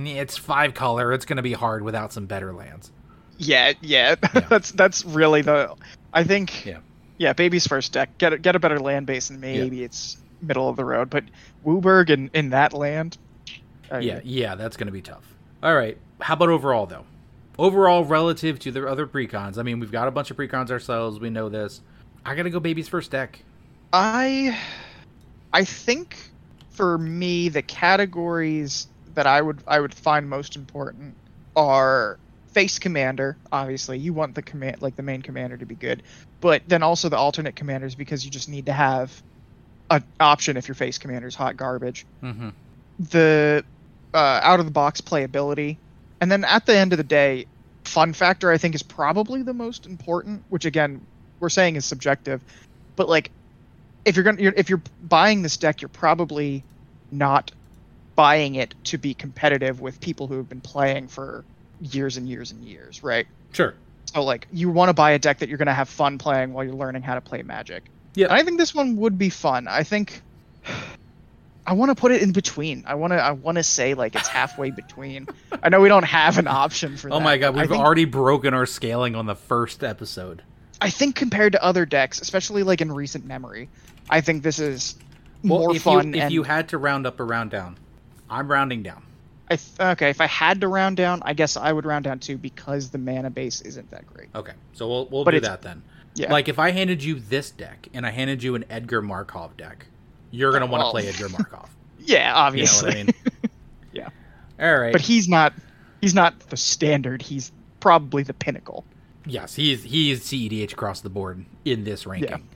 It's 0.04 0.36
five 0.36 0.74
color. 0.74 1.12
It's 1.12 1.24
going 1.24 1.38
to 1.38 1.42
be 1.42 1.52
hard 1.52 1.82
without 1.82 2.12
some 2.12 2.26
better 2.26 2.52
lands. 2.52 2.92
Yeah, 3.38 3.72
yeah. 3.80 4.14
Yeah. 4.34 4.40
that's 4.48 4.70
that's 4.72 5.04
really 5.04 5.42
the. 5.42 5.74
I 6.12 6.22
think. 6.24 6.64
Yeah. 6.64 6.78
Yeah, 7.20 7.34
baby's 7.34 7.66
first 7.66 7.92
deck. 7.92 8.16
Get 8.16 8.32
a, 8.32 8.38
get 8.38 8.56
a 8.56 8.58
better 8.58 8.80
land 8.80 9.04
base, 9.04 9.28
and 9.28 9.42
maybe 9.42 9.84
it's 9.84 10.16
middle 10.40 10.70
of 10.70 10.76
the 10.76 10.86
road. 10.86 11.10
But 11.10 11.24
WUBRG 11.66 12.08
in 12.08 12.30
in 12.32 12.48
that 12.50 12.72
land. 12.72 13.18
uh, 13.92 13.98
Yeah, 13.98 14.20
yeah, 14.24 14.54
that's 14.54 14.78
going 14.78 14.86
to 14.86 14.92
be 14.92 15.02
tough. 15.02 15.34
All 15.62 15.76
right. 15.76 15.98
How 16.22 16.32
about 16.32 16.48
overall, 16.48 16.86
though? 16.86 17.04
Overall, 17.58 18.06
relative 18.06 18.58
to 18.60 18.72
the 18.72 18.88
other 18.88 19.06
precons, 19.06 19.58
I 19.58 19.62
mean, 19.62 19.80
we've 19.80 19.92
got 19.92 20.08
a 20.08 20.10
bunch 20.10 20.30
of 20.30 20.38
precons 20.38 20.70
ourselves. 20.70 21.20
We 21.20 21.28
know 21.28 21.50
this. 21.50 21.82
I 22.24 22.34
got 22.34 22.44
to 22.44 22.50
go 22.50 22.58
baby's 22.58 22.88
first 22.88 23.10
deck. 23.10 23.40
I 23.92 24.58
I 25.52 25.64
think 25.64 26.16
for 26.70 26.96
me 26.96 27.50
the 27.50 27.60
categories 27.60 28.86
that 29.14 29.26
I 29.26 29.42
would 29.42 29.62
I 29.66 29.78
would 29.78 29.92
find 29.92 30.26
most 30.30 30.56
important 30.56 31.14
are 31.54 32.18
face 32.52 32.78
commander 32.78 33.36
obviously 33.52 33.98
you 33.98 34.12
want 34.12 34.34
the 34.34 34.42
command 34.42 34.82
like 34.82 34.96
the 34.96 35.02
main 35.02 35.22
commander 35.22 35.56
to 35.56 35.66
be 35.66 35.74
good 35.74 36.02
but 36.40 36.62
then 36.66 36.82
also 36.82 37.08
the 37.08 37.16
alternate 37.16 37.54
commanders 37.54 37.94
because 37.94 38.24
you 38.24 38.30
just 38.30 38.48
need 38.48 38.66
to 38.66 38.72
have 38.72 39.22
an 39.90 40.02
option 40.18 40.56
if 40.56 40.68
your 40.68 40.74
face 40.74 40.98
commander 40.98 41.28
is 41.28 41.34
hot 41.34 41.56
garbage 41.56 42.06
Mm-hmm. 42.22 42.48
the 43.10 43.64
uh, 44.12 44.40
out 44.42 44.60
of 44.60 44.66
the 44.66 44.72
box 44.72 45.00
playability, 45.00 45.76
and 46.20 46.30
then 46.30 46.44
at 46.44 46.66
the 46.66 46.76
end 46.76 46.92
of 46.92 46.96
the 46.96 47.04
day, 47.04 47.46
fun 47.84 48.12
factor 48.12 48.50
I 48.50 48.58
think 48.58 48.74
is 48.74 48.82
probably 48.82 49.42
the 49.42 49.54
most 49.54 49.86
important. 49.86 50.42
Which 50.48 50.64
again, 50.64 51.00
we're 51.38 51.48
saying 51.48 51.76
is 51.76 51.84
subjective, 51.84 52.42
but 52.96 53.08
like 53.08 53.30
if 54.04 54.16
you're 54.16 54.24
gonna 54.24 54.40
you're, 54.42 54.54
if 54.56 54.68
you're 54.68 54.82
buying 55.02 55.42
this 55.42 55.56
deck, 55.56 55.80
you're 55.80 55.88
probably 55.88 56.64
not 57.10 57.52
buying 58.16 58.56
it 58.56 58.74
to 58.84 58.98
be 58.98 59.14
competitive 59.14 59.80
with 59.80 60.00
people 60.00 60.26
who 60.26 60.36
have 60.36 60.48
been 60.48 60.60
playing 60.60 61.08
for 61.08 61.44
years 61.80 62.16
and 62.16 62.28
years 62.28 62.50
and 62.50 62.62
years, 62.64 63.02
right? 63.02 63.26
Sure. 63.52 63.74
So 64.12 64.22
like 64.22 64.46
you 64.52 64.70
want 64.70 64.88
to 64.88 64.92
buy 64.94 65.12
a 65.12 65.18
deck 65.18 65.38
that 65.38 65.48
you're 65.48 65.58
gonna 65.58 65.74
have 65.74 65.88
fun 65.88 66.18
playing 66.18 66.52
while 66.52 66.64
you're 66.64 66.74
learning 66.74 67.02
how 67.02 67.14
to 67.14 67.20
play 67.20 67.42
Magic. 67.42 67.84
Yeah. 68.14 68.26
I 68.32 68.42
think 68.42 68.58
this 68.58 68.74
one 68.74 68.96
would 68.96 69.18
be 69.18 69.30
fun. 69.30 69.68
I 69.68 69.82
think 69.84 70.20
I 71.66 71.74
want 71.74 71.90
to 71.90 71.94
put 71.94 72.10
it 72.10 72.22
in 72.22 72.32
between. 72.32 72.84
I 72.86 72.94
want 72.94 73.12
to 73.12 73.16
I 73.22 73.32
want 73.32 73.56
to 73.56 73.62
say 73.62 73.94
like 73.94 74.16
it's 74.16 74.28
halfway 74.28 74.70
between. 74.82 75.28
I 75.62 75.68
know 75.68 75.80
we 75.80 75.88
don't 75.88 76.04
have 76.04 76.38
an 76.38 76.48
option 76.48 76.96
for 76.96 77.08
oh 77.08 77.10
that. 77.10 77.16
Oh 77.16 77.20
my 77.20 77.38
god, 77.38 77.54
we've 77.54 77.68
think, 77.68 77.82
already 77.82 78.04
broken 78.06 78.54
our 78.54 78.66
scaling 78.66 79.14
on 79.14 79.26
the 79.26 79.36
first 79.36 79.84
episode. 79.84 80.42
I 80.80 80.90
think 80.90 81.14
compared 81.14 81.52
to 81.52 81.62
other 81.62 81.84
decks, 81.84 82.20
especially 82.20 82.62
like 82.62 82.80
in 82.80 82.90
recent 82.90 83.26
memory, 83.26 83.68
I 84.08 84.22
think 84.22 84.42
this 84.42 84.58
is 84.58 84.96
Well, 85.44 85.60
more 85.60 85.76
if 85.76 85.82
fun. 85.82 86.08
you 86.08 86.14
if 86.18 86.22
and 86.24 86.32
you 86.32 86.42
had 86.42 86.70
to 86.70 86.78
round 86.78 87.06
up 87.06 87.20
or 87.20 87.26
round 87.26 87.50
down, 87.50 87.76
I'm 88.28 88.50
rounding 88.50 88.82
down. 88.82 89.02
I 89.50 89.56
th- 89.56 89.80
okay, 89.80 90.10
if 90.10 90.20
I 90.20 90.26
had 90.26 90.60
to 90.60 90.68
round 90.68 90.96
down, 90.96 91.22
I 91.24 91.32
guess 91.34 91.56
I 91.56 91.72
would 91.72 91.84
round 91.84 92.04
down 92.04 92.20
too 92.20 92.38
because 92.38 92.90
the 92.90 92.98
mana 92.98 93.30
base 93.30 93.60
isn't 93.62 93.90
that 93.90 94.06
great. 94.06 94.28
Okay, 94.34 94.52
so 94.72 94.88
we'll 94.88 95.06
we'll 95.06 95.24
But 95.24 95.32
do 95.32 95.40
that 95.40 95.62
then. 95.62 95.82
Yeah. 96.14 96.32
Like 96.32 96.48
if 96.48 96.58
I 96.58 96.70
handed 96.70 97.02
you 97.02 97.16
this 97.16 97.50
deck 97.50 97.88
and 97.92 98.06
I 98.06 98.10
handed 98.10 98.42
you 98.42 98.54
an 98.54 98.64
Edgar 98.70 99.02
Markov 99.02 99.56
deck, 99.56 99.86
you're 100.30 100.52
gonna 100.52 100.66
want 100.66 100.82
to 100.82 100.84
oh. 100.86 100.92
Well. 100.92 100.92
play 100.92 101.08
Edgar 101.08 101.28
Markov. 101.28 101.68
yeah, 101.98 102.28
You 102.28 102.32
know 102.32 102.38
obviously. 102.40 102.88
what 102.88 102.96
I 102.96 103.02
mean? 103.04 103.14
Yeah. 103.92 104.08
All 104.60 104.78
right. 104.78 104.92
But 104.92 105.00
he's 105.00 105.28
not 105.28 105.52
he's 106.00 106.14
not 106.14 106.38
the 106.50 106.56
standard. 106.56 107.22
He's 107.22 107.50
probably 107.80 108.22
the 108.22 108.34
pinnacle. 108.34 108.84
Yes, 109.26 109.56
he 109.56 109.72
is 109.72 109.82
he 109.82 110.12
is 110.12 110.20
CEDH 110.22 110.72
across 110.72 111.00
the 111.00 111.10
board 111.10 111.44
in 111.64 111.82
this 111.84 112.06
ranking. 112.06 112.48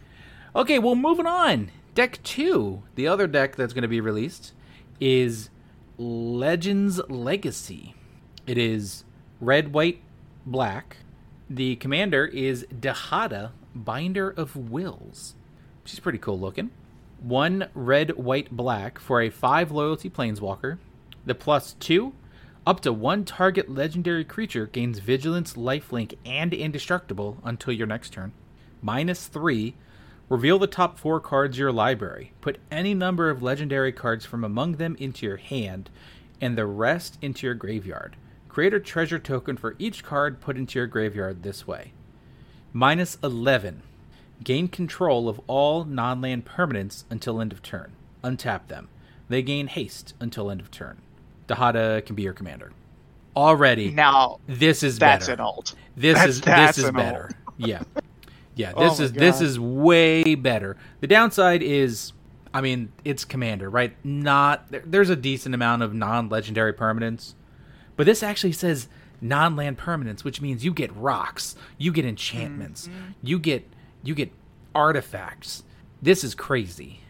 Okay, 0.55 0.79
well 0.79 0.95
moving 0.95 1.27
on. 1.27 1.71
Deck 1.95 2.21
two, 2.23 2.83
the 2.95 3.07
other 3.09 3.27
deck 3.27 3.57
that's 3.57 3.73
going 3.73 3.83
to 3.83 3.89
be 3.89 4.01
released 4.01 4.53
is 5.01 5.51
Legends 5.97 7.01
Legacy. 7.09 7.95
It 8.47 8.59
is 8.59 9.05
red, 9.41 9.73
white, 9.73 10.01
black. 10.45 10.97
The 11.49 11.77
commander 11.77 12.27
is 12.27 12.67
Dihada, 12.75 13.53
Binder 13.75 14.31
of 14.31 14.57
Wills. 14.57 15.37
She's 15.85 16.01
pretty 16.01 16.19
cool 16.19 16.39
looking. 16.39 16.71
One 17.21 17.69
red, 17.75 18.17
white, 18.17 18.51
black 18.51 18.99
for 18.99 19.21
a 19.21 19.31
five 19.31 19.71
loyalty 19.71 20.11
planeswalker. 20.11 20.79
The 21.27 21.35
plus 21.35 21.75
two 21.75 22.13
up 22.67 22.81
to 22.81 22.93
one 22.93 23.25
target 23.25 23.71
legendary 23.71 24.25
creature 24.25 24.67
gains 24.67 24.99
vigilance, 24.99 25.55
lifelink, 25.55 26.17
and 26.25 26.53
indestructible 26.53 27.39
until 27.45 27.73
your 27.73 27.87
next 27.87 28.11
turn. 28.11 28.33
Minus 28.83 29.27
three. 29.29 29.75
Reveal 30.29 30.59
the 30.59 30.67
top 30.67 30.99
four 30.99 31.21
cards 31.21 31.57
of 31.57 31.61
your 31.61 31.73
library. 31.73 32.33
Put 32.41 32.59
any 32.71 32.95
number 32.95 33.29
of 33.31 33.43
legendary 33.43 33.93
cards 33.93 34.25
from 34.25 34.43
among 34.43 34.73
them 34.73 34.97
into 34.99 35.27
your 35.27 35.37
hand, 35.37 35.91
and 36.41 36.57
the 36.57 36.67
rest 36.67 37.19
into 37.21 37.47
your 37.47 37.55
graveyard. 37.55 38.17
Create 38.49 38.73
a 38.75 38.81
treasure 38.81 39.19
token 39.19 39.57
for 39.57 39.75
each 39.79 40.03
card 40.05 40.41
put 40.41 40.57
into 40.57 40.79
your 40.79 40.87
graveyard 40.87 41.43
this 41.43 41.67
way. 41.67 41.93
Minus 42.73 43.19
11. 43.23 43.83
Gain 44.43 44.69
control 44.69 45.29
of 45.29 45.41
all 45.47 45.85
non 45.85 46.21
land 46.21 46.45
permanents 46.45 47.05
until 47.11 47.41
end 47.41 47.53
of 47.53 47.63
turn. 47.63 47.93
Untap 48.23 48.69
them. 48.69 48.89
They 49.29 49.43
gain 49.43 49.67
haste 49.69 50.15
until 50.21 50.51
end 50.51 50.61
of 50.61 50.71
turn. 50.71 50.99
Dihada 51.49 52.05
can 52.05 52.17
be 52.17 52.23
your 52.23 52.33
commander. 52.33 52.73
Already, 53.37 53.91
Now 53.91 54.39
this 54.47 54.83
is 54.83 54.99
that's 54.99 55.27
better. 55.27 55.35
an 55.35 55.41
alt. 55.47 55.75
This 55.97 56.15
That's- 56.15 56.31
is 56.37 56.41
this 56.41 56.79
is 56.79 56.91
better. 56.93 57.31
Yeah. 57.57 57.83
Yeah, 58.57 58.73
Oh 58.77 58.89
this 58.89 58.99
my 58.99 59.05
is 59.07 59.13
this 59.13 59.41
is 59.41 59.59
way 59.61 60.35
better. 60.35 60.77
The 61.01 61.07
downside 61.07 61.63
is 61.63 62.13
I 62.53 62.61
mean, 62.61 62.93
it's 63.05 63.25
commander, 63.25 63.69
right? 63.69 63.97
Not 64.05 64.71
there, 64.71 64.83
there's 64.87 65.11
a 65.11 65.17
decent 65.17 65.55
amount 65.57 65.83
of 65.83 65.93
non-legendary 65.93 66.73
permanents. 66.73 67.35
But 67.97 68.07
this 68.07 68.23
actually 68.23 68.53
says 68.53 68.87
non-land 69.21 69.79
permanents, 69.79 70.23
which 70.23 70.41
means 70.41 70.65
you 70.65 70.73
get 70.73 70.95
rocks, 70.97 71.57
you 71.79 71.91
get 71.93 72.05
enchantments, 72.05 72.87
Mm-hmm. 72.87 73.11
you 73.23 73.39
get 73.41 73.69
you 74.05 74.15
get 74.15 74.31
artifacts. 74.75 75.65
This 76.03 76.23
is 76.25 76.35
crazy. 76.35 77.01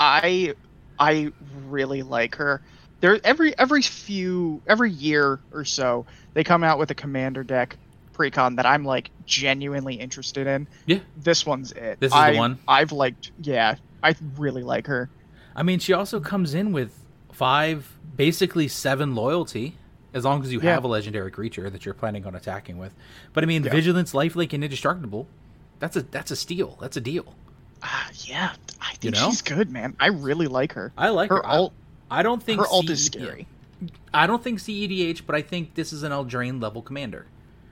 I 0.00 0.54
I 0.98 1.32
really 1.66 2.02
like 2.02 2.36
her. 2.36 2.62
There 3.00 3.20
every 3.24 3.56
every 3.58 3.82
few 3.82 4.62
every 4.66 4.90
year 4.90 5.40
or 5.52 5.64
so 5.64 6.06
they 6.34 6.42
come 6.44 6.64
out 6.64 6.78
with 6.78 6.90
a 6.90 6.94
commander 6.94 7.42
deck 7.44 7.76
precon 8.16 8.56
that 8.56 8.66
I'm 8.66 8.84
like 8.84 9.10
genuinely 9.26 9.94
interested 9.94 10.46
in. 10.46 10.66
Yeah. 10.86 11.00
This 11.16 11.44
one's 11.44 11.72
it. 11.72 12.00
This 12.00 12.12
is 12.14 12.18
the 12.32 12.36
one? 12.36 12.58
I've 12.66 12.92
liked 12.92 13.32
yeah, 13.42 13.76
I 14.02 14.14
really 14.36 14.62
like 14.62 14.86
her. 14.86 15.10
I 15.54 15.62
mean, 15.62 15.78
she 15.78 15.92
also 15.92 16.20
comes 16.20 16.54
in 16.54 16.72
with 16.72 16.92
five, 17.32 17.90
basically 18.16 18.68
seven 18.68 19.14
loyalty, 19.14 19.76
as 20.14 20.24
long 20.24 20.42
as 20.42 20.52
you 20.52 20.60
Yeah. 20.60 20.74
have 20.74 20.84
a 20.84 20.88
legendary 20.88 21.30
creature 21.30 21.68
that 21.70 21.84
you're 21.84 21.94
planning 21.94 22.26
on 22.26 22.34
attacking 22.34 22.78
with. 22.78 22.94
But 23.32 23.44
I 23.44 23.46
mean, 23.46 23.64
Yeah. 23.64 23.70
vigilance, 23.70 24.12
lifelink, 24.12 24.52
and 24.52 24.64
indestructible. 24.64 25.26
That's 25.78 25.96
a 25.96 26.02
that's 26.02 26.30
a 26.30 26.36
steal. 26.36 26.78
That's 26.80 26.96
a 26.96 27.00
deal. 27.00 27.34
Ah, 27.82 28.08
yeah, 28.24 28.52
I 28.80 28.94
think 28.94 29.04
You 29.04 29.10
know? 29.20 29.28
she's 29.30 29.42
good, 29.42 29.70
man. 29.70 29.94
I 30.00 30.06
really 30.08 30.46
like 30.46 30.72
her. 30.72 30.92
I 30.96 31.10
like 31.10 31.28
her 31.30 31.36
her. 31.36 31.46
I- 31.46 31.56
alt. 31.58 31.72
I 32.10 32.22
don't 32.22 32.42
think 32.42 32.60
Her 32.60 32.66
alt 32.68 32.86
CE 32.86 32.90
is 32.92 33.04
scary. 33.04 33.46
I 34.14 34.26
don't 34.26 34.42
think 34.42 34.60
CEDH, 34.60 35.26
but 35.26 35.34
I 35.34 35.42
think 35.42 35.74
this 35.74 35.92
is 35.92 36.02
an 36.04 36.12
Eldraine 36.12 36.62
level 36.62 36.80
commander. 36.80 37.26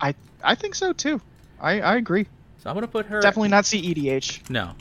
I 0.04 0.14
I 0.42 0.54
think 0.54 0.74
so 0.74 0.92
too. 0.92 1.20
I 1.60 1.80
I 1.80 1.96
agree. 1.96 2.26
So 2.58 2.70
I'm 2.70 2.76
gonna 2.76 2.86
put 2.88 3.06
her 3.06 3.20
Definitely 3.20 3.48
not 3.48 3.64
CEDH. 3.64 4.50
No, 4.50 4.72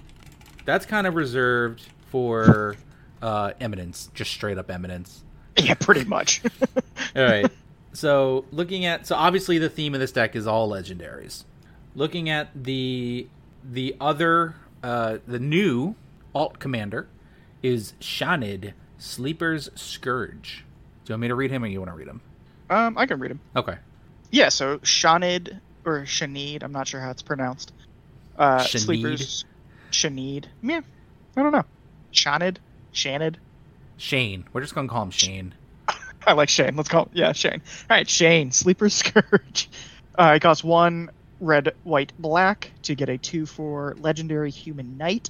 that's 0.65 0.85
kind 0.85 1.07
of 1.07 1.15
reserved 1.15 1.81
for 2.09 2.75
uh, 3.21 3.51
eminence, 3.59 4.09
just 4.13 4.31
straight 4.31 4.57
up 4.57 4.69
eminence. 4.69 5.23
Yeah, 5.57 5.75
pretty 5.75 6.03
much. 6.03 6.41
All 7.15 7.23
right. 7.23 7.45
so 7.93 8.43
looking 8.51 8.85
at 8.85 9.05
so 9.05 9.15
obviously 9.15 9.59
the 9.59 9.69
theme 9.69 9.93
of 9.93 9.99
this 9.99 10.11
deck 10.11 10.35
is 10.35 10.47
all 10.47 10.67
legendaries. 10.69 11.43
Looking 11.95 12.27
at 12.29 12.49
the 12.55 13.27
the 13.63 13.95
other 14.01 14.55
uh, 14.81 15.19
the 15.27 15.37
new 15.39 15.93
alt 16.33 16.57
commander 16.57 17.07
is 17.61 17.93
Shanid 18.01 18.73
Sleeper's 18.97 19.69
Scourge. 19.75 20.65
Do 21.05 21.11
you 21.11 21.13
want 21.13 21.21
me 21.21 21.27
to 21.27 21.35
read 21.35 21.51
him 21.51 21.63
or 21.63 21.67
you 21.67 21.79
want 21.79 21.91
to 21.91 21.95
read 21.95 22.07
him? 22.07 22.21
um, 22.71 22.97
I 22.97 23.05
can 23.05 23.19
read 23.19 23.29
him. 23.31 23.39
Okay. 23.55 23.77
Yeah, 24.33 24.49
so 24.49 24.79
Shanid 24.79 25.59
or 25.85 26.01
Shanid, 26.01 26.63
I'm 26.63 26.71
not 26.71 26.87
sure 26.87 26.99
how 26.99 27.11
it's 27.11 27.21
pronounced. 27.21 27.71
Uh, 28.35 28.61
Shanid. 28.63 28.79
Sleepers. 28.79 29.45
Shanid. 29.91 30.45
Yeah, 30.63 30.81
I 31.37 31.43
don't 31.43 31.51
know. 31.51 31.65
Shanid. 32.11 32.57
Shanid. 32.91 33.35
Shane. 33.97 34.43
We're 34.51 34.61
just 34.61 34.73
gonna 34.73 34.87
call 34.87 35.03
him 35.03 35.11
Shane. 35.11 35.53
I 36.27 36.33
like 36.33 36.49
Shane. 36.49 36.75
Let's 36.75 36.89
call 36.89 37.03
him, 37.03 37.11
yeah 37.13 37.31
Shane. 37.33 37.61
All 37.91 37.95
right, 37.95 38.09
Shane. 38.09 38.51
Sleeper 38.51 38.89
Scourge. 38.89 39.69
Uh, 40.17 40.33
it 40.35 40.39
costs 40.39 40.63
one 40.63 41.11
red, 41.39 41.71
white, 41.83 42.11
black 42.17 42.71
to 42.83 42.95
get 42.95 43.09
a 43.09 43.19
two 43.19 43.45
for 43.45 43.95
legendary 43.99 44.49
human 44.49 44.97
knight. 44.97 45.29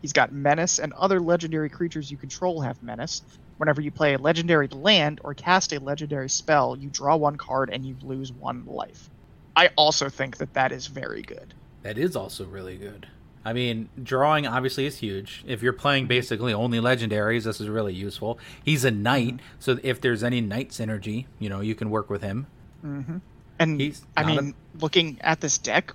He's 0.00 0.12
got 0.12 0.32
menace, 0.32 0.78
and 0.78 0.92
other 0.92 1.18
legendary 1.18 1.70
creatures 1.70 2.08
you 2.08 2.16
control 2.16 2.60
have 2.60 2.80
menace. 2.84 3.22
Whenever 3.56 3.80
you 3.80 3.90
play 3.90 4.14
a 4.14 4.18
legendary 4.18 4.68
land 4.68 5.20
or 5.22 5.34
cast 5.34 5.72
a 5.72 5.78
legendary 5.80 6.28
spell, 6.28 6.76
you 6.76 6.88
draw 6.90 7.16
one 7.16 7.36
card 7.36 7.70
and 7.70 7.84
you 7.84 7.96
lose 8.02 8.32
one 8.32 8.64
life. 8.66 9.10
I 9.56 9.70
also 9.76 10.08
think 10.08 10.38
that 10.38 10.54
that 10.54 10.72
is 10.72 10.86
very 10.88 11.22
good. 11.22 11.54
That 11.82 11.98
is 11.98 12.16
also 12.16 12.44
really 12.46 12.76
good. 12.76 13.06
I 13.44 13.52
mean, 13.52 13.90
drawing 14.02 14.46
obviously 14.46 14.86
is 14.86 14.98
huge. 14.98 15.44
If 15.46 15.62
you're 15.62 15.74
playing 15.74 16.06
basically 16.06 16.54
only 16.54 16.78
legendaries, 16.80 17.44
this 17.44 17.60
is 17.60 17.68
really 17.68 17.92
useful. 17.92 18.38
He's 18.64 18.84
a 18.84 18.90
knight, 18.90 19.40
so 19.58 19.78
if 19.82 20.00
there's 20.00 20.24
any 20.24 20.40
knight 20.40 20.70
synergy, 20.70 21.26
you 21.38 21.50
know, 21.50 21.60
you 21.60 21.74
can 21.74 21.90
work 21.90 22.08
with 22.08 22.22
him. 22.22 22.46
Mm-hmm. 22.84 23.18
And 23.58 23.80
He's 23.80 24.02
I 24.16 24.22
not 24.22 24.38
a- 24.38 24.42
mean, 24.42 24.54
looking 24.80 25.18
at 25.20 25.40
this 25.40 25.58
deck, 25.58 25.92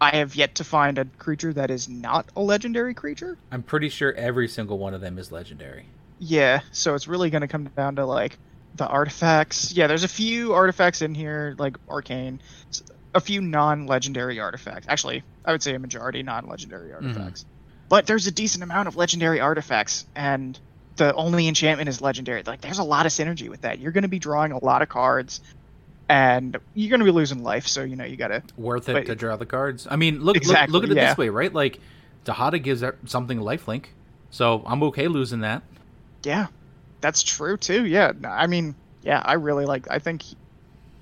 I 0.00 0.16
have 0.16 0.34
yet 0.34 0.56
to 0.56 0.64
find 0.64 0.98
a 0.98 1.04
creature 1.04 1.52
that 1.52 1.70
is 1.70 1.88
not 1.88 2.26
a 2.34 2.42
legendary 2.42 2.92
creature. 2.94 3.38
I'm 3.52 3.62
pretty 3.62 3.88
sure 3.88 4.12
every 4.14 4.48
single 4.48 4.76
one 4.76 4.92
of 4.92 5.00
them 5.00 5.16
is 5.18 5.30
legendary. 5.30 5.86
Yeah, 6.24 6.60
so 6.70 6.94
it's 6.94 7.08
really 7.08 7.30
going 7.30 7.40
to 7.40 7.48
come 7.48 7.64
down 7.64 7.96
to 7.96 8.06
like 8.06 8.38
the 8.76 8.86
artifacts. 8.86 9.72
Yeah, 9.72 9.88
there's 9.88 10.04
a 10.04 10.08
few 10.08 10.52
artifacts 10.52 11.02
in 11.02 11.16
here, 11.16 11.56
like 11.58 11.76
arcane, 11.90 12.40
a 13.12 13.20
few 13.20 13.40
non-legendary 13.40 14.38
artifacts. 14.38 14.86
Actually, 14.88 15.24
I 15.44 15.50
would 15.50 15.64
say 15.64 15.74
a 15.74 15.80
majority 15.80 16.22
non-legendary 16.22 16.90
mm-hmm. 16.90 17.06
artifacts. 17.08 17.44
But 17.88 18.06
there's 18.06 18.28
a 18.28 18.30
decent 18.30 18.62
amount 18.62 18.86
of 18.86 18.94
legendary 18.94 19.40
artifacts, 19.40 20.06
and 20.14 20.56
the 20.94 21.12
only 21.14 21.48
enchantment 21.48 21.88
is 21.88 22.00
legendary. 22.00 22.44
Like, 22.44 22.60
there's 22.60 22.78
a 22.78 22.84
lot 22.84 23.04
of 23.04 23.10
synergy 23.10 23.48
with 23.48 23.62
that. 23.62 23.80
You're 23.80 23.90
going 23.90 24.02
to 24.02 24.08
be 24.08 24.20
drawing 24.20 24.52
a 24.52 24.64
lot 24.64 24.80
of 24.80 24.88
cards, 24.88 25.40
and 26.08 26.56
you're 26.74 26.90
going 26.90 27.00
to 27.00 27.04
be 27.04 27.10
losing 27.10 27.42
life. 27.42 27.66
So 27.66 27.82
you 27.82 27.96
know 27.96 28.04
you 28.04 28.16
got 28.16 28.28
to. 28.28 28.44
Worth 28.56 28.88
it 28.88 28.92
But- 28.92 29.06
to 29.06 29.16
draw 29.16 29.34
the 29.34 29.46
cards. 29.46 29.88
I 29.90 29.96
mean, 29.96 30.20
look 30.20 30.36
Exactly, 30.36 30.72
look, 30.72 30.82
look 30.82 30.90
at 30.92 30.96
it 30.96 31.00
yeah. 31.00 31.08
this 31.08 31.18
way, 31.18 31.30
right? 31.30 31.52
Like 31.52 31.80
Dihada 32.24 32.62
gives 32.62 32.84
something 33.06 33.40
lifelink, 33.40 33.86
so 34.30 34.62
I'm 34.64 34.84
okay 34.84 35.08
losing 35.08 35.40
that. 35.40 35.64
Yeah, 36.22 36.46
that's 37.00 37.22
true 37.22 37.56
too. 37.56 37.84
Yeah, 37.84 38.12
I 38.24 38.46
mean, 38.46 38.74
yeah, 39.02 39.22
I 39.24 39.34
really 39.34 39.64
like. 39.64 39.90
I 39.90 39.98
think 39.98 40.22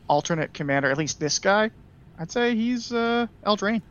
alternate 0.08 0.52
commander, 0.54 0.90
at 0.90 0.98
least 0.98 1.20
this 1.20 1.38
guy, 1.38 1.70
I'd 2.18 2.30
say 2.30 2.54
he's 2.54 2.92
uh, 2.92 3.26
Eldraine. 3.46 3.82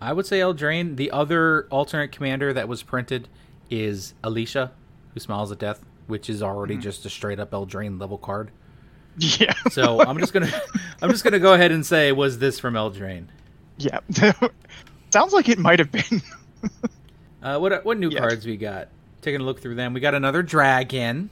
I 0.00 0.12
would 0.12 0.26
say 0.26 0.40
Eldraine. 0.40 0.96
The 0.96 1.10
other 1.12 1.66
alternate 1.70 2.12
commander 2.12 2.52
that 2.52 2.68
was 2.68 2.82
printed 2.82 3.28
is 3.70 4.14
Alesha, 4.22 4.70
who 5.14 5.20
smiles 5.20 5.50
at 5.52 5.58
death, 5.58 5.80
which 6.06 6.28
is 6.28 6.42
already 6.42 6.76
just 6.76 7.06
a 7.06 7.10
straight 7.10 7.40
up 7.40 7.52
Eldraine 7.52 7.98
level 8.00 8.18
card. 8.18 8.50
Yeah, 9.16 9.54
So 9.70 10.00
I'm 10.00 10.18
just 10.18 10.32
gonna 10.32 10.50
I'm 11.02 11.10
just 11.10 11.22
gonna 11.22 11.38
go 11.38 11.54
ahead 11.54 11.70
and 11.70 11.86
say 11.86 12.10
was 12.10 12.38
this 12.40 12.58
from 12.58 12.74
Eldraine? 12.74 13.26
yeah. 13.78 14.00
Sounds 15.12 15.32
like 15.32 15.48
it 15.48 15.58
might 15.60 15.78
have 15.78 15.92
been. 15.92 16.20
Uh, 17.40 17.58
what 17.58 17.84
what 17.84 17.98
new 17.98 18.10
Yes. 18.10 18.18
cards 18.20 18.46
we 18.46 18.56
got? 18.56 18.88
Taking 19.24 19.40
a 19.40 19.44
look 19.44 19.60
through 19.60 19.76
them, 19.76 19.94
we 19.94 20.00
got 20.00 20.14
another 20.14 20.42
dragon. 20.42 21.30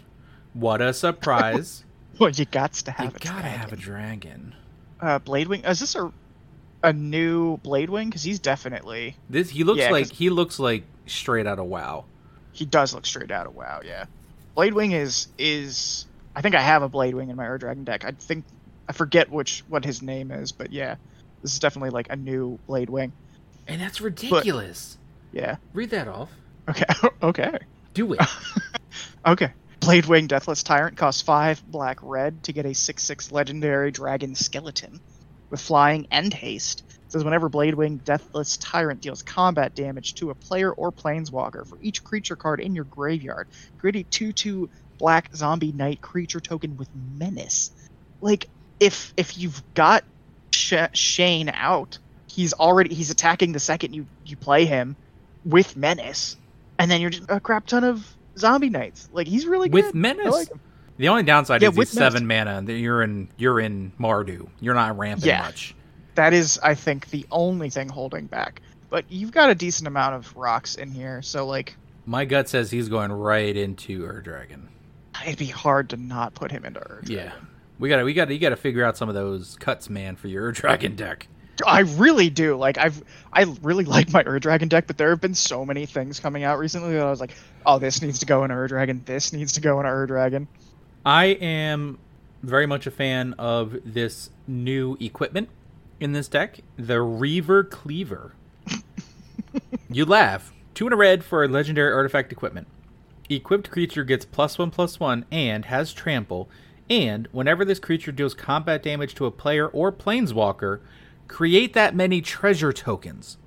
What 0.54 0.80
a 0.80 0.94
surprise! 0.94 1.84
well, 2.18 2.30
you 2.30 2.46
got 2.46 2.72
to 2.72 2.90
you 2.90 2.94
have 3.04 3.16
a 3.16 3.18
gotta 3.18 3.40
dragon. 3.42 3.58
have 3.58 3.72
a 3.72 3.76
dragon. 3.76 4.54
uh, 5.00 5.18
Bladewing. 5.18 5.68
Is 5.68 5.80
this 5.80 5.94
a 5.94 6.10
a 6.82 6.92
new 6.94 7.58
Bladewing? 7.58 8.06
Because 8.06 8.22
he's 8.22 8.38
definitely 8.38 9.14
This 9.28 9.50
he 9.50 9.62
looks 9.62 9.80
Yeah, 9.80 9.90
like 9.90 10.10
he 10.10 10.30
looks 10.30 10.58
like 10.58 10.84
straight 11.06 11.46
out 11.46 11.58
of 11.58 11.66
WoW. 11.66 12.06
he 12.52 12.64
does 12.64 12.94
look 12.94 13.04
straight 13.04 13.30
out 13.30 13.46
of 13.46 13.54
WoW. 13.54 13.82
Yeah, 13.84 14.06
Bladewing 14.56 14.94
is 14.94 15.28
is. 15.36 16.06
I 16.34 16.40
think 16.40 16.54
I 16.54 16.62
have 16.62 16.82
a 16.82 16.88
Bladewing 16.88 17.28
in 17.28 17.36
my 17.36 17.46
Ur 17.46 17.58
Dragon 17.58 17.84
deck. 17.84 18.06
I 18.06 18.12
think 18.12 18.46
I 18.88 18.92
forget 18.94 19.30
which 19.30 19.64
what 19.68 19.84
his 19.84 20.00
name 20.00 20.30
is, 20.30 20.50
but 20.50 20.72
yeah, 20.72 20.96
this 21.42 21.52
is 21.52 21.58
definitely 21.58 21.90
like 21.90 22.08
a 22.10 22.16
new 22.16 22.58
Bladewing. 22.66 23.12
And 23.68 23.80
that's 23.82 24.00
ridiculous. 24.00 24.96
Yeah. 25.30 25.56
Read 25.74 25.90
that 25.90 26.08
off. 26.08 26.30
Okay. 26.70 26.84
okay. 27.22 27.58
Do 27.94 28.14
it. 28.14 28.20
Okay. 29.24 29.52
Bladewing 29.80 30.28
Deathless 30.28 30.62
Tyrant 30.62 30.96
costs 30.96 31.22
5 31.22 31.64
black 31.70 31.98
red 32.02 32.42
to 32.44 32.52
get 32.52 32.66
a 32.66 32.74
6 32.74 33.02
6 33.02 33.32
legendary 33.32 33.90
dragon 33.90 34.34
skeleton 34.34 35.00
with 35.50 35.60
flying 35.60 36.06
and 36.10 36.32
haste. 36.32 36.82
It 36.88 37.12
says 37.12 37.24
whenever 37.24 37.48
Bladewing 37.48 38.02
Deathless 38.02 38.56
Tyrant 38.56 39.00
deals 39.00 39.22
combat 39.22 39.74
damage 39.74 40.14
to 40.14 40.30
a 40.30 40.34
player 40.34 40.72
or 40.72 40.90
planeswalker 40.90 41.66
for 41.66 41.78
each 41.82 42.02
creature 42.02 42.36
card 42.36 42.60
in 42.60 42.74
your 42.74 42.84
graveyard, 42.84 43.48
create 43.78 43.96
a 43.96 44.02
2 44.04 44.32
2 44.32 44.70
black 44.98 45.34
zombie 45.34 45.72
knight 45.72 46.00
creature 46.00 46.40
token 46.40 46.76
with 46.76 46.88
menace. 46.94 47.70
Like, 48.20 48.48
if 48.80 49.12
if 49.16 49.38
you've 49.38 49.62
got 49.74 50.04
Sh- 50.52 50.74
Shane 50.94 51.48
out, 51.48 51.98
he's 52.26 52.52
already 52.54 52.94
he's 52.94 53.10
attacking 53.10 53.52
the 53.52 53.60
second 53.60 53.94
you 53.94 54.06
you 54.24 54.36
play 54.36 54.64
him 54.64 54.96
with 55.44 55.76
menace, 55.76 56.36
and 56.82 56.90
then 56.90 57.00
you're 57.00 57.10
just 57.10 57.24
a 57.28 57.40
crap 57.40 57.66
ton 57.66 57.84
of 57.84 58.06
zombie 58.36 58.70
knights. 58.70 59.08
Like 59.12 59.26
he's 59.26 59.46
really 59.46 59.68
good. 59.68 59.84
With 59.84 59.94
menace. 59.94 60.32
Like. 60.32 60.48
The 60.98 61.08
only 61.08 61.22
downside 61.22 61.62
Yeah, 61.62 61.70
is 61.70 61.76
he's 61.76 61.90
seven 61.90 62.26
mana. 62.26 62.58
and 62.58 62.68
You're 62.68 63.02
in 63.02 63.28
you're 63.36 63.58
in 63.60 63.92
Mardu. 63.98 64.48
You're 64.60 64.74
not 64.74 64.96
ramping 64.98 65.26
Yeah. 65.26 65.42
much. 65.42 65.74
That 66.14 66.34
is, 66.34 66.58
I 66.62 66.74
think, 66.74 67.08
the 67.08 67.24
only 67.30 67.70
thing 67.70 67.88
holding 67.88 68.26
back. 68.26 68.60
But 68.90 69.06
you've 69.08 69.32
got 69.32 69.48
a 69.48 69.54
decent 69.54 69.88
amount 69.88 70.14
of 70.16 70.36
rocks 70.36 70.74
in 70.76 70.90
here, 70.90 71.22
so 71.22 71.46
like 71.46 71.74
My 72.04 72.24
gut 72.26 72.48
says 72.48 72.70
he's 72.70 72.88
going 72.88 73.10
right 73.10 73.56
into 73.56 74.04
Ur 74.04 74.20
Dragon. 74.20 74.68
it'd 75.24 75.38
be 75.38 75.46
hard 75.46 75.88
to 75.90 75.96
not 75.96 76.34
put 76.34 76.50
him 76.50 76.64
into 76.64 76.80
Ur 76.80 77.00
Yeah. 77.06 77.32
We 77.78 77.88
gotta 77.88 78.04
we 78.04 78.12
gotta 78.12 78.32
you 78.34 78.38
gotta 78.38 78.56
figure 78.56 78.84
out 78.84 78.96
some 78.96 79.08
of 79.08 79.14
those 79.14 79.56
cuts, 79.58 79.88
man, 79.88 80.14
for 80.16 80.28
your 80.28 80.44
Ur 80.48 80.52
Dragon 80.52 80.94
deck. 80.94 81.26
I 81.66 81.80
really 81.80 82.30
do. 82.30 82.56
Like 82.56 82.78
I've 82.78 83.02
I 83.32 83.44
really 83.62 83.84
like 83.96 84.12
my 84.12 84.22
Ur 84.26 84.38
Dragon 84.38 84.68
deck, 84.68 84.86
but 84.86 84.98
there 84.98 85.10
have 85.10 85.20
been 85.20 85.34
so 85.34 85.64
many 85.64 85.86
things 85.86 86.20
coming 86.20 86.44
out 86.44 86.58
recently 86.58 86.94
that 86.94 87.06
I 87.06 87.10
was 87.10 87.20
like, 87.20 87.34
oh, 87.66 87.78
this 87.78 88.02
needs 88.02 88.18
to 88.20 88.26
go 88.26 88.44
in 88.44 88.50
Ur 88.50 88.68
Dragon. 88.68 89.02
This 89.04 89.32
needs 89.32 89.52
to 89.52 89.60
go 89.60 89.80
in 89.80 89.86
Ur 89.86 90.06
Dragon. 90.06 90.48
I 91.04 91.26
am 91.26 91.98
very 92.42 92.66
much 92.66 92.86
a 92.86 92.90
fan 92.90 93.34
of 93.34 93.76
this 93.84 94.30
new 94.46 94.96
equipment 95.00 95.48
in 96.00 96.12
this 96.12 96.28
deck, 96.28 96.60
the 96.76 97.00
Reaver 97.00 97.64
Cleaver. 97.64 98.34
you 99.90 100.04
laugh. 100.04 100.52
Two 100.74 100.86
in 100.86 100.92
a 100.92 100.96
red 100.96 101.22
for 101.22 101.44
a 101.44 101.48
legendary 101.48 101.92
artifact 101.92 102.32
equipment. 102.32 102.66
Equipped 103.28 103.70
creature 103.70 104.04
gets 104.04 104.24
plus 104.24 104.58
one 104.58 104.70
plus 104.70 104.98
one 104.98 105.24
and 105.30 105.66
has 105.66 105.92
trample, 105.92 106.48
and 106.90 107.28
whenever 107.30 107.64
this 107.64 107.78
creature 107.78 108.12
deals 108.12 108.34
combat 108.34 108.82
damage 108.82 109.14
to 109.14 109.26
a 109.26 109.30
player 109.30 109.68
or 109.68 109.92
planeswalker, 109.92 110.80
create 111.32 111.72
that 111.72 111.94
many 111.96 112.20
treasure 112.20 112.72
tokens. 112.72 113.38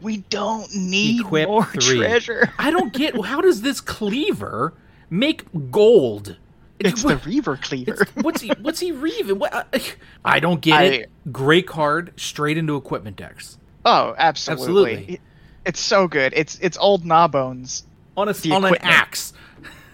We 0.00 0.18
don't 0.30 0.74
need 0.74 1.20
Equip 1.20 1.48
more 1.48 1.64
three. 1.66 1.98
treasure. 1.98 2.50
I 2.58 2.70
don't 2.70 2.92
get 2.92 3.22
how 3.24 3.40
does 3.40 3.60
this 3.62 3.80
cleaver 3.80 4.74
make 5.10 5.44
gold? 5.70 6.36
It's 6.78 7.02
the 7.02 7.16
Reaver 7.16 7.56
Cleaver. 7.56 8.06
What's 8.20 8.42
he? 8.42 8.52
What's 8.60 8.80
he 8.80 8.92
reaving? 8.92 9.38
What? 9.38 9.54
I, 9.54 9.60
uh, 9.72 9.80
I 10.24 10.40
don't 10.40 10.60
get 10.60 10.84
it. 10.84 11.10
Great 11.32 11.66
card, 11.66 12.12
straight 12.16 12.58
into 12.58 12.76
equipment 12.76 13.16
decks 13.16 13.56
Oh, 13.84 14.14
absolutely. 14.18 14.62
Absolutely. 14.64 15.14
It- 15.14 15.20
it's 15.64 15.80
so 15.80 16.06
good. 16.06 16.32
It's 16.36 16.58
it's 16.60 16.78
old 16.78 17.04
Gnawbones. 17.04 17.82
on 18.16 18.28
a 18.28 18.34
on 18.52 18.64
an 18.64 18.76
axe. 18.82 19.32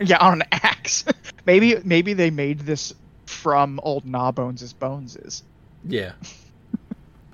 Yeah, 0.01 0.17
on 0.19 0.43
an 0.43 0.49
axe. 0.51 1.05
maybe 1.47 1.77
maybe 1.85 2.13
they 2.13 2.31
made 2.31 2.61
this 2.61 2.93
from 3.27 3.79
old 3.85 4.05
Gnawbones' 4.05 4.73
boneses. 4.73 5.45
Yeah. 5.87 6.13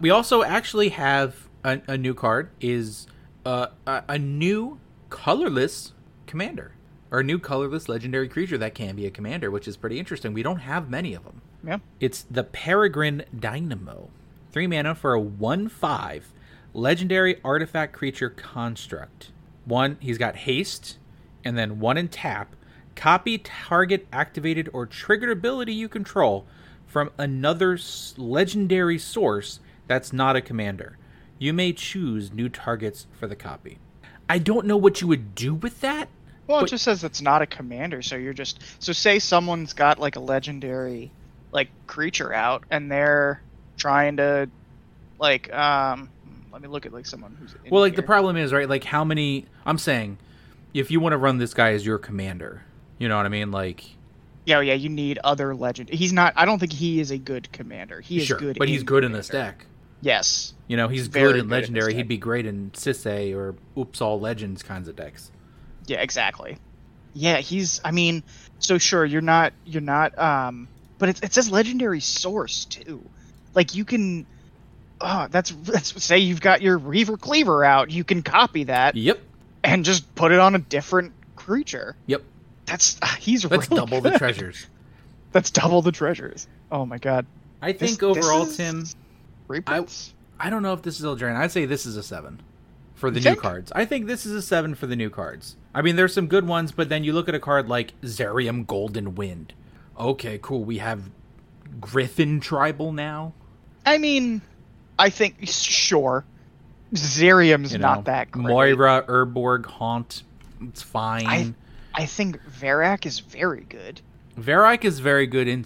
We 0.01 0.11
also 0.11 0.43
actually 0.43 0.91
have 0.91 1.49
a, 1.65 1.81
a 1.87 1.99
new 1.99 2.15
card 2.15 2.51
is 2.61 3.07
uh, 3.45 3.69
a, 3.87 4.05
a 4.09 4.19
new 4.19 4.79
colorless 5.11 5.93
commander 6.27 6.73
or 7.11 7.21
a 7.21 7.25
new 7.25 7.39
colorless 7.39 7.89
legendary 7.89 8.29
creature 8.29 8.59
that 8.59 8.75
can 8.75 8.95
be 8.95 9.07
a 9.07 9.11
commander, 9.11 9.51
which 9.51 9.67
is 9.67 9.77
pretty 9.77 9.99
interesting. 9.99 10.33
We 10.33 10.43
don't 10.43 10.59
have 10.59 10.91
many 10.91 11.15
of 11.15 11.25
them. 11.25 11.41
Yeah. 11.65 11.79
It's 12.01 12.23
the 12.31 12.45
Peregrine 12.45 13.25
Dynamo. 13.39 14.11
Three 14.53 14.67
mana 14.67 14.95
for 14.95 15.15
a 15.15 15.21
1 15.21 15.69
5 15.69 16.33
legendary 16.75 17.41
artifact 17.43 17.93
creature 17.93 18.31
construct. 18.31 19.33
One, 19.65 19.97
he's 20.01 20.19
got 20.19 20.37
haste, 20.37 20.99
and 21.45 21.57
then 21.57 21.81
one 21.81 21.99
in 21.99 22.09
tap. 22.09 22.55
Copy 22.95 23.39
target 23.39 24.07
activated 24.13 24.69
or 24.73 24.87
triggered 24.87 25.31
ability 25.31 25.73
you 25.73 25.89
control 25.89 26.47
from 26.87 27.11
another 27.19 27.79
legendary 28.17 28.99
source 28.99 29.61
that's 29.89 30.13
not 30.13 30.37
a 30.37 30.41
commander. 30.41 30.97
You 31.39 31.53
may 31.53 31.73
choose 31.73 32.33
new 32.33 32.49
targets 32.49 33.07
for 33.19 33.27
the 33.27 33.37
copy. 33.37 33.79
I 34.29 34.39
don't 34.39 34.67
know 34.67 34.77
what 34.77 35.01
you 35.01 35.09
would 35.09 35.35
do 35.35 35.55
with 35.55 35.81
that. 35.81 36.09
Well, 36.47 36.61
But- 36.61 36.69
it 36.69 36.71
just 36.71 36.85
says 36.85 37.03
it's 37.05 37.21
not 37.21 37.43
a 37.43 37.47
commander, 37.47 38.01
so 38.03 38.17
you're 38.17 38.33
just 38.33 38.61
so 38.79 38.93
say 38.93 39.19
someone's 39.19 39.73
got 39.73 39.99
like 39.99 40.17
a 40.17 40.21
legendary 40.21 41.11
like 41.51 41.69
creature 41.87 42.33
out 42.33 42.63
and 42.71 42.91
they're 42.93 43.41
trying 43.79 44.17
to 44.19 44.49
like 45.19 45.53
um 45.55 46.11
let 46.53 46.61
me 46.63 46.69
look 46.69 46.85
at 46.87 46.93
like 46.93 47.07
someone 47.07 47.37
who's 47.41 47.55
Well, 47.71 47.81
like 47.83 47.97
the 47.97 48.03
problem 48.03 48.37
is, 48.37 48.53
right? 48.53 48.69
Like 48.69 48.85
how 48.85 49.05
many? 49.05 49.47
I'm 49.65 49.79
saying, 49.79 50.19
if 50.75 50.91
you 50.91 51.01
want 51.01 51.13
to 51.13 51.19
run 51.19 51.39
this 51.39 51.55
guy 51.55 51.73
as 51.73 51.85
your 51.87 51.99
commander, 51.99 52.63
you 52.99 53.09
know 53.09 53.17
what 53.17 53.27
I 53.27 53.29
mean? 53.31 53.51
Like, 53.51 53.85
Yeah, 54.47 54.61
yeah, 54.61 54.75
you 54.75 54.89
need 54.89 55.19
other 55.25 55.55
legend. 55.55 55.91
He's 55.91 56.13
not 56.13 56.33
I 56.37 56.45
don't 56.47 56.59
think 56.59 56.73
he 56.73 57.01
is 57.01 57.11
a 57.11 57.19
good 57.19 57.51
commander. 57.53 58.01
He 58.01 58.19
is 58.19 58.27
sure, 58.27 58.39
good 58.39 58.59
but 58.59 58.69
he's 58.69 58.83
good 58.83 59.05
in 59.05 59.13
this 59.13 59.29
Commander. 59.29 59.53
deck. 59.59 59.67
Yes. 60.01 60.55
You 60.69 60.77
know, 60.77 60.89
he's 60.89 61.07
Very 61.09 61.27
good 61.29 61.33
good 61.35 61.45
in 61.45 61.49
legendary. 61.51 61.93
deck. 61.93 61.97
He'd 61.97 62.09
be 62.09 62.19
great 62.19 62.47
in 62.47 62.71
Sisay 62.73 63.35
or 63.35 63.55
Oops 63.79 64.01
All 64.01 64.21
Legends 64.21 64.63
kinds 64.63 64.89
of 64.89 64.97
decks. 64.97 65.31
Yeah, 65.87 66.01
exactly. 66.01 66.59
Yeah, 67.15 67.39
he's. 67.39 67.81
I 67.85 67.91
mean, 67.91 68.23
so 68.59 68.79
sure, 68.79 69.05
you're 69.05 69.23
not. 69.23 69.53
You're 69.65 69.83
not. 69.83 70.17
Um, 70.19 70.69
but 70.99 71.09
it, 71.09 71.25
it 71.25 71.33
says 71.33 71.51
legendary 71.51 72.01
source 72.01 72.65
too. 72.67 73.03
Like 73.55 73.75
you 73.75 73.85
can. 73.85 74.27
Oh, 75.01 75.27
that's 75.31 75.51
that's 75.51 76.03
say 76.05 76.19
you've 76.19 76.41
got 76.41 76.61
your 76.61 76.77
Reaver 76.79 77.17
Cleaver 77.17 77.65
out. 77.65 77.91
You 77.91 78.05
can 78.05 78.23
copy 78.23 78.65
that 78.65 78.95
Yep, 78.95 79.21
and 79.65 79.85
just 79.85 80.13
put 80.15 80.33
it 80.33 80.39
on 80.41 80.55
a 80.55 80.59
different 80.59 81.13
creature. 81.37 81.97
yep. 82.07 82.23
That's 82.67 82.99
he's 83.19 83.45
Let's 83.47 83.71
really 83.71 83.81
double 83.81 84.01
the 84.03 84.19
treasures. 84.19 84.67
That's 85.33 85.51
double 85.51 85.81
the 85.83 85.93
treasures. 85.93 86.47
Oh 86.71 86.85
my 86.85 86.99
god. 86.99 87.25
I 87.63 87.73
This- 87.73 87.91
think 87.97 88.03
overall, 88.03 88.45
this 88.45 88.51
is- 88.51 88.57
Tim, 88.59 88.85
Reprints. 89.49 90.15
I 90.39 90.51
don't 90.51 90.63
know 90.63 90.73
if 90.73 90.83
this 90.83 91.01
is 91.01 91.05
Eldraine. 91.07 91.37
I'd 91.37 91.51
say 91.53 91.65
this 91.67 91.85
is 91.87 91.97
a 91.97 92.03
seven 92.03 92.41
for 92.95 93.11
the 93.11 93.19
You 93.21 93.25
new 93.25 93.31
think? 93.33 93.43
cards. 93.43 93.73
I 93.75 93.85
think 93.85 94.07
this 94.07 94.25
is 94.27 94.33
a 94.33 94.43
seven 94.43 94.75
for 94.75 94.87
the 94.87 94.95
new 94.97 95.11
cards. 95.11 95.57
I 95.75 95.83
mean, 95.83 95.97
there's 95.97 96.13
some 96.15 96.27
good 96.29 96.47
ones, 96.47 96.71
but 96.73 96.89
then 96.89 97.03
you 97.05 97.13
look 97.13 97.29
at 97.29 97.35
a 97.35 97.41
card 97.41 97.69
like 97.69 97.99
Zeriam 98.03 98.67
Golden 98.67 99.15
Wind. 99.15 99.53
Okay, 99.99 100.39
cool. 100.41 100.65
We 100.65 100.79
have 100.79 101.11
Griffin 101.81 102.41
Tribal 102.41 102.93
now. 102.93 103.33
I 103.85 103.99
mean, 103.99 104.43
I 104.99 105.11
think 105.11 105.37
sure. 105.43 106.25
Zeriam's 106.95 107.73
You 107.73 107.79
know, 107.79 107.95
not 107.95 108.05
that 108.07 108.31
great. 108.31 108.47
Moira, 108.47 109.05
Urborg, 109.09 109.67
Haunt. 109.67 110.23
It's 110.63 110.83
fine. 110.83 111.27
I- 111.27 111.55
I 111.95 112.07
think 112.07 112.41
Verrak 112.45 113.07
is 113.07 113.19
very 113.19 113.65
good. 113.69 114.01
Verrak 114.39 114.85
is 114.85 115.01
very 115.01 115.27
good 115.27 115.49
in 115.49 115.65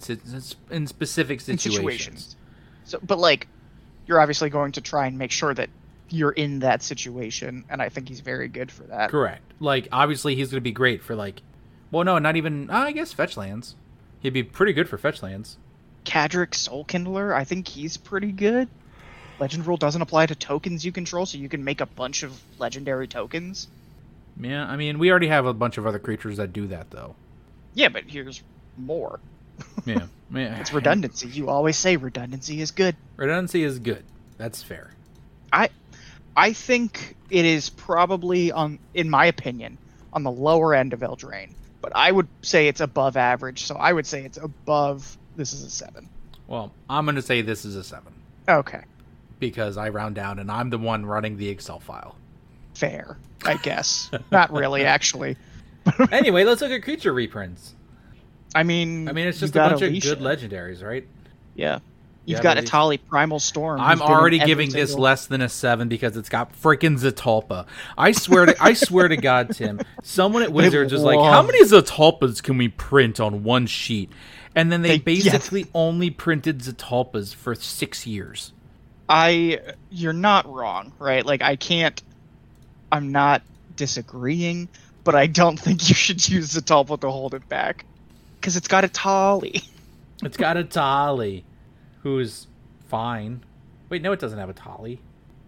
in 0.71 0.87
specific 0.87 1.39
in 1.47 1.57
situations. 1.59 1.59
situations. 1.59 2.35
So, 2.85 2.99
but 3.03 3.19
like, 3.19 3.47
you're 4.05 4.19
obviously 4.19 4.49
going 4.49 4.73
to 4.73 4.81
try 4.81 5.07
and 5.07 5.17
make 5.17 5.31
sure 5.31 5.53
that 5.53 5.69
you're 6.09 6.31
in 6.31 6.59
that 6.59 6.83
situation, 6.83 7.65
and 7.69 7.81
I 7.81 7.89
think 7.89 8.07
he's 8.07 8.19
very 8.19 8.47
good 8.47 8.71
for 8.71 8.83
that. 8.83 9.09
Correct. 9.09 9.41
Like 9.59 9.87
obviously 9.91 10.35
he's 10.35 10.51
going 10.51 10.57
to 10.57 10.61
be 10.61 10.71
great 10.71 11.01
for 11.01 11.15
like, 11.15 11.41
well, 11.91 12.03
no, 12.03 12.19
not 12.19 12.35
even. 12.35 12.69
Uh, 12.69 12.77
I 12.77 12.91
guess 12.91 13.13
fetch 13.13 13.37
lands. 13.37 13.75
He'd 14.19 14.33
be 14.33 14.43
pretty 14.43 14.73
good 14.73 14.87
for 14.87 14.97
fetch 14.97 15.21
lands. 15.21 15.57
Cadric 16.05 16.55
Soul 16.55 16.83
Kindler, 16.83 17.33
I 17.33 17.43
think 17.43 17.67
he's 17.67 17.97
pretty 17.97 18.31
good. 18.31 18.67
Legend 19.39 19.65
rule 19.65 19.77
doesn't 19.77 20.01
apply 20.01 20.27
to 20.27 20.35
tokens 20.35 20.85
you 20.85 20.91
control, 20.91 21.25
so 21.25 21.37
you 21.37 21.49
can 21.49 21.63
make 21.63 21.81
a 21.81 21.85
bunch 21.85 22.23
of 22.23 22.39
legendary 22.59 23.07
tokens. 23.07 23.67
Yeah, 24.39 24.65
I 24.65 24.77
mean 24.77 24.99
we 24.99 25.11
already 25.11 25.27
have 25.27 25.45
a 25.45 25.53
bunch 25.53 25.77
of 25.77 25.85
other 25.85 25.99
creatures 25.99 26.37
that 26.37 26.53
do 26.53 26.67
that 26.67 26.91
though. 26.91 27.15
Yeah, 27.73 27.89
but 27.89 28.03
here's 28.05 28.41
more. 28.77 29.19
Yeah, 29.85 30.07
yeah. 30.33 30.59
It's 30.59 30.73
redundancy. 30.73 31.27
You 31.27 31.49
always 31.49 31.77
say 31.77 31.95
redundancy 31.97 32.61
is 32.61 32.71
good. 32.71 32.95
Redundancy 33.17 33.63
is 33.63 33.79
good. 33.79 34.03
That's 34.37 34.61
fair. 34.63 34.91
I 35.51 35.69
I 36.35 36.53
think 36.53 37.15
it 37.29 37.45
is 37.45 37.69
probably 37.69 38.51
on 38.51 38.79
in 38.93 39.09
my 39.09 39.25
opinion 39.25 39.77
on 40.11 40.23
the 40.23 40.31
lower 40.31 40.73
end 40.73 40.93
of 40.93 40.99
Eldraine. 41.01 41.51
But 41.81 41.91
I 41.95 42.11
would 42.11 42.27
say 42.41 42.67
it's 42.67 42.81
above 42.81 43.17
average, 43.17 43.63
so 43.65 43.75
I 43.75 43.91
would 43.93 44.07
say 44.07 44.23
it's 44.23 44.37
above 44.37 45.17
this 45.35 45.51
is 45.53 45.63
a 45.63 45.69
7. 45.69 46.07
Well, 46.47 46.71
I'm 46.89 47.05
going 47.05 47.15
to 47.15 47.21
say 47.21 47.41
this 47.41 47.65
is 47.65 47.75
a 47.75 47.83
seven 47.83 48.13
Okay. 48.47 48.83
because 49.39 49.77
I 49.77 49.89
round 49.89 50.15
down 50.15 50.39
and 50.39 50.51
I'm 50.51 50.69
the 50.69 50.77
one 50.77 51.05
running 51.05 51.37
the 51.37 51.49
Excel 51.49 51.79
file. 51.79 52.15
Fair, 52.73 53.17
I 53.45 53.55
guess. 53.57 54.11
Not 54.31 54.51
really 54.53 54.85
actually. 54.85 55.35
anyway, 56.11 56.43
let's 56.43 56.61
look 56.61 56.71
at 56.71 56.83
creature 56.83 57.13
reprints. 57.13 57.73
I 58.55 58.63
mean 58.63 59.07
I 59.09 59.11
mean, 59.13 59.27
it's 59.27 59.39
just 59.39 59.55
a 59.55 59.59
bunch 59.59 59.81
Alesha. 59.81 59.97
of 59.97 60.03
good 60.03 60.19
legendaries, 60.19 60.83
right? 60.83 61.07
Yeah. 61.55 61.79
You've 62.25 62.37
Yeah, 62.37 62.43
got 62.43 62.57
Alesha. 62.57 62.65
Etali 62.67 62.99
Primal 63.09 63.39
Storm. 63.39 63.81
I'm 63.81 63.97
who's 63.97 63.99
been 63.99 64.07
in 64.07 64.13
already 64.17 64.39
every 64.41 64.47
giving 64.47 64.69
this 64.71 64.93
less 64.95 65.25
than 65.25 65.41
a 65.41 65.49
seven 65.49 65.89
because 65.89 66.15
it's 66.15 66.29
got 66.29 66.53
freaking 66.61 66.97
Zetalpa. 66.97 67.65
I 67.97 68.11
swear 68.13 68.45
to 68.45 68.55
I 68.63 68.73
swear 68.73 69.07
to 69.09 69.17
God, 69.17 69.49
Tim. 69.53 69.81
Someone 70.03 70.41
at 70.43 70.51
Wizards 70.53 70.93
was 70.93 71.01
like, 71.03 71.19
"How 71.19 71.41
many 71.41 71.63
Zetalpas 71.65 72.41
can 72.41 72.57
we 72.57 72.69
print 72.69 73.19
on 73.19 73.43
one 73.43 73.65
sheet?" 73.67 74.09
And 74.55 74.71
then 74.71 74.83
they, 74.83 74.99
They- 74.99 75.13
yes. 75.13 75.33
basically 75.33 75.65
only 75.73 76.11
printed 76.11 76.59
Zetalpas 76.59 77.33
for 77.35 77.55
six 77.55 78.05
years. 78.07 78.53
I 79.09 79.59
you're 79.91 80.13
not 80.13 80.45
wrong, 80.51 80.93
right? 80.99 81.25
Like 81.25 81.41
I 81.41 81.57
can't 81.57 82.01
I'm 82.91 83.11
not 83.11 83.41
disagreeing, 83.75 84.69
but 85.03 85.13
I 85.15 85.27
don't 85.27 85.59
think 85.59 85.89
you 85.89 85.95
should 85.95 86.27
use 86.29 86.53
Zetalpa 86.53 86.99
to 87.01 87.09
hold 87.11 87.33
it 87.33 87.47
back. 87.49 87.85
Because 88.43 88.57
it's 88.57 88.67
got 88.67 88.83
Etali. 88.83 89.65
It's 90.21 90.35
got 90.35 90.57
a 90.57 90.65
Tali, 90.65 91.45
who's 92.01 92.47
fine. 92.89 93.41
Wait, 93.87 94.01
no, 94.01 94.11
it 94.11 94.19
doesn't 94.19 94.37
have 94.37 94.49
a 94.49 94.53
Tali. 94.53 94.99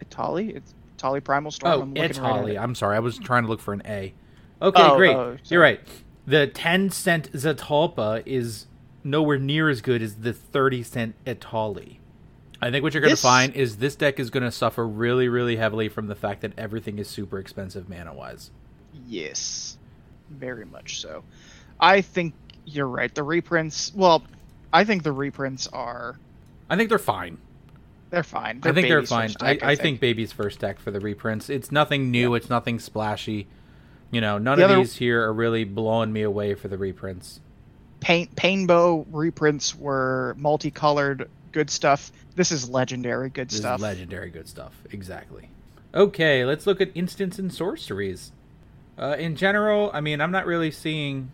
Atali? 0.06 0.56
It's 0.56 0.74
Etali 0.98 1.22
Primal 1.22 1.52
Storm. 1.52 1.74
Oh, 1.74 1.82
I'm 1.82 1.94
looking 1.94 2.22
right. 2.24 2.58
I'm 2.58 2.74
sorry, 2.74 2.96
I 2.96 3.00
was 3.00 3.18
trying 3.18 3.44
to 3.44 3.50
look 3.50 3.60
for 3.60 3.74
an 3.74 3.82
A. 3.86 4.14
Okay, 4.62 4.82
Oh, 4.82 4.96
great. 4.96 5.14
oh, 5.14 5.36
You're 5.50 5.62
right. 5.62 5.82
The 6.26 6.48
10 6.48 6.90
cent 6.90 7.34
Zetalpa 7.34 8.24
is 8.26 8.68
nowhere 9.04 9.40
near 9.40 9.68
as 9.70 9.82
good 9.82 10.02
as 10.02 10.16
the 10.16 10.32
30 10.32 10.82
cent 10.84 11.16
Etali. 11.26 11.98
I 12.62 12.72
think 12.72 12.82
what 12.82 12.94
you're 12.94 13.02
going 13.02 13.10
to 13.10 13.14
This- 13.16 13.22
find 13.22 13.54
is 13.56 13.76
this 13.76 13.98
deck 13.98 14.22
is 14.22 14.30
going 14.30 14.44
to 14.44 14.52
suffer 14.54 14.88
really, 14.88 15.28
really 15.28 15.58
heavily 15.58 15.90
from 15.90 16.08
the 16.08 16.16
fact 16.16 16.40
that 16.44 16.54
everything 16.58 16.98
is 16.98 17.10
super 17.10 17.40
expensive 17.40 17.90
mana 17.90 18.14
wise. 18.14 18.52
Yes. 19.06 19.78
Very 20.30 20.64
much 20.66 21.02
so. 21.02 21.26
I 21.78 22.00
think 22.00 22.34
you're 22.66 22.88
right. 22.88 23.14
The 23.14 23.24
reprints 23.24 23.92
well, 23.96 24.24
I 24.74 24.84
think 24.84 25.04
the 25.04 25.12
reprints 25.12 25.68
are 25.68 26.18
I 26.70 26.76
think 26.76 26.90
they're 26.90 26.98
fine. 27.00 27.38
they're 28.10 28.24
fine. 28.24 28.62
I 28.64 28.72
think 28.72 28.88
they're 28.88 29.04
fine. 29.06 29.30
first 29.30 29.44
I, 29.44 29.54
deck, 29.54 29.64
I, 29.64 29.76
think. 29.76 30.00
Baby's 30.00 30.32
first 30.32 30.60
deck 30.60 30.80
for 30.80 30.92
the 30.92 31.00
reprints. 31.00 31.50
It's 31.50 31.72
nothing 31.72 32.12
new. 32.12 32.34
It's 32.36 32.50
nothing 32.50 32.80
splashy. 32.80 33.48
You 34.12 34.22
know, 34.22 34.38
none 34.38 34.58
The 34.58 34.66
of 34.66 34.72
other- 34.72 34.80
these 34.82 34.96
here 34.96 35.24
are 35.24 35.34
really 35.34 35.64
blowing 35.64 36.12
me 36.14 36.22
away 36.24 36.54
for 36.56 36.68
the 36.68 36.78
reprints. 36.78 37.40
Paint 38.00 38.36
Painbow 38.36 39.06
reprints 39.12 39.76
were 39.76 40.36
multicolored, 40.38 41.30
good 41.52 41.70
stuff. 41.70 42.12
This 42.36 42.52
is 42.52 42.70
legendary, 42.70 43.30
good 43.30 43.50
This 43.50 43.60
stuff. 43.60 43.80
is 43.80 43.82
legendary 43.84 44.30
good 44.30 44.48
stuff. 44.48 44.74
Exactly. 44.92 45.50
Okay, 45.94 46.46
let's 46.46 46.68
look 46.68 46.82
at 46.82 46.90
instants 46.94 47.40
and 47.40 47.52
sorceries. 47.54 48.32
Uh, 48.98 49.16
in 49.18 49.36
general, 49.36 49.90
I 49.94 50.02
mean, 50.02 50.22
I'm 50.22 50.32
not 50.32 50.46
really 50.46 50.72
seeing 50.72 51.32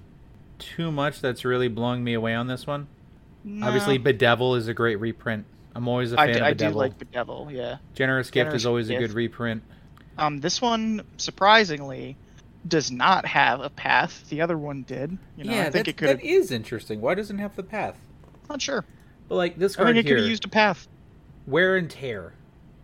too 0.62 0.92
much 0.92 1.20
that's 1.22 1.44
really 1.44 1.68
blowing 1.68 2.04
me 2.04 2.14
away 2.14 2.34
on 2.36 2.48
this 2.48 2.66
one. 2.66 2.88
No, 3.44 3.66
Obviously, 3.68 3.98
Bedevil 3.98 4.56
is 4.56 4.68
a 4.68 4.74
great 4.74 5.00
reprint. 5.00 5.46
I'm 5.76 5.88
always 5.88 6.12
a 6.12 6.16
fan 6.18 6.30
I, 6.30 6.34
d- 6.34 6.40
of 6.40 6.46
I 6.46 6.54
do 6.54 6.70
like 6.70 6.98
Bedevil, 6.98 7.50
yeah. 7.52 7.78
Generous 7.96 8.28
Gift 8.30 8.46
Generous 8.48 8.62
is 8.62 8.66
always 8.66 8.90
a 8.90 8.96
good 8.98 9.14
reprint. 9.14 9.64
Um, 10.18 10.40
this 10.40 10.62
one 10.62 11.02
surprisingly 11.18 12.18
does 12.68 12.92
not 12.92 13.26
have 13.26 13.62
a 13.62 13.70
path. 13.70 14.30
The 14.30 14.42
other 14.42 14.58
one 14.58 14.84
did. 14.84 15.18
You 15.38 15.46
know, 15.46 15.54
yeah, 15.54 15.64
I 15.64 15.70
think 15.72 15.88
it 15.88 15.98
could. 15.98 16.10
that 16.10 16.22
is 16.24 16.52
interesting. 16.52 17.02
Why 17.02 17.16
doesn't 17.16 17.40
it 17.40 17.42
have 17.42 17.56
the 17.56 17.64
path? 17.64 17.98
Not 18.50 18.62
sure. 18.62 18.86
But 19.30 19.36
like 19.36 19.58
this 19.58 19.76
I 19.76 19.84
card 19.84 19.96
mean, 19.96 20.06
it 20.06 20.08
could 20.10 20.20
have 20.20 20.28
used 20.28 20.46
a 20.46 20.50
path. 20.50 20.88
wear 21.48 21.78
and 21.78 21.90
tear 21.90 22.34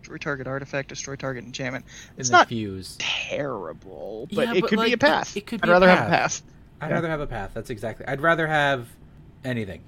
Destroy 0.01 0.17
target 0.17 0.47
artifact, 0.47 0.87
destroy 0.87 1.17
target 1.17 1.43
enchantment. 1.43 1.83
in 2.15 2.21
It's 2.21 2.29
the 2.29 2.37
not 2.37 2.47
fuse. 2.47 2.95
terrible, 2.97 4.27
but 4.33 4.47
Yeah, 4.47 4.53
it 4.55 4.61
but, 4.61 4.69
could 4.69 4.77
like, 4.79 4.87
be 4.87 4.93
a 4.93 4.97
path. 4.97 5.35
it 5.35 5.45
could 5.45 5.59
I'd 5.61 5.65
be 5.65 5.69
a 5.69 5.73
rather 5.73 5.89
have 5.89 6.07
a 6.07 6.09
path. 6.09 6.41
I'd 6.81 6.89
Yeah. 6.89 6.93
rather 6.95 7.09
have 7.09 7.21
a 7.21 7.27
path. 7.27 7.51
That's 7.53 7.69
exactly. 7.69 8.05
I'd 8.07 8.21
rather 8.21 8.47
have 8.47 8.87
anything. 9.43 9.81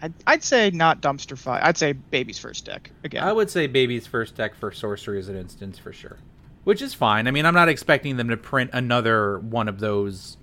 I'd, 0.00 0.12
I'd 0.26 0.42
say 0.42 0.70
not 0.70 1.00
dumpster 1.00 1.38
fire. 1.38 1.60
I'd 1.62 1.78
say 1.78 1.92
baby's 1.92 2.38
first 2.38 2.64
deck 2.64 2.90
again. 3.04 3.22
I 3.22 3.32
would 3.32 3.48
say 3.50 3.66
baby's 3.68 4.06
first 4.06 4.34
deck 4.34 4.54
for 4.56 4.72
sorcery 4.72 5.18
as 5.20 5.28
an 5.28 5.36
instance 5.36 5.78
for 5.78 5.92
sure, 5.92 6.18
which 6.64 6.82
is 6.82 6.92
fine. 6.94 7.28
I 7.28 7.30
mean, 7.30 7.46
I'm 7.46 7.54
not 7.54 7.68
expecting 7.68 8.16
them 8.16 8.28
to 8.28 8.36
print 8.36 8.70
another 8.72 9.38
one 9.38 9.68
of 9.68 9.78
those 9.78 10.36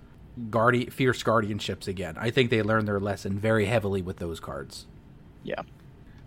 guardi- 0.50 0.90
fierce 0.94 1.22
guardianships 1.24 1.90
again. 1.90 2.16
I 2.18 2.30
think 2.30 2.50
they 2.52 2.62
learned 2.62 2.88
their 2.88 3.02
lesson 3.02 3.38
very 3.38 3.66
heavily 3.66 4.02
with 4.02 4.18
those 4.18 4.40
cards. 4.40 4.86
yeah. 5.44 5.62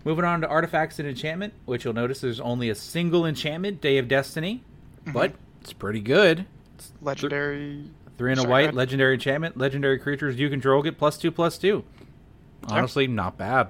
Moving 0.05 0.25
on 0.25 0.41
to 0.41 0.47
artifacts 0.49 0.99
and 0.99 1.07
enchantment, 1.07 1.53
which 1.63 1.85
you'll 1.85 1.93
notice 1.93 2.19
there's 2.19 2.41
only 2.41 2.69
a 2.69 2.75
single 2.75 3.25
enchantment, 3.25 3.79
Day 3.79 3.97
of 3.99 4.09
Destiny, 4.09 4.61
mm-hmm. 5.05 5.13
but 5.13 5.31
it's 5.61 5.71
pretty 5.71 6.01
good. 6.01 6.45
It's 6.75 6.91
legendary. 7.01 7.85
Three 8.17 8.31
and 8.31 8.39
a 8.39 8.43
Sorry, 8.43 8.65
white, 8.65 8.73
legendary 8.73 9.15
enchantment, 9.15 9.57
legendary 9.57 9.97
creatures 9.99 10.37
you 10.39 10.49
control 10.49 10.81
get 10.83 10.97
plus 10.97 11.17
two 11.17 11.31
plus 11.31 11.57
two. 11.57 11.83
Honestly, 12.67 13.07
not 13.07 13.37
bad. 13.37 13.69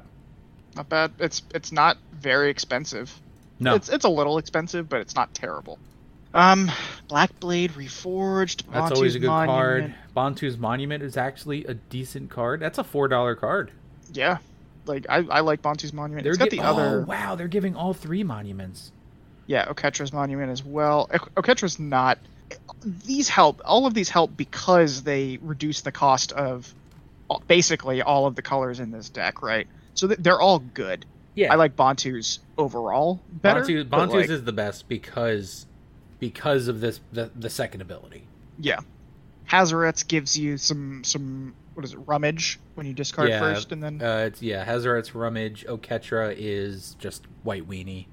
Not 0.75 0.89
bad. 0.89 1.11
It's 1.19 1.41
it's 1.53 1.71
not 1.71 1.97
very 2.13 2.49
expensive. 2.49 3.13
No, 3.59 3.75
It's 3.75 3.89
it's 3.89 4.05
a 4.05 4.09
little 4.09 4.37
expensive, 4.37 4.89
but 4.89 4.99
it's 5.01 5.15
not 5.15 5.33
terrible. 5.33 5.79
Um, 6.33 6.71
Black 7.07 7.39
Blade 7.39 7.71
Reforged. 7.73 8.63
that's 8.71 8.91
always 8.91 9.15
a 9.15 9.19
good 9.19 9.27
Monument. 9.27 9.93
card. 9.93 9.95
Bontu's 10.35 10.57
Monument 10.57 11.03
is 11.03 11.15
actually 11.15 11.63
a 11.65 11.75
decent 11.75 12.29
card. 12.31 12.59
That's 12.59 12.77
a 12.79 12.83
four 12.83 13.07
dollar 13.07 13.35
card. 13.35 13.71
Yeah, 14.11 14.39
like 14.85 15.05
I, 15.09 15.17
I 15.17 15.39
like 15.41 15.61
Bontu's 15.61 15.93
Monument. 15.93 16.23
They're 16.23 16.31
it's 16.33 16.39
got 16.39 16.49
gi- 16.49 16.57
the 16.57 16.63
other. 16.63 17.03
Oh 17.05 17.09
wow, 17.09 17.35
they're 17.35 17.47
giving 17.47 17.75
all 17.75 17.93
three 17.93 18.23
monuments. 18.23 18.91
Yeah, 19.45 19.65
Oketra's 19.65 20.11
Monument 20.11 20.51
as 20.51 20.63
well. 20.63 21.07
Ok- 21.13 21.29
Oketra's 21.37 21.79
not. 21.79 22.17
These 23.05 23.29
help. 23.29 23.61
All 23.65 23.85
of 23.85 23.93
these 23.93 24.09
help 24.09 24.35
because 24.35 25.03
they 25.03 25.39
reduce 25.41 25.81
the 25.81 25.91
cost 25.91 26.31
of 26.33 26.73
basically 27.47 28.01
all 28.01 28.25
of 28.25 28.35
the 28.35 28.41
colors 28.41 28.79
in 28.79 28.91
this 28.91 29.09
deck, 29.09 29.41
right? 29.41 29.67
So 29.93 30.07
they're 30.07 30.41
all 30.41 30.59
good. 30.59 31.05
Yeah, 31.35 31.51
I 31.51 31.55
like 31.55 31.75
Bontu's 31.75 32.39
overall 32.57 33.19
better. 33.31 33.61
Bontu, 33.61 33.89
but, 33.89 34.07
Bontu's 34.07 34.13
like, 34.13 34.29
is 34.29 34.43
the 34.43 34.51
best 34.53 34.87
because 34.87 35.65
because 36.19 36.67
of 36.67 36.79
this 36.79 36.99
the, 37.11 37.31
the 37.35 37.49
second 37.49 37.81
ability. 37.81 38.23
yeah. 38.59 38.79
Hazoret's 39.49 40.03
gives 40.03 40.37
you 40.37 40.57
some 40.57 41.03
some 41.03 41.53
what 41.73 41.83
is 41.85 41.93
it 41.93 41.99
rummage 42.05 42.59
when 42.75 42.85
you 42.87 42.93
discard 42.93 43.29
Yeah, 43.29 43.39
first 43.39 43.71
and 43.71 43.83
then 43.83 44.01
Uh, 44.01 44.25
it's 44.27 44.41
yeah, 44.41 44.65
Hazoret's 44.65 45.13
Rummage. 45.13 45.65
Oketra 45.67 46.33
is 46.37 46.95
just 46.99 47.25
White 47.43 47.67
Weenie, 47.67 48.05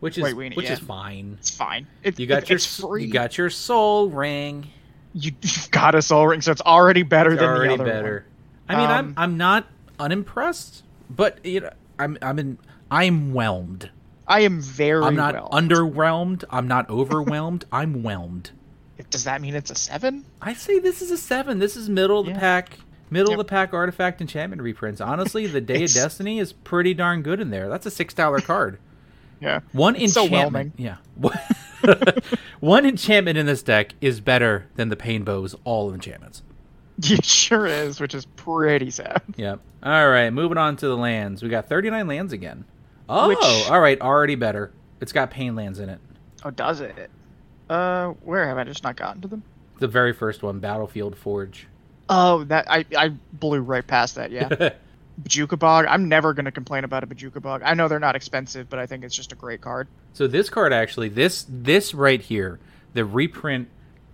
which 0.00 0.18
is 0.18 0.24
Weenie, 0.34 0.56
which 0.56 0.66
yeah. 0.66 0.72
is 0.72 0.78
fine. 0.80 1.36
it's 1.38 1.50
fine. 1.50 1.86
It, 2.02 2.18
You 2.18 2.26
got 2.26 2.42
it- 2.42 2.48
your 2.50 2.56
it's 2.56 2.80
free. 2.80 3.04
you 3.04 3.12
got 3.12 3.38
your 3.38 3.50
Sol 3.50 4.08
Ring. 4.08 4.66
you, 5.14 5.32
got 5.70 5.94
a 5.94 6.02
Sol 6.02 6.26
Ring, 6.26 6.40
so 6.40 6.52
it's 6.52 6.60
already 6.62 7.02
better 7.02 7.32
It's 7.32 7.40
than 7.40 7.48
already 7.48 7.76
the 7.76 7.82
other 7.82 7.92
better. 7.92 8.26
I 8.68 8.76
mean, 8.76 8.84
Um, 8.86 8.90
I'm 8.90 9.14
I'm 9.16 9.36
not 9.36 9.66
unimpressed, 9.98 10.82
but 11.08 11.44
you 11.44 11.60
know, 11.60 11.70
I'm 11.98 12.18
I'm 12.22 12.38
in 12.38 12.58
I'm 12.90 13.32
whelmed. 13.32 13.90
I 14.26 14.40
am 14.40 14.60
very. 14.60 15.02
I'm 15.04 15.16
not 15.16 15.34
well. 15.34 15.48
underwhelmed. 15.50 16.44
I'm 16.50 16.68
not 16.68 16.88
overwhelmed. 16.88 17.64
I'm 17.72 18.02
whelmed. 18.02 18.50
Does 19.10 19.24
that 19.24 19.40
mean 19.40 19.54
it's 19.54 19.70
a 19.70 19.74
seven? 19.74 20.24
I 20.40 20.54
say 20.54 20.78
this 20.78 21.02
is 21.02 21.10
a 21.10 21.16
seven. 21.18 21.58
This 21.58 21.76
is 21.76 21.88
middle 21.88 22.20
of 22.20 22.26
the 22.26 22.32
pack, 22.34 22.78
middle 23.10 23.30
Yep. 23.32 23.40
of 23.40 23.46
the 23.46 23.48
pack 23.50 23.72
artifact 23.74 24.20
enchantment 24.20 24.62
reprints. 24.62 25.00
Honestly, 25.00 25.46
the 25.46 25.60
Day 25.60 25.82
of 25.84 25.92
Destiny 25.94 26.38
is 26.38 26.52
pretty 26.52 26.94
darn 26.94 27.22
good 27.22 27.40
in 27.40 27.50
there. 27.50 27.68
That's 27.68 27.86
a 27.86 27.90
six 27.90 28.14
dollar 28.14 28.40
card. 28.40 28.78
Yeah. 29.40 29.60
One 29.72 29.96
It's 29.96 30.12
so 30.12 30.24
enchantment. 30.24 30.74
yeah. 30.76 30.96
One 32.60 32.84
enchantment 32.84 33.38
in 33.38 33.46
this 33.46 33.62
deck 33.62 33.94
is 34.00 34.20
better 34.20 34.66
than 34.76 34.88
the 34.90 34.96
Pain 34.96 35.24
Bow's 35.24 35.54
all 35.64 35.92
enchantments. 35.92 36.42
It 37.02 37.24
sure 37.24 37.64
is, 37.66 37.98
which 37.98 38.14
is 38.14 38.26
pretty 38.26 38.90
sad. 38.90 39.22
Yep. 39.36 39.60
All 39.82 40.08
right, 40.10 40.28
moving 40.28 40.58
on 40.58 40.76
to 40.76 40.86
the 40.86 40.96
lands. 40.98 41.42
We 41.42 41.48
got 41.48 41.66
39 41.66 42.06
lands 42.06 42.34
again. 42.34 42.66
Oh, 43.08 43.28
Which- 43.28 43.38
all 43.70 43.80
right, 43.80 43.98
already 44.02 44.34
better. 44.34 44.70
It's 45.00 45.12
got 45.12 45.30
pain 45.30 45.56
lands 45.56 45.78
in 45.78 45.88
it. 45.88 45.98
Oh, 46.44 46.50
does 46.50 46.82
it? 46.82 47.10
Uh, 47.70 48.08
where 48.22 48.46
have 48.46 48.58
I 48.58 48.64
just 48.64 48.84
not 48.84 48.96
gotten 48.96 49.22
to 49.22 49.28
them? 49.28 49.42
The 49.78 49.88
very 49.88 50.12
first 50.12 50.42
one, 50.42 50.58
Battlefield 50.60 51.16
Forge. 51.16 51.66
Oh, 52.10 52.44
that 52.44 52.70
I 52.70 52.84
I 52.94 53.08
blew 53.32 53.60
right 53.62 53.86
past 53.86 54.16
that. 54.16 54.30
Yeah, 54.30 54.48
Bojuka 55.22 55.58
Bog. 55.58 55.86
I'm 55.88 56.08
never 56.08 56.32
gonna 56.34 56.52
complain 56.52 56.84
about 56.84 57.02
a 57.04 57.06
Bojuka 57.06 57.40
Bog. 57.42 57.62
I 57.64 57.74
know 57.74 57.88
they're 57.88 57.98
not 57.98 58.16
expensive, 58.16 58.68
but 58.70 58.78
I 58.78 58.86
think 58.86 59.04
it's 59.04 59.14
just 59.14 59.32
a 59.32 59.36
great 59.36 59.60
card. 59.60 59.88
so 60.12 60.26
this 60.26 60.48
card 60.50 60.72
actually, 60.72 61.08
this 61.08 61.46
this 61.48 61.94
right 61.94 62.20
here, 62.20 62.58
the 62.94 63.04
reprint 63.04 63.68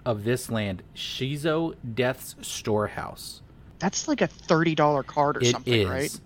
of 0.04 0.24
this 0.24 0.50
land, 0.50 0.82
Shizo 0.94 1.74
Death's 1.94 2.36
Storehouse. 2.42 3.40
That's 3.78 4.08
like 4.08 4.20
a 4.20 4.26
thirty 4.26 4.74
dollar 4.74 5.02
card 5.02 5.36
or 5.36 5.40
It 5.40 5.46
is. 5.46 5.52
something, 5.52 5.88
right? 5.88 6.20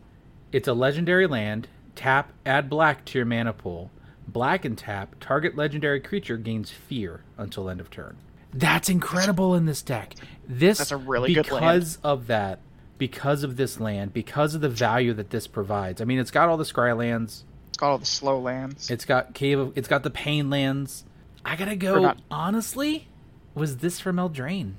It's 0.53 0.69
a 0.69 0.73
legendary 0.75 1.27
land. 1.27 1.69
Tap, 1.97 2.33
add 2.47 2.71
black 2.71 3.05
to 3.07 3.19
your 3.19 3.27
mana 3.27 3.53
pool. 3.53 3.91
Black 4.27 4.65
and 4.65 4.79
tap, 4.79 5.17
target 5.21 5.57
legendary 5.57 6.01
creature 6.01 6.37
gains 6.37 6.71
fear 6.71 7.23
until 7.37 7.69
end 7.69 7.81
of 7.81 7.91
turn. 7.91 8.17
That's 8.53 8.89
incredible 8.89 9.55
in 9.55 9.67
this 9.67 9.83
deck. 9.83 10.15
This 10.49 10.79
That's 10.79 10.93
a 10.93 10.97
really 10.97 11.35
good 11.35 11.51
land. 11.51 11.61
because 11.65 11.99
of 12.03 12.27
that, 12.29 12.59
because 13.01 13.43
of 13.43 13.57
this 13.57 13.81
land, 13.81 14.13
because 14.13 14.55
of 14.55 14.61
the 14.61 14.69
value 14.69 15.13
that 15.15 15.31
this 15.31 15.49
provides. 15.49 16.01
I 16.01 16.05
mean, 16.05 16.21
it's 16.21 16.31
got 16.31 16.49
all 16.49 16.57
the 16.57 16.65
scry 16.65 16.97
lands. 16.97 17.45
It's 17.71 17.79
got 17.79 17.91
all 17.91 17.99
the 17.99 18.07
slow 18.07 18.39
lands. 18.39 18.91
It's 18.91 19.05
got 19.05 19.35
cave. 19.35 19.59
Of, 19.59 19.73
it's 19.77 19.89
got 19.89 20.05
the 20.05 20.11
pain 20.11 20.51
lands. 20.51 21.05
I 21.45 21.57
gotta 21.57 21.75
go. 21.75 21.95
Forgot. 21.95 22.19
Honestly, 22.31 23.09
was 23.55 23.79
this 23.79 23.99
from 23.99 24.17
Eldraine? 24.17 24.75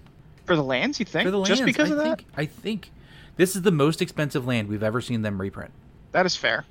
For 0.45 0.55
the 0.55 0.63
lands, 0.63 0.99
you 0.99 1.05
think? 1.05 1.25
For 1.25 1.31
the 1.31 1.37
lands, 1.37 1.49
just 1.49 1.65
because 1.65 1.89
I 1.89 1.93
of 1.93 1.97
that? 1.97 2.17
think, 2.19 2.25
I 2.37 2.45
think 2.45 2.91
this 3.35 3.55
is 3.55 3.63
the 3.63 3.71
most 3.71 4.01
expensive 4.01 4.45
land 4.45 4.69
we've 4.69 4.83
ever 4.83 5.01
seen 5.01 5.23
them 5.23 5.41
reprint. 5.41 5.71
That 6.11 6.25
is 6.25 6.35
fair. 6.35 6.63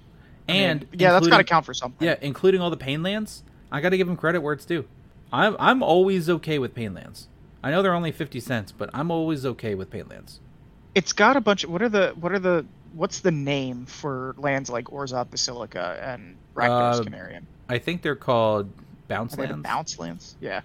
I 0.48 0.52
mean, 0.52 0.62
And 0.62 0.86
yeah, 0.92 1.12
that's 1.12 1.26
got 1.28 1.38
to 1.38 1.44
count 1.44 1.66
for 1.66 1.74
something. 1.74 2.06
Yeah, 2.06 2.16
including 2.20 2.60
all 2.60 2.70
the 2.70 2.76
pain 2.76 3.02
lands. 3.02 3.42
I 3.72 3.80
got 3.80 3.90
to 3.90 3.96
give 3.96 4.06
them 4.06 4.16
credit 4.16 4.40
where 4.40 4.54
it's 4.54 4.64
due. 4.64 4.86
I'm 5.32 5.56
I'm 5.58 5.82
always 5.82 6.30
okay 6.30 6.58
with 6.58 6.74
pain 6.74 6.94
lands. 6.94 7.28
I 7.62 7.70
know 7.70 7.82
they're 7.82 7.94
only 7.94 8.12
fifty 8.12 8.38
cents, 8.38 8.70
but 8.72 8.88
I'm 8.94 9.10
always 9.10 9.44
okay 9.44 9.74
with 9.74 9.90
pain 9.90 10.06
lands. 10.08 10.38
It's 10.94 11.12
got 11.12 11.36
a 11.36 11.40
bunch 11.40 11.64
of 11.64 11.70
what 11.70 11.82
are 11.82 11.88
the 11.88 12.14
what 12.18 12.32
are 12.32 12.38
the 12.38 12.66
what's 12.94 13.20
the 13.20 13.30
name 13.30 13.86
for 13.86 14.34
lands 14.38 14.68
like 14.70 14.86
Orzhov 14.86 15.30
Basilica 15.30 15.98
and 16.02 16.36
Rakdos 16.54 17.00
Uh, 17.00 17.02
Carnarium? 17.04 17.42
I 17.68 17.78
think 17.78 18.02
they're 18.02 18.16
called 18.16 18.70
bounce 19.08 19.36
they 19.36 19.46
the 19.46 19.52
lands. 19.52 19.62
bounce 19.64 19.98
lands? 19.98 20.36
Yeah. 20.40 20.62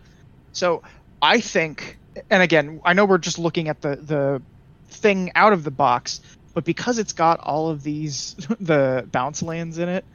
So 0.53 0.83
I 1.21 1.39
think, 1.41 1.97
and 2.29 2.41
again, 2.41 2.81
I 2.83 2.93
know 2.93 3.05
we're 3.05 3.17
just 3.17 3.39
looking 3.39 3.69
at 3.69 3.81
the 3.81 3.95
the 3.97 4.41
thing 4.87 5.31
out 5.35 5.53
of 5.53 5.63
the 5.63 5.71
box, 5.71 6.21
but 6.53 6.63
because 6.63 6.97
it's 6.97 7.13
got 7.13 7.39
all 7.39 7.69
of 7.69 7.83
these 7.83 8.35
the 8.59 9.07
bounce 9.11 9.41
lands 9.43 9.77
in 9.77 9.89
it, 9.89 10.05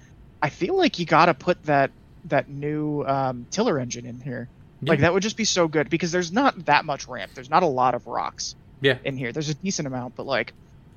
I 0.43 0.49
feel 0.51 0.77
like 0.77 0.99
you 0.99 1.07
got 1.07 1.27
to 1.27 1.35
put 1.35 1.63
that 1.65 1.91
that 2.27 2.49
new 2.49 3.03
um, 3.05 3.47
tiller 3.51 3.79
engine 3.79 4.07
in 4.07 4.21
here. 4.21 4.49
Like 4.83 5.01
that 5.01 5.13
would 5.13 5.23
just 5.23 5.37
be 5.37 5.45
so 5.45 5.69
good 5.69 5.91
because 5.91 6.11
there's 6.11 6.33
not 6.33 6.65
that 6.65 6.87
much 6.87 7.07
ramp. 7.07 7.33
There's 7.35 7.51
not 7.51 7.63
a 7.63 7.67
lot 7.67 7.95
of 7.95 8.07
rocks 8.07 8.55
Yeah, 8.81 8.99
in 9.05 9.17
here. 9.17 9.33
There's 9.33 9.49
a 9.49 9.55
decent 9.55 9.87
amount, 9.87 10.17
but 10.17 10.27
like 10.27 10.53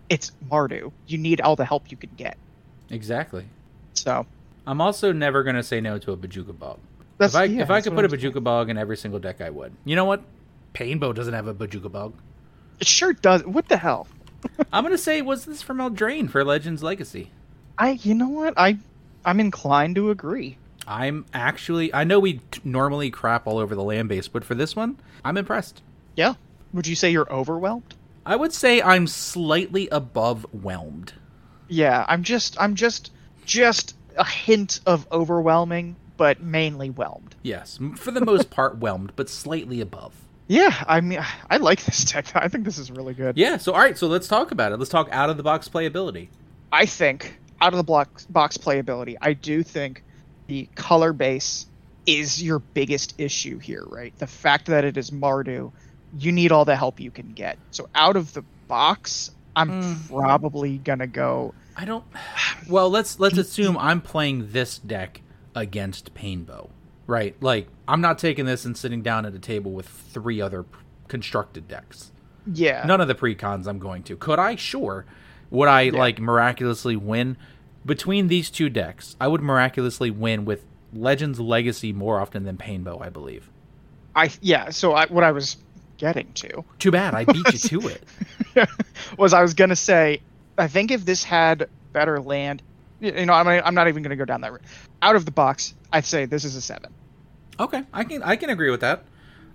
it's 0.09 0.31
Mardu. 0.49 0.91
You 1.07 1.17
need 1.17 1.41
all 1.41 1.55
the 1.55 1.65
help 1.65 1.89
you 1.91 1.97
can 1.97 2.09
get. 2.17 2.37
exactly. 2.89 3.45
So 3.93 4.25
I'm 4.65 4.81
also 4.81 5.11
never 5.11 5.43
gonna 5.43 5.63
say 5.63 5.81
no 5.81 5.97
to 5.99 6.11
a 6.11 6.17
Bojuka 6.17 6.57
Bog. 6.57 6.79
that's 7.17 7.33
If 7.33 7.39
I 7.39 7.43
yeah, 7.45 7.61
if 7.63 7.69
I 7.69 7.81
could 7.81 7.93
put 7.93 8.05
a 8.05 8.13
I'm 8.13 8.19
saying. 8.19 8.33
Bojuka 8.33 8.43
Bog 8.43 8.69
in 8.69 8.77
every 8.77 8.97
single 8.97 9.19
deck, 9.19 9.41
I 9.41 9.49
would. 9.49 9.73
You 9.85 9.95
know 9.95 10.05
what? 10.05 10.23
Painbow 10.73 11.13
doesn't 11.13 11.33
have 11.33 11.47
a 11.47 11.53
Bojuka 11.53 11.91
Bog. 11.91 12.13
it 12.79 12.87
sure 12.87 13.13
does. 13.13 13.45
What 13.45 13.67
the 13.69 13.77
hell? 13.77 14.07
I'm 14.73 14.83
gonna 14.83 14.97
say, 14.97 15.21
was 15.21 15.45
this 15.45 15.61
from 15.61 15.77
Eldraine 15.77 16.29
for 16.29 16.43
Legends 16.43 16.81
Legacy? 16.83 17.31
I 17.77 17.91
you 17.91 18.13
know 18.13 18.29
what 18.29 18.53
I 18.57 18.77
I'm 19.25 19.39
inclined 19.39 19.95
to 19.95 20.09
agree. 20.09 20.57
I'm 20.85 21.25
actually. 21.33 21.93
I 21.93 22.03
know 22.03 22.19
we 22.19 22.33
t- 22.51 22.59
normally 22.65 23.09
crap 23.09 23.47
all 23.47 23.57
over 23.57 23.73
the 23.73 23.83
land 23.83 24.09
base, 24.09 24.27
but 24.27 24.43
for 24.43 24.53
this 24.55 24.75
one, 24.75 24.97
I'm 25.23 25.37
impressed. 25.37 25.81
Yeah. 26.17 26.33
Would 26.73 26.87
you 26.87 26.95
say 26.95 27.11
you're 27.11 27.31
overwhelmed? 27.31 27.95
I 28.25 28.35
would 28.35 28.53
say 28.53 28.81
I'm 28.81 29.07
slightly 29.07 29.87
above 29.89 30.45
whelmed. 30.51 31.13
Yeah, 31.67 32.05
I'm 32.07 32.23
just 32.23 32.59
I'm 32.59 32.75
just 32.75 33.11
just 33.45 33.95
a 34.17 34.25
hint 34.25 34.79
of 34.85 35.07
overwhelming, 35.11 35.95
but 36.17 36.41
mainly 36.41 36.89
whelmed. 36.89 37.35
Yes, 37.41 37.79
for 37.95 38.11
the 38.11 38.21
most 38.21 38.49
part 38.49 38.77
whelmed, 38.79 39.13
but 39.15 39.29
slightly 39.29 39.81
above. 39.81 40.13
Yeah, 40.47 40.83
I 40.87 41.01
mean 41.01 41.23
I 41.49 41.57
like 41.57 41.83
this 41.83 42.03
deck. 42.05 42.31
I 42.35 42.47
think 42.47 42.65
this 42.65 42.77
is 42.77 42.91
really 42.91 43.13
good. 43.13 43.37
Yeah. 43.37 43.57
So 43.57 43.73
all 43.73 43.79
right. 43.79 43.97
So 43.97 44.07
let's 44.07 44.27
talk 44.27 44.51
about 44.51 44.71
it. 44.71 44.79
Let's 44.79 44.91
talk 44.91 45.09
out 45.11 45.29
of 45.29 45.37
the 45.37 45.43
box 45.43 45.69
playability. 45.69 46.29
I 46.71 46.85
think 46.85 47.39
out 47.61 47.73
of 47.73 47.77
the 47.77 47.83
block 47.83 48.21
box 48.29 48.57
playability, 48.57 49.15
I 49.21 49.33
do 49.33 49.63
think 49.63 50.03
the 50.47 50.67
color 50.75 51.13
base 51.13 51.67
is 52.05 52.43
your 52.43 52.59
biggest 52.59 53.15
issue 53.17 53.59
here, 53.59 53.83
right? 53.87 54.17
The 54.17 54.27
fact 54.27 54.65
that 54.67 54.83
it 54.83 54.97
is 54.97 55.11
Mardu, 55.11 55.71
you 56.17 56.31
need 56.31 56.51
all 56.51 56.65
the 56.65 56.75
help 56.75 56.99
you 56.99 57.11
can 57.11 57.33
get. 57.33 57.57
So 57.71 57.89
out 57.95 58.15
of 58.15 58.33
the 58.33 58.43
box, 58.67 59.31
I'm 59.55 59.69
Mm. 59.69 60.07
probably 60.09 60.77
gonna 60.79 61.07
go. 61.07 61.53
I 61.75 61.85
don't. 61.85 62.03
Well, 62.69 62.89
let's 62.89 63.19
let's 63.19 63.37
assume 63.37 63.77
I'm 63.77 64.01
playing 64.01 64.51
this 64.51 64.77
deck 64.77 65.21
against 65.55 66.13
Painbow, 66.13 66.69
right? 67.07 67.35
Like 67.41 67.67
I'm 67.87 68.01
not 68.01 68.17
taking 68.19 68.45
this 68.45 68.65
and 68.65 68.77
sitting 68.77 69.01
down 69.01 69.25
at 69.25 69.33
a 69.33 69.39
table 69.39 69.71
with 69.71 69.87
three 69.87 70.39
other 70.41 70.63
p- 70.63 70.69
constructed 71.07 71.67
decks. 71.67 72.11
Yeah. 72.51 72.83
None 72.85 72.99
of 73.01 73.07
the 73.07 73.15
precons 73.15 73.67
I'm 73.67 73.79
going 73.79 74.03
to. 74.03 74.15
Could 74.17 74.39
I? 74.39 74.55
Sure. 74.55 75.05
Would 75.49 75.67
I 75.69 75.89
like 75.89 76.19
miraculously 76.19 76.95
win 76.95 77.37
between 77.85 78.27
these 78.27 78.49
two 78.49 78.69
decks? 78.69 79.15
I 79.21 79.27
would 79.27 79.41
miraculously 79.41 80.09
win 80.11 80.45
with 80.45 80.65
Legends 80.93 81.39
Legacy 81.39 81.93
more 81.93 82.19
often 82.19 82.43
than 82.43 82.57
Painbow, 82.57 82.99
I 82.99 83.09
believe. 83.09 83.49
I 84.15 84.31
yeah. 84.41 84.69
So 84.71 84.93
I, 84.93 85.05
what 85.07 85.23
I 85.23 85.31
was 85.31 85.57
getting 86.03 86.31
to 86.33 86.65
Too 86.79 86.91
bad 86.91 87.15
I 87.15 87.23
beat 87.23 87.53
you 87.53 87.79
to 87.79 87.87
it. 87.87 88.69
was 89.17 89.33
I 89.33 89.41
was 89.41 89.53
gonna 89.53 89.75
say 89.75 90.21
I 90.57 90.67
think 90.67 90.91
if 90.91 91.05
this 91.05 91.23
had 91.23 91.69
better 91.93 92.19
land, 92.19 92.61
you 92.99 93.25
know, 93.25 93.33
I'm 93.33 93.47
I'm 93.47 93.73
not 93.73 93.87
even 93.87 94.03
gonna 94.03 94.15
go 94.15 94.25
down 94.25 94.41
that 94.41 94.51
route. 94.51 94.61
Out 95.01 95.15
of 95.15 95.25
the 95.25 95.31
box, 95.31 95.73
I'd 95.91 96.05
say 96.05 96.25
this 96.25 96.43
is 96.43 96.55
a 96.55 96.61
seven. 96.61 96.93
Okay, 97.59 97.83
I 97.93 98.03
can 98.03 98.21
I 98.23 98.35
can 98.35 98.49
agree 98.49 98.69
with 98.69 98.81
that. 98.81 99.05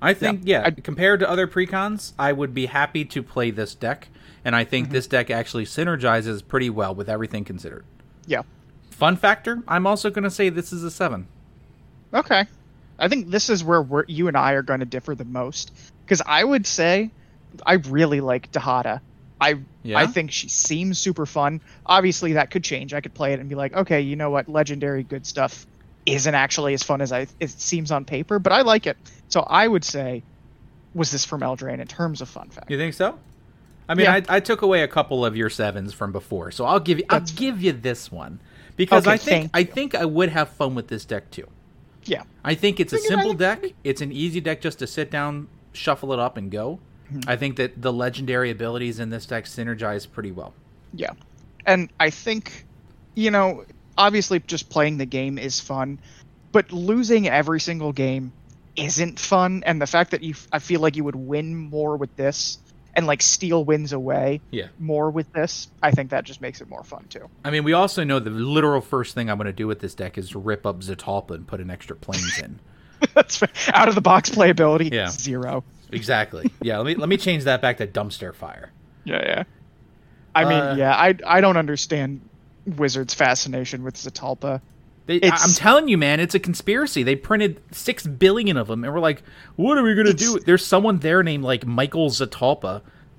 I 0.01 0.15
think 0.15 0.43
yeah, 0.45 0.63
I- 0.65 0.71
compared 0.71 1.21
to 1.21 1.29
other 1.29 1.47
precons, 1.47 2.13
I 2.19 2.33
would 2.33 2.55
be 2.55 2.67
happy 2.67 3.05
to 3.05 3.23
play 3.23 3.51
this 3.51 3.75
deck, 3.75 4.09
and 4.45 4.57
I 4.57 4.65
think 4.65 4.87
mm-hmm. 4.87 4.95
this 4.95 5.07
deck 5.07 5.31
actually 5.31 5.67
synergizes 5.67 6.47
pretty 6.47 6.71
well 6.71 6.95
with 6.95 7.09
everything 7.09 7.45
considered. 7.45 7.85
Yeah. 8.27 8.43
Fun 8.91 9.17
factor, 9.17 9.63
I'm 9.69 9.87
also 9.87 10.11
going 10.11 10.25
to 10.25 10.31
say 10.31 10.49
this 10.49 10.73
is 10.73 10.83
a 10.83 10.91
7. 10.91 11.29
Okay. 12.13 12.47
I 12.99 13.09
think 13.09 13.31
this 13.31 13.49
is 13.49 13.63
where 13.63 14.05
you 14.09 14.27
and 14.27 14.37
I 14.37 14.53
are 14.53 14.63
going 14.63 14.81
to 14.81 14.87
differ 14.87 15.15
the 15.15 15.25
most 15.25 15.73
because 16.09 16.23
I 16.25 16.43
would 16.43 16.67
say 16.67 17.11
I 17.67 17.75
really 17.75 18.23
like 18.23 18.51
Dihada. 18.51 19.01
I 19.41 19.61
Yeah? 19.83 19.99
I 19.99 20.07
think 20.07 20.33
she 20.33 20.49
seems 20.49 20.99
super 20.99 21.27
fun. 21.27 21.61
Obviously, 21.85 22.33
that 22.33 22.51
could 22.51 22.65
change. 22.65 22.95
I 22.95 23.01
could 23.03 23.13
play 23.15 23.35
it 23.35 23.41
and 23.41 23.49
be 23.49 23.55
like, 23.55 23.75
okay, 23.75 24.01
you 24.01 24.17
know 24.17 24.31
what, 24.31 24.49
legendary 24.49 25.03
good 25.03 25.27
stuff 25.27 25.67
isn't 26.07 26.35
actually 26.35 26.73
as 26.73 26.83
fun 26.83 27.03
as 27.03 27.13
I 27.13 27.27
it 27.39 27.51
seems 27.51 27.91
on 27.93 28.05
paper, 28.07 28.39
but 28.39 28.53
I 28.53 28.63
like 28.63 28.87
it. 28.87 28.97
So 29.29 29.41
I 29.41 29.69
would 29.69 29.85
say, 29.85 30.23
was 30.95 31.11
this 31.11 31.27
from 31.27 31.43
Eldraine 31.43 31.81
in 31.81 31.87
terms 31.87 32.23
of 32.23 32.29
fun 32.29 32.49
fact? 32.49 32.71
You 32.71 32.79
think 32.79 32.95
so? 32.95 33.19
I 33.89 33.95
mean, 33.95 34.05
Yeah. 34.05 34.15
I, 34.15 34.37
I 34.37 34.41
took 34.41 34.63
away 34.63 34.83
a 34.83 34.89
couple 34.89 35.25
of 35.25 35.37
your 35.37 35.51
sevens 35.51 35.93
from 35.93 36.11
before, 36.13 36.51
so 36.51 36.65
I'll 36.65 36.81
give 36.81 36.99
you 36.99 37.05
I'll 37.11 37.21
give 37.21 37.63
you 37.63 37.73
this 37.73 38.11
one 38.11 38.41
because 38.77 39.07
Okay, 39.07 39.13
I 39.15 39.17
think 39.19 39.51
I 39.53 39.65
think 39.65 39.95
I 39.95 40.07
would 40.07 40.31
have 40.31 40.49
fun 40.49 40.75
with 40.75 40.89
this 40.89 41.05
deck 41.05 41.31
too. 41.31 41.47
Yeah. 42.05 42.23
I 42.43 42.55
think 42.55 42.81
it's 42.81 42.93
a 42.93 42.97
Think 42.97 43.07
it 43.07 43.09
simple 43.09 43.35
deck. 43.35 43.65
It's 43.85 44.01
an 44.01 44.11
easy 44.11 44.41
deck 44.41 44.61
just 44.63 44.79
to 44.81 44.87
sit 44.87 45.11
down, 45.11 45.49
shuffle 45.79 46.13
it 46.13 46.19
up, 46.19 46.37
and 46.37 46.51
go. 46.51 46.81
Mm-hmm. 47.13 47.29
I 47.29 47.37
think 47.37 47.57
that 47.57 47.81
the 47.81 47.93
legendary 47.93 48.51
abilities 48.51 49.01
in 49.01 49.11
this 49.11 49.25
deck 49.27 49.45
synergize 49.45 50.11
pretty 50.11 50.33
well. 50.33 50.53
Yeah. 50.93 51.13
And 51.67 51.91
I 51.99 52.11
think, 52.11 52.67
you 53.15 53.31
know, 53.31 53.65
obviously 53.97 54.41
just 54.41 54.69
playing 54.69 54.99
the 54.99 55.07
game 55.07 55.39
is 55.39 55.61
fun, 55.61 55.99
but 56.53 56.71
losing 56.73 57.29
every 57.29 57.61
single 57.61 57.93
game 57.93 58.33
isn't 58.77 59.19
fun. 59.19 59.63
And 59.67 59.81
the 59.81 59.87
fact 59.87 60.11
that 60.13 60.23
you, 60.23 60.35
I 60.53 60.59
feel 60.59 60.81
like 60.81 60.97
you 60.97 61.05
would 61.05 61.17
win 61.17 61.57
more 61.57 61.97
with 61.97 62.15
this 62.17 62.59
and 62.95 63.07
like 63.07 63.23
steal 63.23 63.65
wins 63.65 63.93
away 63.93 64.41
Yeah. 64.51 64.69
more 64.79 65.11
with 65.11 65.33
this, 65.33 65.69
I 65.83 65.91
think 65.91 66.11
that 66.11 66.25
just 66.25 66.41
makes 66.41 66.61
it 66.61 66.69
more 66.69 66.83
fun 66.83 67.05
too. 67.09 67.29
I 67.45 67.51
mean, 67.51 67.65
we 67.65 67.73
also 67.73 68.03
know 68.03 68.19
the 68.19 68.31
literal 68.31 68.81
first 68.81 69.15
thing 69.15 69.31
I'm 69.31 69.37
going 69.37 69.47
to 69.47 69.53
do 69.53 69.67
with 69.67 69.81
this 69.81 69.95
deck 69.95 70.19
is 70.19 70.35
rip 70.35 70.67
up 70.67 70.81
Zetalpa 70.81 71.31
and 71.33 71.47
put 71.47 71.61
an 71.61 71.71
extra 71.71 71.97
planes 71.97 72.39
in. 72.39 72.59
That's 73.15 73.37
fair. 73.39 73.49
out 73.73 73.89
of 73.89 73.95
the 73.95 74.01
box 74.01 74.31
playability. 74.31 74.93
Yeah. 74.93 75.09
Zero. 75.09 75.65
exactly. 75.93 76.51
Yeah. 76.63 76.79
Let 76.79 76.87
me 76.87 76.95
let 76.95 77.09
me 77.09 77.17
change 77.17 77.45
that 77.45 77.63
back 77.63 77.79
to 77.79 77.87
dumpster 77.87 78.35
fire. 78.35 78.71
Yeah, 79.05 79.23
yeah. 79.25 79.43
I 80.35 80.45
mean, 80.45 80.59
Uh, 80.59 80.75
yeah, 80.79 80.95
I 80.95 81.15
I 81.27 81.41
don't 81.41 81.57
understand 81.57 82.21
Wizards' 82.67 83.15
fascination 83.15 83.83
with 83.83 83.95
Zetalpa. 83.97 84.61
They, 85.07 85.21
I'm 85.23 85.53
telling 85.55 85.89
you, 85.89 85.97
man, 85.97 86.21
it's 86.21 86.35
a 86.35 86.39
conspiracy. 86.39 87.03
They 87.03 87.17
printed 87.17 87.63
six 87.73 88.07
billion 88.07 88.59
of 88.59 88.69
them, 88.69 88.85
and 88.85 88.93
we're 88.93 89.01
like, 89.01 89.23
"What 89.57 89.79
are 89.79 89.83
we 89.83 89.95
gonna 89.95 90.13
do?" 90.13 90.39
There's 90.39 90.65
someone 90.67 90.99
there 90.99 91.23
named 91.23 91.45
like 91.45 91.65
Michael 91.67 92.11
Zetalpa. 92.11 92.83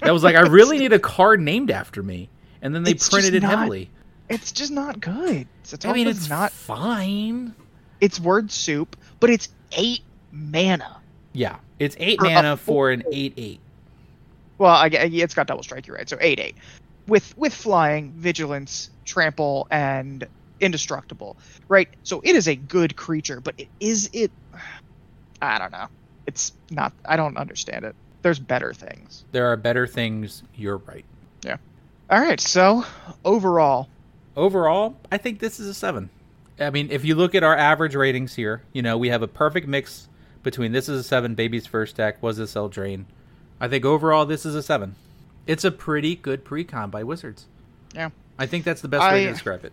that 0.00 0.10
was 0.12 0.22
like, 0.22 0.36
"I 0.36 0.42
really 0.42 0.78
need 0.78 0.92
a 0.92 0.98
card 0.98 1.40
named 1.40 1.70
after 1.70 2.02
me," 2.02 2.28
and 2.60 2.74
then 2.74 2.82
they 2.82 2.92
printed 2.94 3.34
it 3.34 3.42
not- 3.42 3.58
heavily. 3.58 3.90
It's 4.28 4.52
just 4.52 4.70
not 4.70 5.00
good. 5.00 5.48
Zetalpa's 5.64 5.86
I 5.86 5.92
mean, 5.92 6.06
it's 6.06 6.28
not. 6.28 6.52
fine. 6.52 7.54
It's 8.00 8.18
word 8.20 8.50
soup, 8.50 8.96
but 9.20 9.30
it's 9.30 9.48
eight 9.72 10.02
mana. 10.32 11.00
Yeah, 11.32 11.56
it's 11.78 11.96
eight 11.98 12.18
For 12.18 12.26
uh, 12.26 12.30
mana 12.30 12.56
full- 12.56 12.74
for 12.74 12.90
an 12.90 13.02
oh. 13.06 13.10
eight 13.12 13.34
eight. 13.36 13.60
Well, 14.58 14.74
I, 14.74 14.88
it's 14.88 15.34
got 15.34 15.46
double 15.46 15.62
strike. 15.62 15.86
You're 15.86 15.96
right. 15.96 16.08
So 16.08 16.18
eight 16.20 16.38
eight, 16.38 16.56
with 17.06 17.36
with 17.38 17.54
flying, 17.54 18.12
vigilance, 18.12 18.90
trample, 19.04 19.66
and 19.70 20.26
indestructible. 20.60 21.36
Right. 21.68 21.88
So 22.02 22.20
it 22.24 22.36
is 22.36 22.46
a 22.46 22.56
good 22.56 22.96
creature, 22.96 23.40
but 23.40 23.54
it, 23.58 23.68
is 23.80 24.10
it? 24.12 24.30
I 25.42 25.58
don't 25.58 25.72
know. 25.72 25.86
It's 26.26 26.52
not. 26.70 26.92
I 27.06 27.16
don't 27.16 27.38
understand 27.38 27.84
it. 27.86 27.94
There's 28.22 28.38
better 28.38 28.74
things. 28.74 29.24
There 29.32 29.46
are 29.46 29.56
better 29.56 29.86
things. 29.86 30.42
You're 30.54 30.76
right. 30.78 31.04
Yeah. 31.42 31.56
All 32.10 32.20
right. 32.20 32.38
So 32.38 32.84
overall, 33.24 33.88
Overall, 34.36 34.96
I 35.10 35.18
think 35.18 35.38
this 35.40 35.58
is 35.58 35.66
a 35.68 35.74
seven. 35.74 36.08
I 36.60 36.70
mean, 36.70 36.90
if 36.90 37.04
you 37.04 37.14
look 37.14 37.34
at 37.34 37.42
our 37.42 37.56
average 37.56 37.94
ratings 37.94 38.34
here, 38.34 38.62
you 38.72 38.82
know, 38.82 38.98
we 38.98 39.08
have 39.08 39.22
a 39.22 39.28
perfect 39.28 39.66
mix 39.66 40.08
between 40.42 40.72
this 40.72 40.88
is 40.88 41.00
a 41.00 41.02
seven, 41.02 41.34
baby's 41.34 41.66
first 41.66 41.96
deck, 41.96 42.22
was 42.22 42.36
this 42.36 42.54
Eldraine. 42.54 43.04
I 43.60 43.68
think 43.68 43.84
overall 43.84 44.26
this 44.26 44.44
is 44.46 44.54
a 44.54 44.62
seven. 44.62 44.94
It's 45.46 45.64
a 45.64 45.70
pretty 45.70 46.16
good 46.16 46.44
pre-con 46.44 46.90
by 46.90 47.02
Wizards. 47.04 47.46
Yeah. 47.94 48.10
I 48.38 48.46
think 48.46 48.64
that's 48.64 48.80
the 48.80 48.88
best 48.88 49.02
way 49.10 49.24
to 49.24 49.32
describe 49.32 49.64
it. 49.64 49.72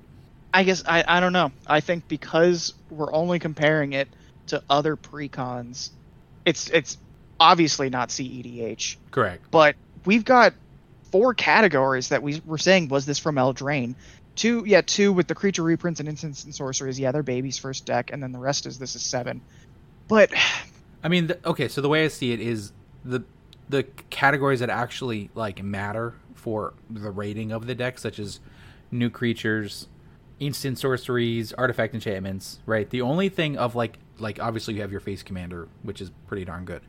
I 0.53 0.63
guess 0.63 0.83
I, 0.85 1.03
I 1.07 1.19
don't 1.19 1.33
know. 1.33 1.51
I 1.67 1.81
think 1.81 2.07
because 2.07 2.73
we're 2.89 3.13
only 3.13 3.39
comparing 3.39 3.93
it 3.93 4.07
to 4.47 4.63
other 4.69 4.95
precons, 4.95 5.91
it's 6.45 6.69
it's 6.69 6.97
obviously 7.39 7.89
not 7.89 8.09
CEDH. 8.09 8.95
Correct. 9.11 9.43
but 9.51 9.75
we've 10.05 10.25
got 10.25 10.53
four 11.11 11.33
categories 11.33 12.09
that 12.09 12.23
we 12.23 12.41
were 12.45 12.57
saying 12.57 12.89
was 12.89 13.05
this 13.05 13.19
from 13.19 13.35
Eldraine. 13.35 13.95
Two, 14.37 14.63
yeah, 14.67 14.81
two 14.81 15.11
with 15.11 15.27
the 15.27 15.33
creature 15.33 15.63
reprints 15.63 15.99
and 15.99 16.07
instants 16.07 16.43
and 16.43 16.53
sorceries. 16.53 16.99
Yeah, 16.99 17.11
they're 17.11 17.23
baby's 17.23 17.57
first 17.57 17.87
deck, 17.87 18.11
and 18.13 18.21
then 18.21 18.31
the 18.31 18.39
rest 18.39 18.67
is 18.67 18.77
this 18.77 18.95
is 18.95 19.01
seven. 19.01 19.41
But 20.07 20.31
I 21.03 21.09
mean, 21.09 21.27
the, 21.27 21.39
okay, 21.49 21.67
so 21.67 21.81
the 21.81 21.89
way 21.89 22.05
I 22.05 22.07
see 22.07 22.31
it 22.31 22.39
is 22.39 22.71
the 23.03 23.23
the 23.67 23.83
categories 24.09 24.61
that 24.61 24.69
actually 24.69 25.31
like 25.33 25.61
matter 25.63 26.13
for 26.35 26.75
the 26.89 27.09
rating 27.09 27.51
of 27.51 27.65
the 27.65 27.73
deck, 27.73 27.97
such 27.97 28.19
as 28.19 28.39
new 28.91 29.09
creatures, 29.09 29.87
instant 30.39 30.77
sorceries, 30.77 31.51
artifact 31.53 31.95
enchantments, 31.95 32.59
right? 32.67 32.87
The 32.89 33.01
only 33.01 33.29
thing 33.29 33.57
of 33.57 33.75
like 33.75 33.97
like 34.19 34.39
obviously 34.39 34.75
you 34.75 34.81
have 34.81 34.91
your 34.91 35.01
face 35.01 35.23
commander, 35.23 35.67
which 35.81 35.99
is 35.99 36.11
pretty 36.27 36.45
darn 36.45 36.63
good. 36.63 36.83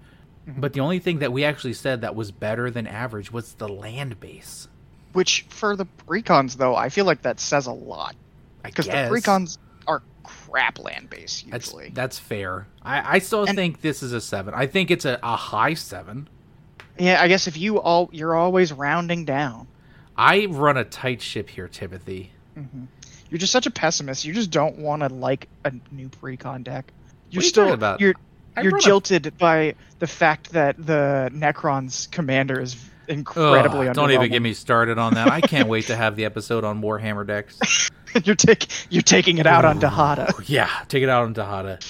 Mm-hmm. 0.47 0.61
But 0.61 0.75
the 0.75 0.81
only 0.81 0.99
thing 0.99 1.21
that 1.21 1.33
we 1.33 1.45
actually 1.45 1.73
said 1.73 2.03
that 2.03 2.15
was 2.15 2.31
better 2.31 2.71
than 2.71 2.87
average 2.87 3.33
was 3.33 3.55
the 3.55 3.69
land 3.69 4.21
base. 4.21 4.69
Which 5.13 5.47
for 5.49 5.77
the 5.77 5.87
precons 6.07 6.57
though, 6.57 6.75
I 6.77 6.89
feel 6.89 7.05
like 7.05 7.23
that 7.23 7.41
says 7.41 7.67
a 7.67 7.73
lot 7.73 8.15
because 8.63 8.87
the 8.87 8.93
precons 8.93 9.59
are 9.87 10.03
crap 10.23 10.79
land 10.79 11.09
base 11.11 11.45
That's 11.51 11.67
usually. 11.69 11.91
that's 11.91 12.19
fair. 12.19 12.67
I, 12.83 13.17
I 13.17 13.19
still 13.21 13.45
And- 13.45 13.57
think 13.57 13.81
this 13.81 14.03
is 14.03 14.13
a 14.13 14.21
seven. 14.21 14.55
I 14.55 14.67
think 14.67 14.91
it's 14.91 15.05
a, 15.05 15.19
a 15.23 15.37
high 15.37 15.75
seven. 15.75 16.29
yeah, 16.99 17.23
I 17.23 17.29
guess 17.29 17.47
if 17.47 17.57
you 17.57 17.81
all 17.81 18.09
you're 18.13 18.35
always 18.35 18.73
rounding 18.73 19.25
down. 19.25 19.67
I 20.17 20.47
run 20.47 20.77
a 20.77 20.85
tight 20.85 21.23
ship 21.23 21.49
here, 21.49 21.69
Timothy. 21.69 22.33
Mm-hmm. 22.59 22.85
You're 23.31 23.39
just 23.39 23.53
such 23.53 23.67
a 23.67 23.71
pessimist. 23.71 24.25
You 24.25 24.35
just 24.35 24.51
don't 24.51 24.79
want 24.79 25.03
to 25.03 25.09
like 25.09 25.49
a 25.65 25.73
new 25.93 26.09
precon 26.09 26.65
deck. 26.65 26.93
You're 27.31 27.39
What 27.39 27.43
are 27.43 27.45
you 27.45 27.49
still 27.49 27.73
about? 27.73 28.01
you're 28.01 28.15
I 28.57 28.63
you're 28.63 28.73
run 28.73 28.81
a- 28.81 28.85
jilted 28.85 29.39
by 29.39 29.75
the 30.01 30.07
fact 30.09 30.51
that 30.53 30.75
the 30.85 31.31
Necron's 31.33 32.09
commander 32.09 32.61
is 32.61 32.75
incredibly 33.09 33.89
Ugh, 33.89 33.95
don't 33.95 34.11
even 34.13 34.31
get 34.31 34.43
me 34.43 34.55
started 34.55 34.99
on 34.99 35.15
that. 35.15 35.29
I 35.29 35.41
can't 35.41 35.69
wait 35.69 35.87
to 35.87 35.97
have 35.97 36.17
the 36.17 36.25
episode 36.27 36.65
on 36.65 36.81
Warhammer 36.83 37.27
decks. 37.27 37.91
you're 38.25 38.35
taking 38.37 38.69
you're 38.91 39.03
taking 39.03 39.39
it 39.39 39.47
out 39.47 39.65
on 39.65 39.81
Dihada. 39.81 40.33
yeah, 40.49 40.71
take 40.89 41.03
it 41.03 41.09
out 41.09 41.25
on 41.25 41.35
Dihada. 41.35 41.85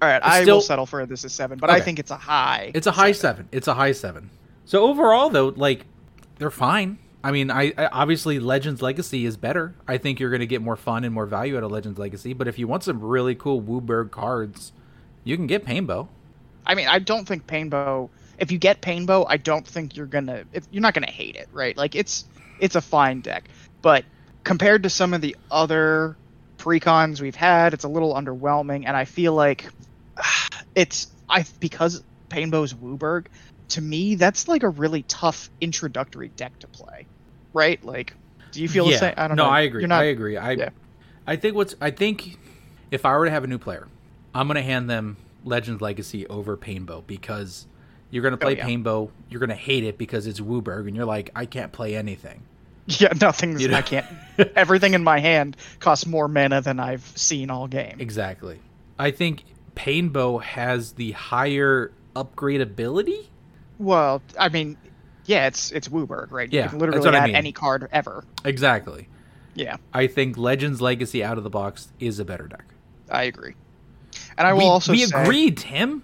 All 0.00 0.08
right, 0.08 0.20
I 0.24 0.42
Still- 0.42 0.56
will 0.56 0.62
settle 0.62 0.86
for 0.86 1.04
this 1.06 1.24
is 1.24 1.32
seven, 1.32 1.58
but 1.58 1.70
I 1.70 1.80
think 1.80 1.98
it's 1.98 2.10
a 2.10 2.16
high. 2.16 2.70
It's 2.74 2.86
a 2.86 2.92
high 2.92 3.12
seven. 3.12 3.48
It's 3.50 3.66
a 3.68 3.74
high 3.74 3.92
seven. 3.92 4.30
So 4.64 4.84
overall, 4.84 5.28
though, 5.30 5.48
like 5.56 5.84
they're 6.38 6.50
fine. 6.50 6.98
I 7.24 7.32
mean, 7.32 7.50
I, 7.50 7.72
I 7.76 7.86
obviously 7.86 8.38
Legends 8.38 8.80
Legacy 8.80 9.24
is 9.26 9.36
better. 9.36 9.74
I 9.88 9.98
think 9.98 10.20
you're 10.20 10.30
going 10.30 10.38
to 10.40 10.46
get 10.46 10.62
more 10.62 10.76
fun 10.76 11.02
and 11.02 11.12
more 11.12 11.26
value 11.26 11.56
out 11.56 11.64
of 11.64 11.72
Legends 11.72 11.98
Legacy. 11.98 12.32
But 12.32 12.46
if 12.46 12.60
you 12.60 12.68
want 12.68 12.84
some 12.84 13.00
really 13.00 13.34
cool 13.34 13.60
WUBRG 13.60 14.12
cards, 14.12 14.72
you 15.24 15.36
can 15.36 15.48
get 15.48 15.64
Painbow. 15.64 16.08
I 16.64 16.76
mean, 16.76 16.86
I 16.86 17.00
don't 17.00 17.26
think 17.26 17.48
Painbow. 17.48 18.08
If 18.38 18.52
you 18.52 18.58
get 18.58 18.80
Painbow, 18.80 19.26
I 19.28 19.36
don't 19.36 19.66
think 19.66 19.96
you're 19.96 20.06
gonna. 20.06 20.44
It, 20.52 20.66
you're 20.70 20.82
not 20.82 20.94
gonna 20.94 21.10
hate 21.10 21.36
it, 21.36 21.48
right? 21.52 21.76
Like 21.76 21.94
it's 21.94 22.24
it's 22.60 22.76
a 22.76 22.80
fine 22.80 23.20
deck, 23.20 23.44
but 23.82 24.04
compared 24.44 24.84
to 24.84 24.90
some 24.90 25.14
of 25.14 25.20
the 25.20 25.36
other 25.50 26.16
precons 26.56 27.20
we've 27.20 27.36
had, 27.36 27.74
it's 27.74 27.84
a 27.84 27.88
little 27.88 28.14
underwhelming, 28.14 28.84
and 28.86 28.96
I 28.96 29.04
feel 29.04 29.34
like 29.34 29.66
it's 30.74 31.08
I 31.28 31.44
because 31.60 32.02
Painbow's 32.28 32.74
WUBRG. 32.74 33.26
To 33.70 33.82
me, 33.82 34.14
that's 34.14 34.48
like 34.48 34.62
a 34.62 34.68
really 34.68 35.02
tough 35.02 35.50
introductory 35.60 36.28
deck 36.28 36.58
to 36.60 36.66
play, 36.68 37.06
right? 37.52 37.82
Like, 37.84 38.14
do 38.50 38.62
you 38.62 38.68
feel 38.68 38.86
yeah. 38.86 38.92
the 38.92 38.98
same? 38.98 39.14
I 39.18 39.28
don't 39.28 39.36
no, 39.36 39.44
know. 39.44 39.50
No, 39.50 39.54
I 39.54 39.60
agree. 39.62 39.86
Not, 39.86 40.00
I 40.00 40.04
agree. 40.04 40.36
I 40.38 40.52
Yeah. 40.52 40.70
I 41.26 41.36
think 41.36 41.54
what's 41.54 41.74
I 41.80 41.90
think 41.90 42.38
if 42.90 43.04
I 43.04 43.16
were 43.16 43.26
to 43.26 43.30
have 43.30 43.44
a 43.44 43.46
new 43.46 43.58
player, 43.58 43.86
I'm 44.34 44.46
going 44.46 44.56
to 44.56 44.62
hand 44.62 44.88
them 44.88 45.18
Legends 45.44 45.82
Legacy 45.82 46.26
over 46.26 46.56
Painbow 46.56 47.04
because 47.06 47.66
You're 48.10 48.22
gonna 48.22 48.36
play 48.36 48.54
oh, 48.54 48.56
yeah. 48.56 48.64
Painbow. 48.64 49.10
You're 49.28 49.40
gonna 49.40 49.54
hate 49.54 49.84
it 49.84 49.98
because 49.98 50.26
it's 50.26 50.40
WUBRG, 50.40 50.86
and 50.86 50.96
you're 50.96 51.04
like, 51.04 51.30
I 51.34 51.46
can't 51.46 51.72
play 51.72 51.96
anything. 51.96 52.42
Yeah, 52.98 53.12
nothing's. 53.20 53.60
You 53.60 53.68
know? 53.72 53.76
I 53.76 53.82
can't. 53.82 54.06
Everything 54.56 54.94
in 54.94 55.04
my 55.04 55.18
hand 55.18 55.58
costs 55.78 56.06
more 56.06 56.26
mana 56.26 56.62
than 56.62 56.80
I've 56.80 57.04
seen 57.16 57.50
all 57.50 57.68
game. 57.68 57.96
Exactly. 57.98 58.60
I 58.98 59.10
think 59.10 59.44
Painbow 59.74 60.38
has 60.38 60.92
the 60.92 61.12
higher 61.12 61.92
upgrade 62.16 62.62
ability. 62.62 63.28
Well, 63.78 64.22
I 64.38 64.48
mean, 64.48 64.78
yeah, 65.26 65.46
it's 65.46 65.70
it's 65.70 65.88
Wooburg, 65.88 66.30
right? 66.30 66.50
Yeah, 66.50 66.64
you 66.64 66.68
can 66.70 66.78
literally 66.78 67.00
what 67.00 67.14
I 67.14 67.26
mean. 67.26 67.36
any 67.36 67.52
card 67.52 67.88
ever. 67.92 68.24
Exactly. 68.44 69.08
Yeah, 69.54 69.76
I 69.92 70.06
think 70.06 70.38
Legends 70.38 70.80
Legacy 70.80 71.22
out 71.22 71.36
of 71.36 71.44
the 71.44 71.50
box 71.50 71.92
is 72.00 72.18
a 72.18 72.24
better 72.24 72.48
deck. 72.48 72.64
I 73.10 73.24
agree. 73.24 73.54
And 74.38 74.46
I 74.46 74.54
will 74.54 74.68
also 74.68 74.92
we 74.92 75.04
say, 75.04 75.22
agreed, 75.22 75.58
Tim. 75.58 76.02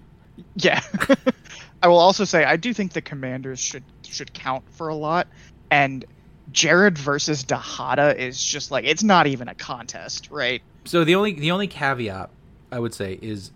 Yeah, 0.56 0.82
I 1.84 1.88
will 1.88 1.98
also 1.98 2.24
say 2.24 2.44
I 2.44 2.56
do 2.56 2.72
think 2.72 2.94
the 2.94 3.02
commanders 3.02 3.60
should 3.60 3.84
should 4.08 4.32
count 4.32 4.64
for 4.70 4.88
a 4.88 4.94
lot, 4.94 5.26
and 5.70 6.02
Jared 6.50 6.96
versus 6.96 7.44
Dihada 7.44 8.16
is 8.16 8.42
just 8.42 8.70
like 8.70 8.86
it's 8.86 9.02
not 9.02 9.26
even 9.26 9.48
a 9.48 9.54
contest, 9.54 10.30
right? 10.30 10.62
So 10.86 11.04
the 11.04 11.14
only 11.14 11.34
the 11.34 11.50
only 11.50 11.66
caveat 11.66 12.30
I 12.72 12.78
would 12.78 12.94
say 12.94 13.18
is 13.20 13.50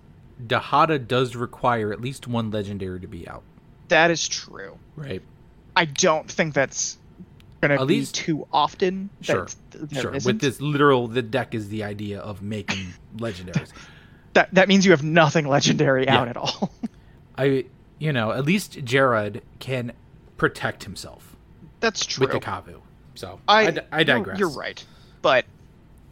Dihada 0.46 1.08
does 1.08 1.36
require 1.36 1.90
at 1.90 2.02
least 2.02 2.28
one 2.28 2.50
legendary 2.50 3.00
to 3.00 3.06
be 3.06 3.26
out. 3.26 3.42
That 3.88 4.10
is 4.10 4.28
true. 4.28 4.76
Right. 4.94 5.22
I 5.74 5.86
don't 5.86 6.30
think 6.30 6.52
that's 6.52 6.98
gonna 7.62 7.80
At 7.80 7.88
be 7.88 7.94
least- 8.00 8.14
too 8.14 8.46
often. 8.52 9.08
Sure. 9.22 9.48
there 9.70 10.02
sure. 10.02 10.14
isn't. 10.14 10.30
With 10.34 10.40
this 10.42 10.60
literal 10.60 11.08
the 11.08 11.22
deck 11.22 11.54
is 11.54 11.70
the 11.70 11.82
idea 11.84 12.20
of 12.20 12.42
making 12.42 12.88
legendaries. 13.16 13.72
that 14.34 14.52
that 14.52 14.68
means 14.68 14.84
you 14.84 14.90
have 14.90 15.02
nothing 15.02 15.48
legendary 15.48 16.04
Yeah. 16.04 16.18
out 16.20 16.28
at 16.28 16.36
all. 16.36 16.70
I 17.38 17.64
you 17.98 18.12
know, 18.12 18.32
at 18.32 18.44
least 18.44 18.84
Jared 18.84 19.42
can 19.58 19.92
protect 20.36 20.84
himself 20.84 21.36
that's 21.80 22.04
true. 22.06 22.26
with 22.26 22.32
the 22.32 22.40
Kavu. 22.40 22.80
So 23.14 23.40
I, 23.48 23.62
you're- 23.70 24.04
digress. 24.04 24.38
You're, 24.38 24.50
right, 24.50 24.84
but 25.22 25.44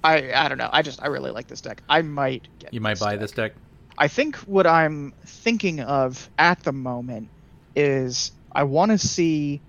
I 0.02 0.32
I 0.32 0.48
don't 0.48 0.58
know. 0.58 0.70
I 0.72 0.82
just 0.82 1.02
I 1.02 1.06
really 1.06 1.30
like 1.30 1.46
this 1.46 1.60
deck. 1.60 1.82
I 1.88 2.02
might 2.02 2.48
get. 2.58 2.74
You 2.74 2.80
might 2.80 2.94
this 2.94 3.00
buy 3.00 3.12
deck. 3.12 3.20
this 3.20 3.30
deck. 3.32 3.52
I 3.98 4.08
think 4.08 4.36
what 4.38 4.66
I'm 4.66 5.14
thinking 5.24 5.80
of 5.80 6.28
at 6.38 6.60
the 6.64 6.72
moment 6.72 7.28
is 7.74 8.32
I 8.52 8.64
want 8.64 8.90
to 8.92 8.98
see 8.98 9.60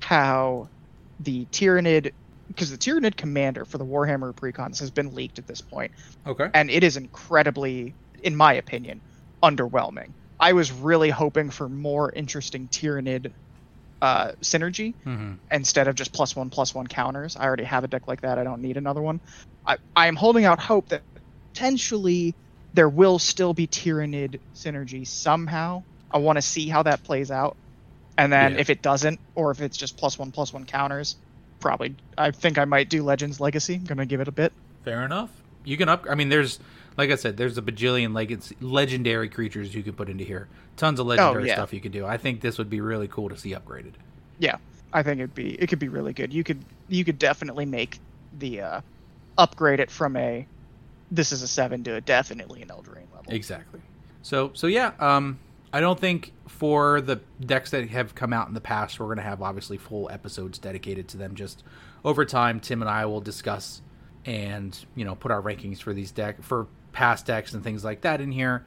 how 0.00 0.68
the 1.20 1.46
Tyranid, 1.46 2.12
because 2.48 2.70
the 2.70 2.76
Tyranid 2.78 3.16
commander 3.16 3.64
for 3.64 3.78
the 3.78 3.84
Warhammer 3.86 4.34
Precons 4.34 4.80
has 4.80 4.90
been 4.90 5.14
leaked 5.14 5.38
at 5.38 5.46
this 5.46 5.60
point, 5.60 5.92
Okay. 6.26 6.48
and 6.52 6.70
it 6.70 6.82
is 6.84 6.96
incredibly, 6.96 7.94
in 8.22 8.34
my 8.36 8.52
opinion, 8.54 9.00
underwhelming. 9.42 10.10
I 10.38 10.52
was 10.52 10.70
really 10.72 11.10
hoping 11.10 11.50
for 11.50 11.68
more 11.68 12.12
interesting 12.12 12.68
Tyranid 12.68 13.32
uh, 14.02 14.32
synergy 14.42 14.94
Mm-hmm. 15.06 15.34
instead 15.50 15.88
of 15.88 15.94
just 15.94 16.12
plus 16.12 16.36
one 16.36 16.50
plus 16.50 16.74
one 16.74 16.86
counters. 16.86 17.36
I 17.36 17.44
already 17.44 17.64
have 17.64 17.84
a 17.84 17.88
deck 17.88 18.06
like 18.06 18.20
that. 18.20 18.38
I 18.38 18.44
don't 18.44 18.60
need 18.60 18.76
another 18.76 19.00
one. 19.00 19.20
I, 19.64 19.78
I 19.94 20.06
am 20.08 20.16
holding 20.16 20.44
out 20.44 20.60
hope 20.60 20.88
that 20.90 21.02
potentially 21.54 22.34
there 22.74 22.88
will 22.88 23.18
still 23.18 23.54
be 23.54 23.66
Tyrannid 23.66 24.40
synergy 24.54 25.06
somehow. 25.06 25.82
I 26.10 26.18
want 26.18 26.36
to 26.36 26.42
see 26.42 26.68
how 26.68 26.82
that 26.82 27.02
plays 27.04 27.30
out. 27.30 27.56
And 28.18 28.30
then 28.32 28.52
Yeah. 28.52 28.60
if 28.60 28.70
it 28.70 28.82
doesn't, 28.82 29.18
or 29.34 29.50
if 29.50 29.60
it's 29.60 29.76
just 29.76 29.96
plus 29.96 30.18
one 30.18 30.30
plus 30.32 30.52
one 30.52 30.64
counters, 30.64 31.16
probably 31.60 31.96
I 32.18 32.30
think 32.30 32.58
I 32.58 32.64
might 32.66 32.90
do 32.90 33.02
Legends 33.02 33.40
Legacy. 33.40 33.74
I'm 33.76 33.84
gonna 33.84 34.06
give 34.06 34.20
it 34.20 34.28
a 34.28 34.32
bit. 34.32 34.52
Fair 34.84 35.04
enough. 35.04 35.30
You 35.64 35.76
can 35.76 35.88
up. 35.88 36.06
I 36.08 36.14
mean, 36.14 36.28
there's 36.28 36.58
like 36.96 37.10
I 37.10 37.16
said, 37.16 37.36
there's 37.36 37.58
a 37.58 37.62
bajillion 37.62 38.14
legendary 38.60 39.28
creatures 39.28 39.74
you 39.74 39.82
can 39.82 39.92
put 39.92 40.08
into 40.08 40.24
here. 40.24 40.48
Tons 40.76 40.98
of 41.00 41.06
legendary 41.06 41.44
Oh, 41.44 41.46
yeah. 41.46 41.54
stuff 41.54 41.72
you 41.72 41.80
could 41.80 41.92
do. 41.92 42.06
I 42.06 42.16
think 42.16 42.40
this 42.40 42.58
would 42.58 42.70
be 42.70 42.80
really 42.80 43.08
cool 43.08 43.28
to 43.28 43.36
see 43.36 43.50
upgraded. 43.52 43.92
Yeah, 44.38 44.56
I 44.92 45.02
think 45.02 45.18
it'd 45.18 45.34
be 45.34 45.54
it 45.54 45.68
could 45.68 45.78
be 45.78 45.88
really 45.88 46.12
good. 46.12 46.32
You 46.32 46.44
could 46.44 46.64
you 46.88 47.04
could 47.04 47.18
definitely 47.18 47.64
make 47.66 47.98
the 48.38 48.60
uh, 48.60 48.80
upgrade 49.38 49.80
it 49.80 49.90
from 49.90 50.16
a 50.16 50.46
this 51.10 51.32
is 51.32 51.42
a 51.42 51.48
seven 51.48 51.84
to 51.84 51.94
a 51.94 52.00
definitely 52.00 52.62
an 52.62 52.68
Eldraine 52.68 53.06
level. 53.14 53.26
Exactly. 53.28 53.80
So 54.22 54.50
so 54.54 54.66
yeah. 54.66 54.92
Um, 54.98 55.38
I 55.72 55.80
don't 55.80 55.98
think 55.98 56.32
for 56.48 57.00
the 57.00 57.20
decks 57.40 57.70
that 57.72 57.88
have 57.90 58.14
come 58.14 58.32
out 58.32 58.48
in 58.48 58.54
the 58.54 58.60
past, 58.60 58.98
we're 58.98 59.08
gonna 59.08 59.22
have 59.22 59.42
obviously 59.42 59.76
full 59.78 60.10
episodes 60.10 60.58
dedicated 60.58 61.08
to 61.08 61.16
them. 61.16 61.34
Just 61.34 61.62
over 62.04 62.24
time, 62.24 62.60
Tim 62.60 62.82
and 62.82 62.90
I 62.90 63.06
will 63.06 63.20
discuss 63.20 63.82
and 64.24 64.76
you 64.94 65.04
know 65.04 65.14
put 65.14 65.30
our 65.30 65.40
rankings 65.40 65.78
for 65.80 65.92
these 65.94 66.10
deck 66.10 66.42
for 66.42 66.66
past 66.96 67.26
decks 67.26 67.52
and 67.52 67.62
things 67.62 67.84
like 67.84 68.00
that 68.00 68.22
in 68.22 68.32
here. 68.32 68.64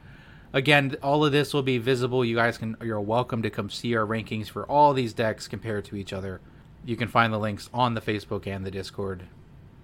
Again, 0.54 0.96
all 1.02 1.26
of 1.26 1.32
this 1.32 1.52
will 1.52 1.64
be 1.64 1.80
visible. 1.80 2.24
You 2.24 2.36
guys 2.36 2.60
can 2.60 2.78
you're 2.84 3.02
welcome 3.02 3.42
to 3.42 3.50
come 3.50 3.72
see 3.72 3.96
our 3.96 4.06
rankings 4.06 4.48
for 4.48 4.66
all 4.66 4.94
these 4.94 5.14
decks 5.14 5.48
compared 5.48 5.86
to 5.86 5.96
each 5.96 6.14
other. 6.14 6.40
You 6.86 6.96
can 6.96 7.08
find 7.08 7.34
the 7.34 7.40
links 7.40 7.70
on 7.74 7.96
the 7.96 8.02
Facebook 8.02 8.46
and 8.46 8.64
the 8.64 8.70
Discord, 8.70 9.24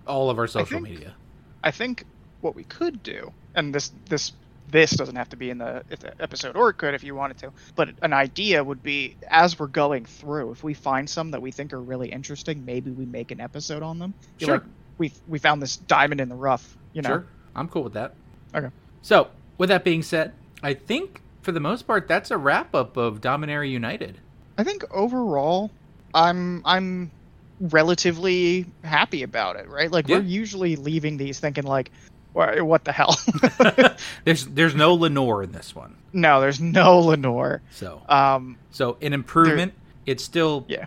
all 0.07 0.29
of 0.29 0.37
our 0.37 0.45
social 0.45 0.77
think- 0.77 0.89
media. 0.89 1.15
I 1.63 1.71
think 1.71 2.05
what 2.41 2.53
we 2.55 2.63
could 2.65 3.01
do, 3.01 3.33
and 3.55 3.73
this 3.73 3.91
this 4.07 4.33
this 4.69 4.91
doesn't 4.91 5.15
have 5.15 5.29
to 5.29 5.35
be 5.35 5.49
in 5.49 5.57
the, 5.57 5.83
the 5.89 6.21
episode, 6.21 6.55
or 6.55 6.69
it 6.69 6.73
could 6.77 6.93
if 6.93 7.03
you 7.03 7.15
wanted 7.15 7.39
to. 7.39 7.51
But 7.75 7.89
an 8.03 8.13
idea 8.13 8.63
would 8.63 8.83
be 8.83 9.15
as 9.27 9.57
we're 9.57 9.67
going 9.67 10.05
through, 10.05 10.51
if 10.51 10.63
we 10.63 10.75
find 10.75 11.09
some 11.09 11.31
that 11.31 11.41
we 11.41 11.51
think 11.51 11.73
are 11.73 11.81
really 11.81 12.11
interesting, 12.11 12.63
maybe 12.63 12.91
we 12.91 13.05
make 13.05 13.31
an 13.31 13.41
episode 13.41 13.81
on 13.81 13.97
them. 13.97 14.13
Sure. 14.37 14.55
Like, 14.55 14.63
we 14.99 15.11
we 15.27 15.39
found 15.39 15.63
this 15.63 15.77
diamond 15.77 16.21
in 16.21 16.29
the 16.29 16.35
rough. 16.35 16.77
You 16.93 17.01
know. 17.01 17.09
Sure, 17.09 17.25
I'm 17.55 17.67
cool 17.67 17.83
with 17.83 17.93
that. 17.93 18.13
Okay. 18.55 18.69
So, 19.01 19.27
with 19.57 19.69
that 19.69 19.83
being 19.83 20.01
said, 20.01 20.33
I 20.63 20.73
think 20.73 21.21
for 21.41 21.51
the 21.51 21.59
most 21.59 21.85
part 21.85 22.07
that's 22.07 22.31
a 22.31 22.37
wrap 22.37 22.73
up 22.73 22.97
of 22.97 23.21
Dominaria 23.21 23.69
United. 23.69 24.17
I 24.57 24.63
think 24.63 24.83
overall, 24.91 25.69
I'm 26.13 26.61
I'm 26.65 27.11
relatively 27.59 28.65
happy 28.83 29.23
about 29.23 29.55
it. 29.57 29.69
Right? 29.69 29.91
Like 29.91 30.07
Yeah. 30.07 30.17
we're 30.17 30.23
usually 30.23 30.75
leaving 30.75 31.17
these 31.17 31.39
thinking 31.39 31.65
like, 31.65 31.91
what 32.33 32.83
the 32.83 32.91
hell? 32.91 33.15
there's 34.25 34.45
there's 34.47 34.75
no 34.75 34.93
Lenore 34.93 35.43
in 35.43 35.51
this 35.51 35.75
one, 35.75 35.95
no, 36.13 36.41
there's 36.41 36.59
no 36.59 36.99
Lenore. 36.99 37.61
so 37.71 38.01
Um, 38.09 38.57
so 38.71 38.97
an 39.01 39.13
improvement. 39.13 39.73
It's 40.05 40.23
still 40.23 40.65
yeah, 40.67 40.85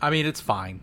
I 0.00 0.10
mean 0.10 0.26
it's 0.26 0.40
fine. 0.40 0.80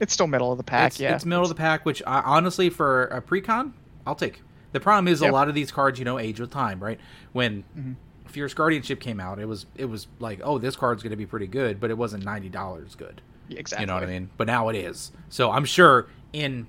it's 0.00 0.12
still 0.12 0.26
middle 0.26 0.50
of 0.52 0.58
the 0.58 0.64
pack. 0.64 0.92
it's, 0.92 1.00
yeah, 1.00 1.14
it's 1.14 1.24
middle 1.24 1.42
of 1.44 1.48
the 1.48 1.54
pack, 1.54 1.84
which 1.84 2.02
I, 2.06 2.20
honestly 2.20 2.70
for 2.70 3.04
a 3.06 3.20
precon 3.20 3.72
I'll 4.06 4.14
take. 4.14 4.42
The 4.72 4.80
problem 4.80 5.08
is 5.08 5.20
Yep. 5.20 5.30
a 5.30 5.32
lot 5.32 5.48
of 5.48 5.54
these 5.54 5.70
cards 5.72 5.98
you 5.98 6.04
know 6.04 6.18
age 6.18 6.38
with 6.40 6.50
time, 6.50 6.80
right? 6.80 6.98
When 7.32 7.64
Mhm. 7.78 7.94
Fierce 8.26 8.54
Guardianship 8.54 9.00
came 9.00 9.18
out, 9.20 9.38
it 9.40 9.46
was 9.46 9.66
it 9.74 9.86
was 9.86 10.06
like 10.20 10.40
oh 10.44 10.58
this 10.58 10.76
card's 10.76 11.02
going 11.02 11.10
to 11.10 11.16
be 11.16 11.26
pretty 11.26 11.46
good, 11.48 11.80
but 11.80 11.90
it 11.90 11.98
wasn't 11.98 12.24
ninety 12.24 12.48
dollars 12.48 12.94
good. 12.94 13.20
exactly. 13.50 13.82
You 13.82 13.86
know 13.88 13.94
what 13.94 14.04
I 14.04 14.06
mean? 14.06 14.30
But 14.36 14.46
now 14.46 14.68
it 14.68 14.76
is. 14.76 15.10
So 15.28 15.50
I'm 15.50 15.64
sure 15.64 16.06
in 16.32 16.68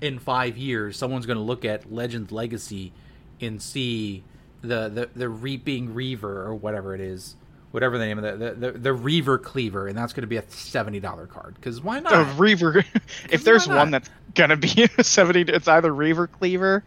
in 0.00 0.18
five 0.20 0.56
years, 0.56 0.96
someone's 0.96 1.26
going 1.26 1.36
to 1.38 1.42
look 1.42 1.64
at 1.64 1.92
Legends 1.92 2.30
Legacy 2.32 2.92
and 3.40 3.60
see 3.60 4.22
the 4.62 4.88
the 4.88 5.08
the 5.16 5.28
Reaping 5.28 5.92
Reaver 5.92 6.44
or 6.46 6.54
whatever 6.54 6.94
it 6.94 7.00
is, 7.00 7.34
whatever 7.72 7.98
the 7.98 8.04
name 8.06 8.18
of 8.22 8.38
the 8.38 8.52
the, 8.54 8.54
the, 8.72 8.78
the 8.78 8.92
Reaver 8.92 9.38
Cleaver, 9.38 9.88
and 9.88 9.98
that's 9.98 10.12
going 10.12 10.22
to 10.22 10.28
be 10.28 10.36
a 10.36 10.44
seventy 10.48 11.00
dollar 11.00 11.26
card. 11.26 11.54
Because 11.56 11.80
why 11.82 11.98
not? 11.98 12.12
The 12.12 12.34
Reaver. 12.40 12.84
if 13.30 13.42
there's 13.42 13.66
one 13.66 13.90
that's 13.90 14.08
gonna 14.36 14.56
be 14.56 14.86
seventy, 15.02 15.40
it's 15.42 15.66
either 15.66 15.92
Reaver 15.92 16.28
Cleaver, 16.28 16.84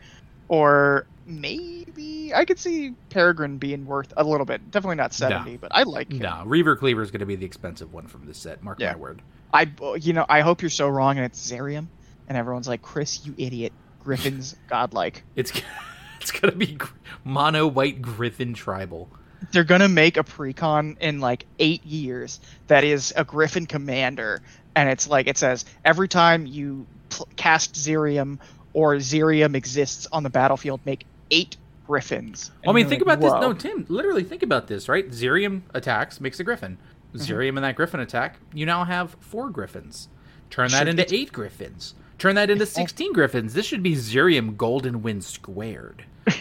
or 0.53 1.07
maybe 1.25 2.31
I 2.33 2.45
could 2.45 2.59
see 2.59 2.93
Peregrine 3.09 3.57
being 3.57 3.87
worth 3.87 4.13
a 4.17 4.23
little 4.23 4.45
bit. 4.45 4.69
Definitely 4.69 4.97
not 4.97 5.13
seventy, 5.13 5.57
but 5.57 5.71
I 5.73 5.81
like. 5.83 6.11
it. 6.11 6.19
no, 6.19 6.43
Reaver 6.45 6.75
Cleaver 6.75 7.01
is 7.01 7.09
going 7.09 7.21
to 7.21 7.25
be 7.25 7.35
the 7.35 7.45
expensive 7.45 7.91
one 7.91 8.05
from 8.07 8.25
this 8.27 8.37
set. 8.37 8.63
Mark 8.63 8.79
Yeah. 8.79 8.91
my 8.93 8.97
word. 8.99 9.21
I, 9.51 9.71
you 9.99 10.13
know, 10.13 10.25
I 10.29 10.41
hope 10.41 10.61
you're 10.61 10.69
so 10.69 10.87
wrong, 10.89 11.17
and 11.17 11.25
it's 11.25 11.51
Zeriam, 11.51 11.87
and 12.27 12.37
everyone's 12.37 12.67
like, 12.67 12.81
Chris, 12.81 13.25
you 13.25 13.33
idiot. 13.37 13.73
Griffin's 14.03 14.55
godlike. 14.69 15.23
It's 15.35 15.51
it's 16.21 16.31
going 16.31 16.51
to 16.51 16.57
be 16.57 16.77
mono 17.23 17.65
white 17.67 18.01
Griffin 18.01 18.53
tribal. 18.53 19.09
They're 19.51 19.63
gonna 19.65 19.89
make 19.89 20.15
a 20.17 20.23
precon 20.23 20.97
in 20.99 21.19
like 21.19 21.45
eight 21.59 21.83
years 21.85 22.39
that 22.67 22.83
is 22.85 23.11
a 23.17 23.23
Griffin 23.25 23.65
commander, 23.65 24.41
and 24.75 24.87
it's 24.87 25.07
like 25.09 25.27
it 25.27 25.37
says 25.37 25.65
every 25.83 26.07
time 26.07 26.45
you 26.45 26.85
pl- 27.09 27.27
cast 27.35 27.73
Zeriam 27.73 28.39
or 28.73 28.95
Zeriam 28.95 29.55
exists 29.55 30.07
on 30.11 30.23
the 30.23 30.29
battlefield, 30.29 30.81
make 30.85 31.05
eight 31.31 31.57
Griffins. 31.87 32.51
Well, 32.63 32.73
I 32.73 32.75
mean, 32.75 32.87
think 32.87 33.01
you're 33.03 33.13
about 33.13 33.23
like, 33.23 33.41
this. 33.41 33.41
No, 33.41 33.53
Tim, 33.53 33.85
literally 33.89 34.23
think 34.23 34.41
about 34.41 34.67
this, 34.67 34.87
right? 34.87 35.09
Zeriam 35.09 35.61
attacks, 35.73 36.21
makes 36.21 36.39
a 36.39 36.43
griffin. 36.43 36.77
Mm-hmm. 37.13 37.17
Zeriam 37.19 37.57
in 37.57 37.63
that 37.63 37.75
griffin 37.75 37.99
attack, 37.99 38.37
you 38.53 38.65
now 38.65 38.85
have 38.85 39.15
four 39.19 39.49
griffins. 39.49 40.07
Turn 40.49 40.71
that 40.71 40.79
Should 40.79 40.87
into 40.87 41.05
be- 41.05 41.17
eight 41.17 41.33
griffins. 41.33 41.95
Turn 42.17 42.35
that 42.35 42.49
into 42.49 42.65
16 42.65 43.11
griffins. 43.11 43.53
This 43.53 43.65
should 43.65 43.83
be 43.83 43.95
Zeriam 43.95 44.55
Golden 44.55 45.01
Wind 45.01 45.23
squared. 45.25 46.05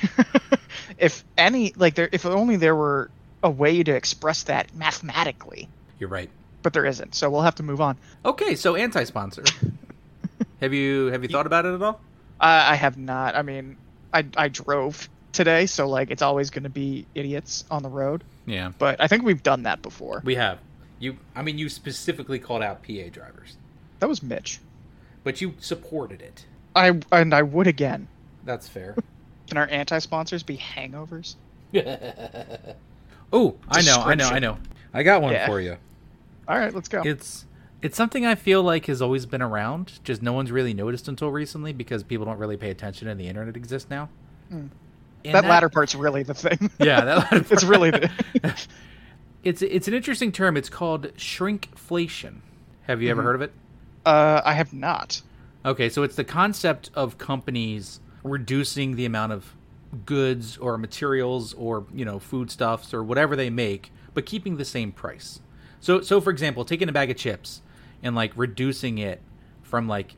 if 0.98 1.24
any, 1.36 1.72
like 1.76 1.94
there, 1.96 2.08
if 2.12 2.24
only 2.24 2.56
there 2.56 2.76
were 2.76 3.10
a 3.42 3.50
way 3.50 3.82
to 3.82 3.92
express 3.92 4.44
that 4.44 4.72
mathematically, 4.74 5.68
You're 5.98 6.08
right. 6.08 6.30
but 6.62 6.72
there 6.72 6.86
isn't. 6.86 7.14
So 7.14 7.30
we'll 7.30 7.42
have 7.42 7.56
to 7.56 7.62
move 7.62 7.80
on. 7.80 7.96
Okay, 8.24 8.54
so 8.54 8.76
anti-sponsor. 8.76 9.42
have 10.60 10.72
you 10.72 11.06
have 11.06 11.22
you 11.22 11.28
thought 11.28 11.46
about 11.46 11.66
it 11.66 11.74
at 11.74 11.82
all? 11.82 12.00
I, 12.42 12.72
I 12.72 12.74
have 12.74 12.98
not. 12.98 13.34
I 13.36 13.42
mean, 13.42 13.76
I 14.12 14.26
I 14.36 14.48
drove 14.48 15.08
today, 15.32 15.64
so 15.64 15.88
like 15.88 16.10
it's 16.10 16.20
always 16.22 16.50
going 16.50 16.64
to 16.64 16.68
be 16.68 17.06
idiots 17.14 17.64
on 17.70 17.82
the 17.82 17.88
road. 17.88 18.22
Yeah, 18.44 18.72
but 18.78 19.00
I 19.00 19.06
think 19.08 19.22
we've 19.24 19.42
done 19.42 19.62
that 19.62 19.80
before. 19.80 20.20
we 20.24 20.34
have. 20.34 20.58
You, 20.98 21.16
I 21.34 21.42
mean, 21.42 21.58
you 21.58 21.68
specifically 21.68 22.38
called 22.38 22.62
out 22.62 22.82
PA 22.84 23.08
drivers, 23.10 23.56
That 23.98 24.08
was 24.08 24.22
Mitch. 24.22 24.60
but 25.24 25.40
you 25.40 25.54
supported 25.58 26.20
it. 26.22 26.44
I 26.76 27.00
and 27.10 27.34
I 27.34 27.42
would 27.42 27.66
again. 27.66 28.06
That's 28.44 28.68
fair. 28.68 28.94
Can 29.48 29.56
our 29.58 29.66
anti-sponsors 29.68 30.42
be 30.44 30.56
hangovers? 30.56 31.34
oh, 33.32 33.56
I 33.68 33.82
know, 33.82 33.96
I 34.00 34.14
know, 34.14 34.28
I 34.28 34.38
know. 34.38 34.58
I 34.94 35.02
got 35.02 35.22
one 35.22 35.32
Yeah. 35.32 35.46
for 35.46 35.60
you. 35.60 35.76
All 36.48 36.58
right, 36.58 36.74
let's 36.74 36.88
go. 36.88 37.02
It's 37.04 37.44
it's 37.82 37.96
something 37.96 38.24
I 38.24 38.34
feel 38.36 38.62
like 38.62 38.86
has 38.86 39.02
always 39.02 39.26
been 39.26 39.42
around, 39.42 39.98
just 40.04 40.22
no 40.22 40.32
one's 40.32 40.52
really 40.52 40.72
noticed 40.72 41.08
until 41.08 41.30
recently 41.30 41.72
because 41.72 42.02
people 42.02 42.24
don't 42.24 42.38
really 42.38 42.56
pay 42.56 42.70
attention 42.70 43.08
and 43.08 43.18
the 43.20 43.26
internet 43.26 43.56
exists 43.56 43.90
now. 43.90 44.08
Mm. 44.52 44.70
And 45.24 45.34
that, 45.34 45.44
latter 45.44 45.68
part's 45.68 45.94
really 45.94 46.22
the 46.22 46.34
thing. 46.34 46.70
yeah, 46.80 47.04
that 47.04 47.16
latter 47.18 47.44
it's 47.54 47.64
really 47.64 47.90
the. 47.90 48.10
it's 49.44 49.62
it's 49.62 49.88
an 49.88 49.94
interesting 49.94 50.32
term. 50.32 50.56
It's 50.56 50.68
called 50.68 51.12
shrinkflation. 51.16 52.36
Have 52.82 53.02
you 53.02 53.10
ever 53.10 53.22
Mhm. 53.22 53.24
heard 53.24 53.34
of 53.36 53.42
it? 53.42 53.52
Uh, 54.04 54.40
I 54.44 54.54
have 54.54 54.72
not. 54.72 55.22
Okay, 55.64 55.88
so 55.88 56.02
it's 56.02 56.16
the 56.16 56.24
concept 56.24 56.90
of 56.94 57.18
companies 57.18 58.00
reducing 58.24 58.96
the 58.96 59.04
amount 59.04 59.32
of 59.32 59.54
goods 60.06 60.56
or 60.56 60.76
materials 60.78 61.52
or 61.54 61.86
you 61.94 62.04
know 62.04 62.18
foodstuffs 62.18 62.92
or 62.92 63.02
whatever 63.04 63.36
they 63.36 63.50
make, 63.50 63.92
but 64.14 64.26
keeping 64.26 64.56
the 64.56 64.64
same 64.64 64.90
price. 64.90 65.40
So, 65.80 66.00
so 66.00 66.20
for 66.20 66.30
example, 66.30 66.64
taking 66.64 66.88
a 66.88 66.92
bag 66.92 67.10
of 67.10 67.16
chips 67.16 67.60
and 68.02 68.14
like 68.14 68.32
reducing 68.36 68.98
it 68.98 69.20
from 69.62 69.88
like 69.88 70.16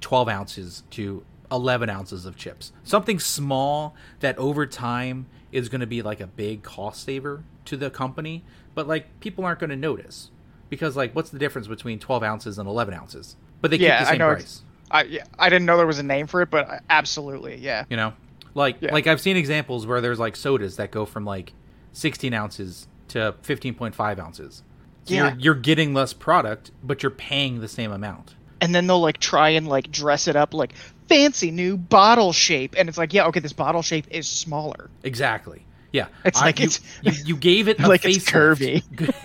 twelve 0.00 0.28
ounces 0.28 0.82
to 0.90 1.24
eleven 1.50 1.88
ounces 1.88 2.26
of 2.26 2.36
chips, 2.36 2.72
something 2.84 3.18
small 3.18 3.94
that 4.20 4.36
over 4.38 4.66
time 4.66 5.26
is 5.52 5.68
going 5.68 5.80
to 5.80 5.86
be 5.86 6.02
like 6.02 6.20
a 6.20 6.26
big 6.26 6.62
cost 6.62 7.04
saver 7.04 7.44
to 7.64 7.76
the 7.76 7.90
company, 7.90 8.44
but 8.74 8.86
like 8.88 9.20
people 9.20 9.44
aren't 9.44 9.60
going 9.60 9.70
to 9.70 9.76
notice 9.76 10.30
because 10.70 10.96
like 10.96 11.14
what's 11.14 11.30
the 11.30 11.38
difference 11.38 11.68
between 11.68 11.98
twelve 11.98 12.22
ounces 12.22 12.58
and 12.58 12.68
eleven 12.68 12.94
ounces? 12.94 13.36
But 13.60 13.70
they 13.70 13.76
Yeah, 13.78 13.98
keep 13.98 14.04
the 14.04 14.08
I 14.08 14.12
same 14.12 14.18
know 14.18 14.34
price. 14.34 14.62
I 14.90 15.02
yeah, 15.04 15.24
I 15.38 15.48
didn't 15.48 15.66
know 15.66 15.76
there 15.76 15.86
was 15.86 15.98
a 15.98 16.02
name 16.04 16.26
for 16.26 16.42
it, 16.42 16.50
but 16.50 16.68
I- 16.68 16.80
absolutely, 16.90 17.56
yeah. 17.56 17.84
You 17.88 17.96
know, 17.96 18.12
like 18.54 18.76
Yeah. 18.80 18.92
like 18.92 19.06
I've 19.06 19.20
seen 19.20 19.36
examples 19.36 19.86
where 19.86 20.00
there's 20.00 20.18
like 20.18 20.36
sodas 20.36 20.76
that 20.76 20.90
go 20.90 21.04
from 21.06 21.24
like 21.24 21.52
16 21.92 22.32
ounces 22.34 22.86
to 23.08 23.34
15.5 23.42 24.18
ounces. 24.18 24.62
Yeah. 25.06 25.28
you're 25.30 25.38
you're 25.38 25.54
getting 25.54 25.94
less 25.94 26.12
product, 26.12 26.70
but 26.82 27.02
you're 27.02 27.10
paying 27.10 27.60
the 27.60 27.68
same 27.68 27.92
amount. 27.92 28.34
And 28.60 28.74
then 28.74 28.86
they'll 28.86 29.00
like 29.00 29.18
try 29.18 29.50
and 29.50 29.68
like 29.68 29.90
dress 29.90 30.28
it 30.28 30.36
up 30.36 30.54
like 30.54 30.72
fancy 31.08 31.50
new 31.50 31.76
bottle 31.76 32.32
shape, 32.32 32.74
and 32.76 32.88
it's 32.88 32.98
like, 32.98 33.12
yeah, 33.12 33.26
okay, 33.26 33.40
this 33.40 33.52
bottle 33.52 33.82
shape 33.82 34.06
is 34.10 34.26
smaller. 34.26 34.90
Exactly. 35.04 35.64
Yeah. 35.92 36.08
It's 36.24 36.40
I- 36.40 36.46
like 36.46 36.58
you, 36.60 36.66
it's- 36.66 36.80
you, 37.02 37.12
you 37.26 37.36
gave 37.36 37.68
it 37.68 37.78
a 37.80 37.86
like 37.88 38.04
it's 38.04 38.18
curvy. 38.18 38.82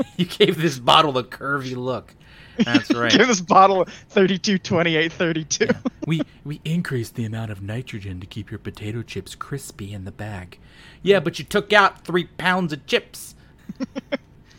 you 0.18 0.26
gave 0.26 0.62
this 0.62 0.78
bottle 0.80 1.18
a 1.18 1.24
curvy 1.24 1.76
look. 1.76 2.14
That's 2.58 2.94
right. 2.94 3.12
Give 3.12 3.28
this 3.28 3.42
bottle 3.42 3.86
32, 4.10 4.58
28, 4.60 5.12
32. 5.14 5.68
we 6.06 6.22
we 6.44 6.60
increased 6.66 7.16
the 7.16 7.24
amount 7.26 7.50
of 7.52 7.62
nitrogen 7.62 8.20
to 8.20 8.28
keep 8.28 8.52
your 8.52 8.60
potato 8.60 9.02
chips 9.02 9.34
crispy 9.36 9.94
in 9.94 10.04
the 10.06 10.12
bag. 10.12 10.60
Yeah, 11.02 11.20
but 11.22 11.40
you 11.40 11.46
took 11.46 11.72
out 11.74 12.04
three 12.06 12.26
pounds 12.26 12.74
of 12.74 12.86
chips. 12.86 13.34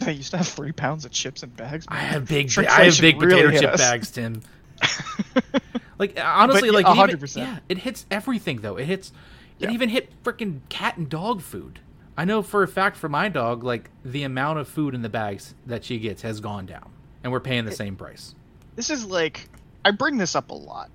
I 0.06 0.10
used 0.10 0.30
to 0.32 0.38
have 0.38 0.48
three 0.48 0.72
pounds 0.72 1.04
of 1.04 1.10
chips 1.12 1.42
in 1.42 1.50
bags. 1.50 1.84
I 1.88 1.96
have 1.98 2.26
big, 2.28 2.50
I 2.58 2.84
have 2.84 3.00
big 3.00 3.20
really 3.20 3.42
potato 3.42 3.60
chip 3.60 3.70
us. 3.74 3.80
bags, 3.80 4.10
Tim. 4.10 4.42
like 5.98 6.18
honestly, 6.22 6.70
But, 6.70 6.84
like 6.84 6.86
yeah, 6.96 7.04
it 7.04 7.10
even- 7.10 7.20
100%. 7.20 7.36
yeah, 7.36 7.58
it 7.68 7.78
hits 7.78 8.06
everything 8.10 8.60
though. 8.60 8.76
It 8.76 8.86
hits, 8.86 9.12
it 9.60 9.66
Yeah. 9.68 9.70
even 9.72 9.88
hit 9.88 10.12
freaking 10.24 10.60
cat 10.68 10.96
and 10.96 11.08
dog 11.08 11.40
food. 11.42 11.80
I 12.16 12.24
know 12.24 12.42
for 12.42 12.62
a 12.62 12.68
fact 12.68 12.96
for 12.96 13.08
my 13.08 13.28
dog, 13.28 13.64
like 13.64 13.90
the 14.04 14.24
amount 14.24 14.58
of 14.58 14.68
food 14.68 14.94
in 14.94 15.02
the 15.02 15.08
bags 15.08 15.54
that 15.66 15.84
she 15.84 15.98
gets 15.98 16.22
has 16.22 16.40
gone 16.40 16.66
down, 16.66 16.90
and 17.22 17.32
we're 17.32 17.40
paying 17.40 17.64
the 17.64 17.72
same 17.72 17.96
price. 17.96 18.34
this 18.76 18.90
is 18.90 19.06
like 19.06 19.48
I 19.84 19.90
bring 19.92 20.16
this 20.18 20.34
up 20.36 20.50
a 20.50 20.54
lot, 20.54 20.90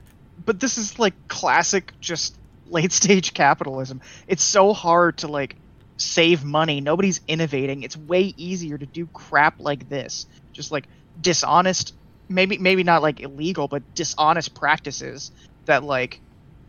but 0.45 0.59
this 0.59 0.77
is 0.77 0.99
like 0.99 1.13
classic 1.27 1.91
just 2.01 2.37
late 2.69 2.91
stage 2.91 3.33
capitalism. 3.33 4.01
It's 4.27 4.43
so 4.43 4.73
hard 4.73 5.17
to 5.19 5.27
like 5.27 5.55
save 5.97 6.43
money. 6.43 6.81
Nobody's 6.81 7.21
innovating. 7.27 7.83
It's 7.83 7.97
way 7.97 8.33
easier 8.37 8.77
to 8.77 8.85
do 8.85 9.07
crap 9.07 9.59
like 9.59 9.89
this. 9.89 10.25
Just 10.53 10.71
like 10.71 10.85
dishonest 11.19 11.93
maybe 12.29 12.57
maybe 12.57 12.83
not 12.83 13.01
like 13.01 13.19
illegal, 13.21 13.67
but 13.67 13.83
dishonest 13.95 14.53
practices 14.53 15.31
that 15.65 15.83
like 15.83 16.19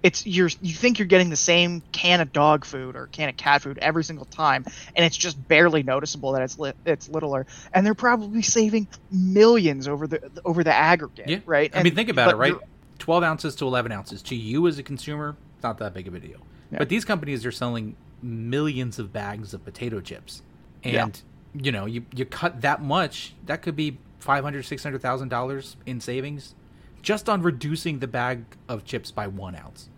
it's 0.02 0.26
you're 0.26 0.50
you 0.60 0.74
think 0.74 0.98
you're 0.98 1.06
getting 1.06 1.30
the 1.30 1.36
same 1.36 1.82
can 1.92 2.20
of 2.20 2.32
dog 2.32 2.64
food 2.64 2.94
or 2.94 3.08
can 3.08 3.28
of 3.28 3.36
cat 3.36 3.62
food 3.62 3.78
every 3.78 4.04
single 4.04 4.26
time 4.26 4.64
and 4.94 5.04
it's 5.04 5.16
just 5.16 5.48
barely 5.48 5.82
noticeable 5.82 6.32
that 6.32 6.42
it's 6.42 6.56
li- 6.58 6.72
it's 6.86 7.08
littler 7.08 7.46
and 7.74 7.84
they're 7.84 7.94
probably 7.94 8.42
saving 8.42 8.86
millions 9.10 9.88
over 9.88 10.06
the 10.06 10.30
over 10.44 10.62
the 10.62 10.72
aggregate 10.72 11.28
Yeah, 11.28 11.40
right 11.46 11.70
I 11.74 11.82
mean, 11.82 11.94
think 11.94 12.08
about 12.08 12.32
it, 12.32 12.36
right? 12.36 12.54
Twelve 12.98 13.24
ounces 13.24 13.56
to 13.56 13.66
eleven 13.66 13.90
ounces 13.90 14.22
to 14.22 14.36
you 14.36 14.68
as 14.68 14.78
a 14.78 14.82
consumer, 14.82 15.36
it's 15.56 15.62
not 15.62 15.78
that 15.78 15.94
big 15.94 16.06
of 16.06 16.14
a 16.14 16.20
deal. 16.20 16.38
Yeah. 16.70 16.78
But 16.78 16.88
these 16.88 17.04
companies 17.04 17.44
are 17.46 17.52
selling 17.52 17.96
millions 18.22 18.98
of 18.98 19.12
bags 19.12 19.54
of 19.54 19.64
potato 19.64 20.00
chips, 20.00 20.42
Yeah. 20.84 21.04
and 21.04 21.22
you 21.54 21.72
know, 21.72 21.86
you 21.86 22.04
you 22.14 22.24
cut 22.24 22.60
that 22.62 22.82
much, 22.82 23.34
that 23.46 23.62
could 23.62 23.76
be 23.76 23.98
five 24.18 24.44
hundred, 24.44 24.64
six 24.64 24.82
hundred 24.82 25.00
thousand 25.02 25.28
dollars 25.28 25.76
in 25.86 26.00
savings, 26.00 26.54
just 27.02 27.28
on 27.28 27.42
reducing 27.42 27.98
the 28.00 28.06
bag 28.08 28.44
of 28.68 28.84
chips 28.84 29.10
by 29.10 29.26
one 29.26 29.54
ounce. 29.56 29.88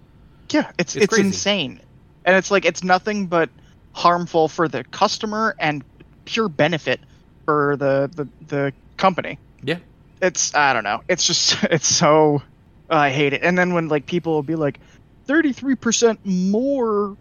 yeah 0.51 0.71
it's 0.79 0.97
It's 0.97 1.05
it's, 1.12 1.18
insane 1.18 1.81
and 2.25 2.37
it's 2.37 2.51
like 2.51 2.64
it's 2.64 2.83
nothing 2.85 3.27
but 3.27 3.49
harmful 3.93 4.49
for 4.49 4.68
the 4.68 4.85
customer 4.85 5.55
and 5.59 5.83
pure 6.25 6.49
benefit 6.49 7.01
for 7.45 7.77
the 7.77 8.11
the, 8.14 8.29
the 8.47 8.73
company 8.97 9.39
Yeah, 9.62 9.79
it's 10.21 10.55
I 10.55 10.73
don't 10.73 10.85
know. 10.85 11.03
It's 11.09 11.27
just 11.27 11.57
it's 11.71 11.87
so 11.89 12.43
I 12.91 13.11
hate 13.11 13.33
it. 13.33 13.43
And 13.43 13.57
then 13.59 13.73
when 13.75 13.89
like 13.89 14.07
people 14.07 14.33
will 14.35 14.43
be 14.43 14.57
like, 14.57 14.79
thirty 15.25 15.53
three 15.53 15.75
percent 15.77 16.21
more 16.25 17.16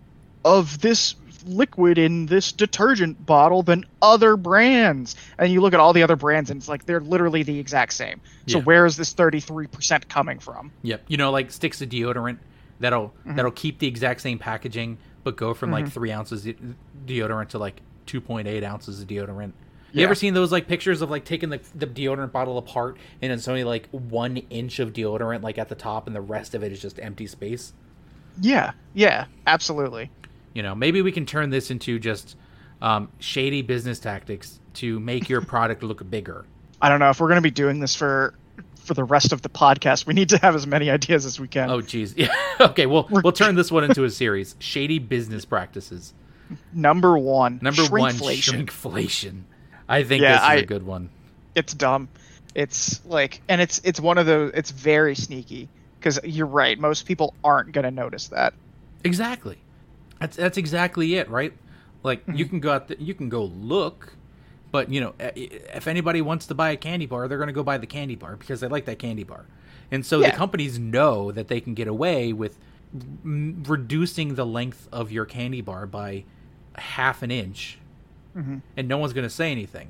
of 0.45 0.79
this 0.81 1.15
liquid 1.45 1.97
in 1.97 2.25
this 2.25 2.51
detergent 2.51 3.25
bottle 3.25 3.63
than 3.63 3.85
other 4.01 4.35
brands, 4.35 5.15
and 5.37 5.51
you 5.51 5.61
look 5.61 5.73
at 5.73 5.79
all 5.79 5.93
the 5.93 6.03
other 6.03 6.15
brands 6.17 6.49
and 6.49 6.59
it's 6.59 6.67
like 6.67 6.85
they're 6.85 6.99
literally 6.99 7.43
the 7.43 7.57
exact 7.59 7.93
same. 7.93 8.19
So 8.47 8.57
Yeah. 8.57 8.63
where 8.65 8.85
is 8.85 8.97
this 8.97 9.13
thirty 9.13 9.39
three 9.39 9.67
percent 9.67 10.09
coming 10.09 10.39
from? 10.39 10.71
yep. 10.81 11.03
You 11.07 11.17
know, 11.17 11.31
like 11.31 11.51
sticks 11.51 11.81
of 11.81 11.89
deodorant 11.89 12.39
that'll 12.79 13.09
Mm-hmm. 13.09 13.35
that'll 13.35 13.51
keep 13.51 13.79
the 13.79 13.87
exact 13.87 14.21
same 14.21 14.37
packaging, 14.37 14.97
but 15.23 15.37
go 15.37 15.53
from 15.53 15.71
like 15.71 15.89
three 15.89 16.11
ounces 16.11 16.43
de- 16.43 16.55
deodorant 17.05 17.49
to 17.49 17.57
like 17.57 17.81
two 18.05 18.19
point 18.21 18.47
eight 18.47 18.63
ounces 18.63 19.01
of 19.01 19.07
deodorant. 19.07 19.53
You 19.91 20.01
Yeah. 20.01 20.05
ever 20.05 20.15
seen 20.15 20.33
those 20.33 20.51
like 20.51 20.67
pictures 20.67 21.01
of 21.01 21.09
like 21.09 21.25
taking 21.25 21.49
the, 21.49 21.59
the 21.73 21.87
deodorant 21.87 22.31
bottle 22.31 22.57
apart 22.57 22.97
and 23.21 23.31
it's 23.31 23.47
only 23.47 23.63
like 23.63 23.87
one 23.91 24.37
inch 24.49 24.79
of 24.79 24.93
deodorant 24.93 25.41
like 25.41 25.57
at 25.57 25.69
the 25.69 25.75
top 25.75 26.05
and 26.05 26.15
the 26.15 26.21
rest 26.21 26.53
of 26.53 26.63
it 26.63 26.71
is 26.71 26.81
just 26.81 26.99
empty 26.99 27.27
space? 27.27 27.73
Yeah, 28.41 28.71
yeah, 28.93 29.25
absolutely. 29.47 30.11
You 30.53 30.63
know, 30.63 30.73
maybe 30.75 31.01
we 31.01 31.11
can 31.11 31.25
turn 31.25 31.49
this 31.49 31.71
into 31.71 31.99
just 31.99 32.35
um, 32.81 33.09
shady 33.19 33.61
business 33.61 33.99
tactics 33.99 34.59
to 34.75 34.99
make 34.99 35.29
your 35.29 35.41
product 35.53 35.83
look 35.83 36.07
bigger. 36.09 36.45
I 36.81 36.89
don't 36.89 36.99
know 36.99 37.09
if 37.09 37.19
we're 37.19 37.27
gonna 37.29 37.41
be 37.41 37.51
doing 37.51 37.79
this 37.79 37.95
for 37.95 38.33
for 38.83 38.93
the 38.93 39.03
rest 39.03 39.31
of 39.33 39.41
the 39.41 39.49
podcast. 39.49 40.05
We 40.07 40.13
need 40.13 40.29
to 40.29 40.37
have 40.39 40.55
as 40.55 40.65
many 40.65 40.89
ideas 40.89 41.25
as 41.25 41.39
we 41.39 41.47
can. 41.47 41.69
Oh, 41.69 41.81
geez. 41.81 42.13
Yeah. 42.17 42.33
okay. 42.59 42.85
Well, 42.85 43.07
we'll 43.09 43.31
turn 43.33 43.55
this 43.61 43.71
one 43.71 43.83
into 43.83 44.03
a 44.05 44.09
series: 44.09 44.55
shady 44.59 44.97
business 44.99 45.45
practices. 45.45 46.13
Number 46.73 47.17
one, 47.17 47.59
Number 47.61 47.83
one, 47.83 48.13
shrinkflation. 48.15 48.65
shrinkflation. 48.65 49.41
I 49.87 50.03
think 50.03 50.21
Yeah, 50.23 50.31
this 50.33 50.41
is 50.41 50.47
I- 50.47 50.55
a 50.55 50.65
good 50.65 50.85
one. 50.85 51.09
it's 51.55 51.73
dumb. 51.73 52.09
It's 52.55 53.05
like, 53.05 53.41
and 53.47 53.61
it's 53.61 53.79
it's 53.83 53.99
one 53.99 54.17
of 54.17 54.25
those. 54.25 54.51
It's 54.55 54.71
very 54.71 55.13
sneaky 55.15 55.69
because 55.99 56.19
you're 56.23 56.47
right. 56.47 56.79
Most 56.79 57.05
people 57.05 57.35
aren't 57.43 57.71
gonna 57.73 57.91
notice 57.91 58.29
that. 58.29 58.53
Exactly. 59.03 59.57
That's 60.19 60.35
that's 60.35 60.57
exactly 60.57 61.15
it, 61.15 61.29
right? 61.29 61.53
Like 62.03 62.23
you 62.27 62.45
Mm-hmm. 62.45 62.49
can 62.49 62.59
go 62.59 62.71
out, 62.71 62.87
th- 62.87 62.99
you 62.99 63.13
can 63.13 63.29
go 63.29 63.45
look, 63.45 64.13
but 64.71 64.89
you 64.91 65.01
know, 65.01 65.13
i- 65.19 65.25
i- 65.35 65.49
if 65.75 65.87
anybody 65.87 66.21
wants 66.21 66.45
to 66.47 66.55
buy 66.55 66.71
a 66.71 66.77
candy 66.77 67.05
bar, 67.05 67.27
they're 67.27 67.37
going 67.37 67.47
to 67.47 67.53
go 67.53 67.63
buy 67.63 67.77
the 67.77 67.87
candy 67.87 68.15
bar 68.15 68.35
because 68.35 68.59
they 68.61 68.67
like 68.67 68.85
that 68.85 68.99
candy 68.99 69.23
bar, 69.23 69.45
and 69.91 70.05
so 70.05 70.19
Yeah. 70.19 70.31
the 70.31 70.37
companies 70.37 70.77
know 70.79 71.31
that 71.31 71.47
they 71.47 71.59
can 71.61 71.73
get 71.73 71.87
away 71.87 72.33
with 72.33 72.57
m- 73.23 73.63
reducing 73.67 74.35
the 74.35 74.45
length 74.45 74.87
of 74.91 75.11
your 75.11 75.25
candy 75.25 75.61
bar 75.61 75.85
by 75.85 76.23
half 76.75 77.21
an 77.23 77.31
inch, 77.31 77.77
Mhm. 78.37 78.61
and 78.77 78.87
no 78.87 78.97
one's 78.97 79.13
going 79.13 79.25
to 79.27 79.29
say 79.29 79.51
anything, 79.51 79.89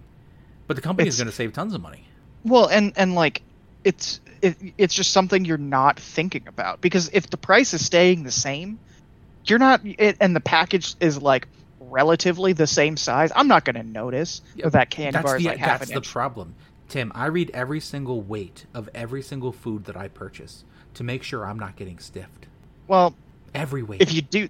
but 0.68 0.76
the 0.76 0.82
company 0.82 1.08
is 1.08 1.18
going 1.18 1.28
to 1.30 1.34
save 1.36 1.54
tons 1.54 1.74
of 1.74 1.82
money. 1.82 2.06
Well, 2.44 2.68
and 2.68 2.94
and 2.96 3.16
like 3.16 3.42
it's 3.84 4.20
it, 4.42 4.56
it's 4.78 4.94
just 4.96 5.12
something 5.12 5.44
you're 5.46 5.58
not 5.58 6.00
thinking 6.00 6.48
about 6.48 6.82
because 6.82 7.10
if 7.14 7.30
the 7.30 7.38
price 7.38 7.74
is 7.74 7.86
staying 7.86 8.24
the 8.24 8.32
same, 8.32 8.80
you're 9.50 9.60
not, 9.60 9.82
it, 9.84 10.18
and 10.20 10.36
the 10.36 10.40
package 10.42 10.96
is 11.00 11.22
like 11.22 11.48
relatively 11.80 12.54
the 12.54 12.68
same 12.68 12.98
size. 12.98 13.32
I'm 13.36 13.48
not 13.48 13.66
gonna 13.66 13.84
notice 13.84 14.42
Yeah, 14.56 14.70
that 14.70 14.90
candy 14.90 15.14
that's 15.14 15.26
bar 15.26 15.38
is 15.38 15.44
the 15.44 15.50
like 15.50 15.58
half 15.58 15.80
that's 15.80 15.90
an 15.92 15.96
the 15.96 16.00
inch. 16.00 16.10
problem, 16.12 16.56
Tim. 16.88 17.12
I 17.16 17.26
read 17.28 17.52
every 17.54 17.80
single 17.80 18.22
weight 18.22 18.66
of 18.74 18.90
every 18.94 19.22
single 19.22 19.52
food 19.52 19.86
that 19.86 19.98
I 19.98 20.08
purchase 20.08 20.64
to 20.96 21.04
make 21.04 21.24
sure 21.24 21.46
I'm 21.46 21.60
not 21.60 21.76
getting 21.76 22.00
stiffed. 22.00 22.48
well, 22.88 23.16
Every 23.56 23.82
weight. 23.82 24.00
if 24.02 24.14
you 24.14 24.22
do, 24.22 24.48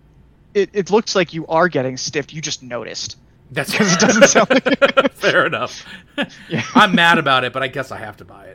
it, 0.54 0.70
it 0.74 0.90
looks 0.92 1.16
like 1.16 1.34
you 1.34 1.48
are 1.48 1.70
getting 1.70 1.96
stiffed. 1.96 2.34
You 2.34 2.42
just 2.42 2.62
noticed. 2.62 3.18
That's 3.52 3.72
because 3.72 3.94
it 3.96 4.00
doesn't 4.00 4.24
sound 4.28 4.50
like. 4.50 5.12
fair 5.14 5.46
enough. 5.46 5.86
Yeah. 6.50 6.64
I'm 6.76 6.94
mad 6.94 7.18
about 7.18 7.46
it, 7.46 7.54
but 7.54 7.64
I 7.64 7.68
guess 7.68 7.92
I 7.92 7.98
have 7.98 8.18
to 8.18 8.26
buy 8.26 8.48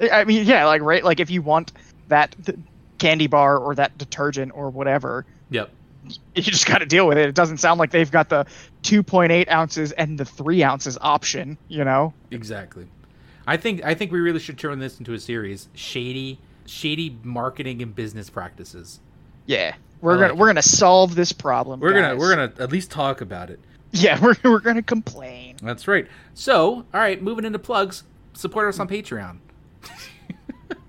it. 0.00 0.10
I 0.12 0.24
mean, 0.24 0.44
yeah, 0.46 0.64
like 0.66 0.82
right, 0.82 1.04
like 1.04 1.20
if 1.20 1.30
you 1.30 1.42
want 1.42 1.72
that 2.08 2.34
th- 2.44 2.58
candy 2.98 3.28
bar 3.28 3.56
or 3.58 3.74
that 3.76 3.96
detergent 3.98 4.50
or 4.54 4.68
whatever, 4.70 5.24
Yep. 5.50 5.70
you 6.34 6.42
just 6.42 6.66
got 6.66 6.78
to 6.78 6.86
deal 6.86 7.06
with 7.06 7.18
it. 7.18 7.28
It 7.28 7.34
doesn't 7.34 7.58
sound 7.58 7.78
like 7.78 7.90
they've 7.90 8.10
got 8.10 8.28
the 8.28 8.46
2.8 8.82 9.50
ounces 9.50 9.92
and 9.92 10.18
the 10.18 10.24
three 10.24 10.62
ounces 10.62 10.98
option. 11.00 11.56
You 11.68 11.84
know, 11.84 12.12
Exactly. 12.30 12.86
I 13.46 13.56
think 13.56 13.84
I 13.84 13.94
think 13.94 14.10
we 14.12 14.20
really 14.20 14.38
should 14.40 14.58
turn 14.58 14.78
this 14.78 14.98
into 14.98 15.12
a 15.12 15.18
series. 15.20 15.68
Shady 15.74 16.38
shady 16.66 17.18
marketing 17.22 17.82
and 17.82 17.94
business 17.94 18.30
practices. 18.30 19.00
yeah, 19.46 19.74
we're 20.00 20.18
gonna 20.18 20.34
we're 20.34 20.46
gonna 20.46 20.62
solve 20.62 21.14
this 21.14 21.32
problem. 21.32 21.80
We're 21.80 21.92
gonna 21.92 22.16
we're 22.16 22.34
gonna 22.34 22.52
at 22.58 22.72
least 22.72 22.90
talk 22.90 23.20
about 23.20 23.50
it. 23.50 23.60
yeah 23.92 24.18
we're 24.22 24.34
we're 24.44 24.60
gonna 24.60 24.82
complain. 24.82 25.56
That's 25.62 25.86
right. 25.86 26.06
So, 26.32 26.86
all 26.94 27.00
right, 27.00 27.22
moving 27.22 27.44
into 27.44 27.58
plugs. 27.58 28.04
Support 28.32 28.68
us 28.68 28.80
on 28.80 28.88
Patreon. 28.88 29.38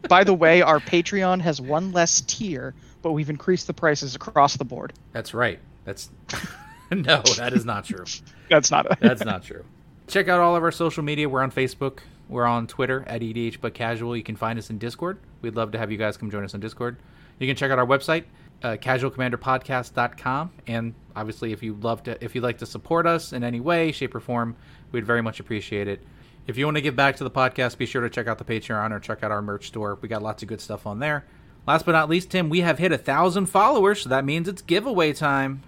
By 0.07 0.23
the 0.23 0.33
way, 0.33 0.61
our 0.61 0.79
Patreon 0.79 1.41
has 1.41 1.59
one 1.59 1.91
less 1.91 2.21
tier, 2.21 2.73
but 3.05 3.11
we've 3.11 3.29
increased 3.29 3.67
the 3.67 3.73
prices 3.73 4.15
across 4.15 4.57
the 4.57 4.65
board. 4.65 4.91
That's 5.11 5.35
right. 5.35 5.59
That's 5.83 6.09
no, 6.91 7.21
that 7.37 7.53
is 7.53 7.63
not 7.63 7.85
true. 7.85 8.03
That's 8.49 8.71
not 8.71 8.87
a, 8.91 8.97
That's 8.99 9.23
not 9.23 9.43
true. 9.43 9.63
Check 10.07 10.27
out 10.27 10.39
all 10.39 10.55
of 10.55 10.63
our 10.63 10.71
social 10.71 11.03
media. 11.03 11.29
We're 11.29 11.43
on 11.43 11.51
Facebook. 11.51 11.99
We're 12.29 12.47
on 12.47 12.65
Twitter 12.65 13.03
at 13.05 13.21
EDH 13.21 13.61
But 13.61 13.75
Casual. 13.75 14.17
You 14.17 14.23
can 14.23 14.35
find 14.35 14.57
us 14.57 14.71
in 14.71 14.79
Discord. 14.79 15.19
We'd 15.43 15.55
love 15.55 15.71
to 15.73 15.77
have 15.77 15.91
you 15.91 15.99
guys 15.99 16.17
come 16.17 16.31
join 16.31 16.43
us 16.43 16.55
on 16.55 16.61
Discord. 16.61 16.97
You 17.37 17.45
can 17.45 17.55
check 17.55 17.69
out 17.69 17.77
our 17.77 17.85
website, 17.85 18.23
uh, 18.63 18.77
casualcommanderpodcast.com. 18.81 20.51
And 20.65 20.95
obviously, 21.15 21.51
if 21.51 21.61
you'd 21.61 21.83
love 21.83 22.01
to, 22.03 22.23
if 22.25 22.33
you'd 22.33 22.43
like 22.43 22.57
to 22.57 22.65
support 22.65 23.05
us 23.05 23.33
in 23.33 23.43
any 23.43 23.59
way, 23.59 23.91
shape, 23.91 24.15
or 24.15 24.19
form, 24.19 24.55
we'd 24.91 25.05
very 25.05 25.21
much 25.21 25.39
appreciate 25.39 25.87
it. 25.87 26.01
If 26.47 26.57
you 26.57 26.65
want 26.65 26.77
to 26.77 26.81
give 26.81 26.95
back 26.95 27.17
to 27.17 27.23
the 27.23 27.29
podcast, 27.29 27.77
be 27.77 27.85
sure 27.85 28.01
to 28.01 28.09
check 28.09 28.25
out 28.25 28.39
the 28.39 28.45
Patreon 28.45 28.89
or 28.91 28.99
check 28.99 29.21
out 29.21 29.29
our 29.29 29.43
merch 29.43 29.67
store. 29.67 29.99
We 30.01 30.09
got 30.09 30.23
lots 30.23 30.41
of 30.41 30.49
good 30.49 30.59
stuff 30.59 30.87
on 30.87 30.97
there. 30.97 31.23
Last 31.67 31.85
but 31.85 31.93
not 31.93 32.09
least, 32.09 32.29
Tim, 32.29 32.49
we 32.49 32.61
have 32.61 32.77
hit 32.77 32.91
a 32.91 32.97
thousand 32.97 33.47
followers, 33.47 34.01
so 34.01 34.09
that 34.09 34.23
means 34.23 34.47
it's 34.47 34.61
giveaway 34.61 35.13
time. 35.13 35.63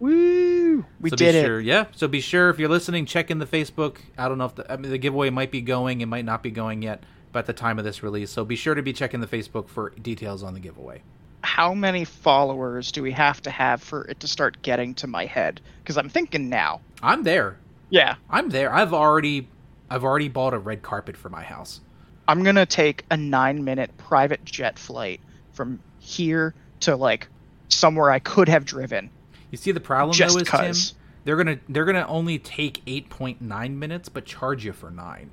Woo! 0.00 0.84
We 1.00 1.10
so 1.10 1.16
did 1.16 1.32
be 1.32 1.38
it. 1.38 1.44
Sure, 1.44 1.60
yeah. 1.60 1.86
So 1.92 2.08
be 2.08 2.20
sure 2.20 2.50
if 2.50 2.58
you're 2.58 2.68
listening, 2.68 3.06
check 3.06 3.30
in 3.30 3.38
the 3.38 3.46
Facebook. 3.46 3.98
I 4.18 4.28
don't 4.28 4.38
know 4.38 4.46
if 4.46 4.56
the, 4.56 4.70
I 4.70 4.76
mean, 4.76 4.90
the 4.90 4.98
giveaway 4.98 5.30
might 5.30 5.50
be 5.50 5.60
going, 5.60 6.00
it 6.00 6.06
might 6.06 6.24
not 6.24 6.42
be 6.42 6.50
going 6.50 6.82
yet, 6.82 7.04
but 7.32 7.40
at 7.40 7.46
the 7.46 7.52
time 7.52 7.78
of 7.78 7.84
this 7.84 8.02
release. 8.02 8.30
So 8.30 8.44
be 8.44 8.56
sure 8.56 8.74
to 8.74 8.82
be 8.82 8.92
checking 8.92 9.20
the 9.20 9.26
Facebook 9.26 9.68
for 9.68 9.90
details 9.90 10.42
on 10.42 10.52
the 10.52 10.60
giveaway. 10.60 11.02
How 11.42 11.72
many 11.72 12.04
followers 12.04 12.90
do 12.90 13.02
we 13.02 13.12
have 13.12 13.40
to 13.42 13.50
have 13.50 13.80
for 13.80 14.04
it 14.06 14.18
to 14.20 14.26
start 14.26 14.60
getting 14.62 14.94
to 14.94 15.06
my 15.06 15.26
head? 15.26 15.60
Because 15.82 15.96
I'm 15.96 16.08
thinking 16.08 16.48
now. 16.48 16.80
I'm 17.02 17.22
there. 17.22 17.56
Yeah, 17.88 18.16
I'm 18.28 18.48
there. 18.48 18.74
I've 18.74 18.92
already, 18.92 19.48
I've 19.88 20.02
already 20.02 20.28
bought 20.28 20.54
a 20.54 20.58
red 20.58 20.82
carpet 20.82 21.16
for 21.16 21.28
my 21.28 21.44
house. 21.44 21.80
I'm 22.26 22.42
gonna 22.42 22.66
take 22.66 23.04
a 23.12 23.16
nine-minute 23.16 23.96
private 23.96 24.44
jet 24.44 24.76
flight 24.76 25.20
from 25.56 25.80
here 25.98 26.54
to 26.80 26.94
like 26.94 27.26
somewhere 27.68 28.10
I 28.10 28.20
could 28.20 28.48
have 28.48 28.64
driven. 28.64 29.10
You 29.50 29.58
see 29.58 29.72
the 29.72 29.80
problem 29.80 30.14
Just 30.14 30.34
though 30.36 30.42
is 30.42 30.48
'cause. 30.48 30.90
Tim, 30.92 30.98
they're 31.24 31.36
gonna 31.36 31.58
they're 31.68 31.84
gonna 31.84 32.06
only 32.06 32.38
take 32.38 32.82
eight 32.86 33.08
point 33.08 33.40
nine 33.40 33.76
minutes, 33.78 34.08
but 34.08 34.24
charge 34.24 34.64
you 34.64 34.72
for 34.72 34.90
nine. 34.90 35.30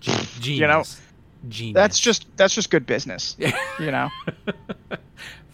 Genius. 0.00 0.38
You 0.46 0.66
know, 0.66 0.84
Genius. 1.48 1.74
That's 1.74 2.00
just 2.00 2.26
that's 2.36 2.54
just 2.54 2.70
good 2.70 2.86
business. 2.86 3.36
You 3.78 3.90
know. 3.90 4.08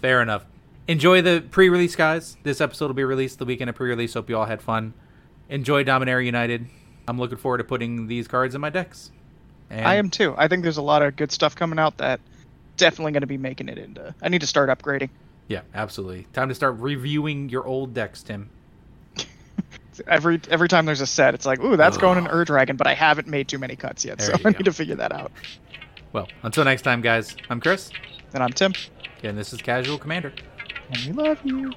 Fair 0.01 0.23
enough. 0.23 0.45
Enjoy 0.89 1.21
the 1.23 1.43
pre-release, 1.51 1.97
guys. 1.97 2.37
This 2.45 2.61
episode 2.61 2.87
will 2.87 2.95
be 2.95 3.03
released 3.05 3.39
the 3.41 3.45
weekend 3.45 3.71
of 3.71 3.75
pre-release. 3.77 4.15
Hope 4.15 4.29
you 4.31 4.37
all 4.37 4.45
had 4.45 4.63
fun. 4.63 4.95
Enjoy 5.49 5.83
Dominaria 5.83 6.25
United. 6.27 6.67
I'm 7.09 7.19
looking 7.19 7.39
forward 7.39 7.59
to 7.59 7.65
putting 7.65 8.07
these 8.07 8.29
cards 8.29 8.55
in 8.55 8.61
my 8.61 8.71
decks. 8.71 9.11
And 9.71 9.87
I 9.87 9.95
am 9.97 10.11
too. 10.11 10.35
I 10.39 10.47
think 10.47 10.63
there's 10.63 10.77
a 10.77 10.83
lot 10.83 11.03
of 11.03 11.17
good 11.17 11.33
stuff 11.33 11.57
coming 11.57 11.79
out 11.79 11.99
that 11.99 12.21
definitely 12.77 13.13
going 13.13 13.23
to 13.23 13.27
be 13.27 13.39
making 13.39 13.69
it 13.69 13.79
into. 13.79 14.15
I 14.23 14.29
need 14.29 14.41
to 14.43 14.47
start 14.47 14.69
upgrading. 14.69 15.11
Yeah, 15.49 15.63
absolutely. 15.75 16.27
Time 16.33 16.49
to 16.49 16.55
start 16.55 16.77
reviewing 16.79 17.49
your 17.49 17.67
old 17.67 17.95
decks, 17.95 18.23
Tim. 18.23 18.51
Every 20.07 20.41
every 20.51 20.69
time 20.69 20.85
there's 20.85 21.01
a 21.01 21.07
set, 21.07 21.33
it's 21.35 21.47
like, 21.47 21.59
ooh, 21.63 21.77
that's 21.77 21.97
going 21.97 22.19
in 22.19 22.27
Ugh. 22.27 22.35
Ur 22.35 22.45
Dragon, 22.45 22.77
but 22.77 22.87
I 22.87 22.93
haven't 22.95 23.29
made 23.29 23.49
too 23.49 23.57
many 23.59 23.77
cuts 23.77 24.05
yet, 24.05 24.19
There 24.19 24.27
so 24.27 24.33
I 24.39 24.39
go. 24.43 24.51
need 24.51 24.65
to 24.67 24.73
figure 24.73 24.97
that 24.97 25.11
out. 25.13 25.33
Well, 26.13 26.29
until 26.43 26.65
next 26.65 26.83
time, 26.83 27.01
guys. 27.01 27.35
I'm 27.49 27.61
Chris, 27.61 27.91
And 28.35 28.43
I'm 28.43 28.53
Tim, 28.53 28.75
and 29.23 29.39
this 29.39 29.53
is 29.55 29.63
Casual 29.63 29.97
Commander. 29.99 30.33
and 30.91 31.17
we 31.17 31.23
love 31.23 31.39
you. 31.45 31.73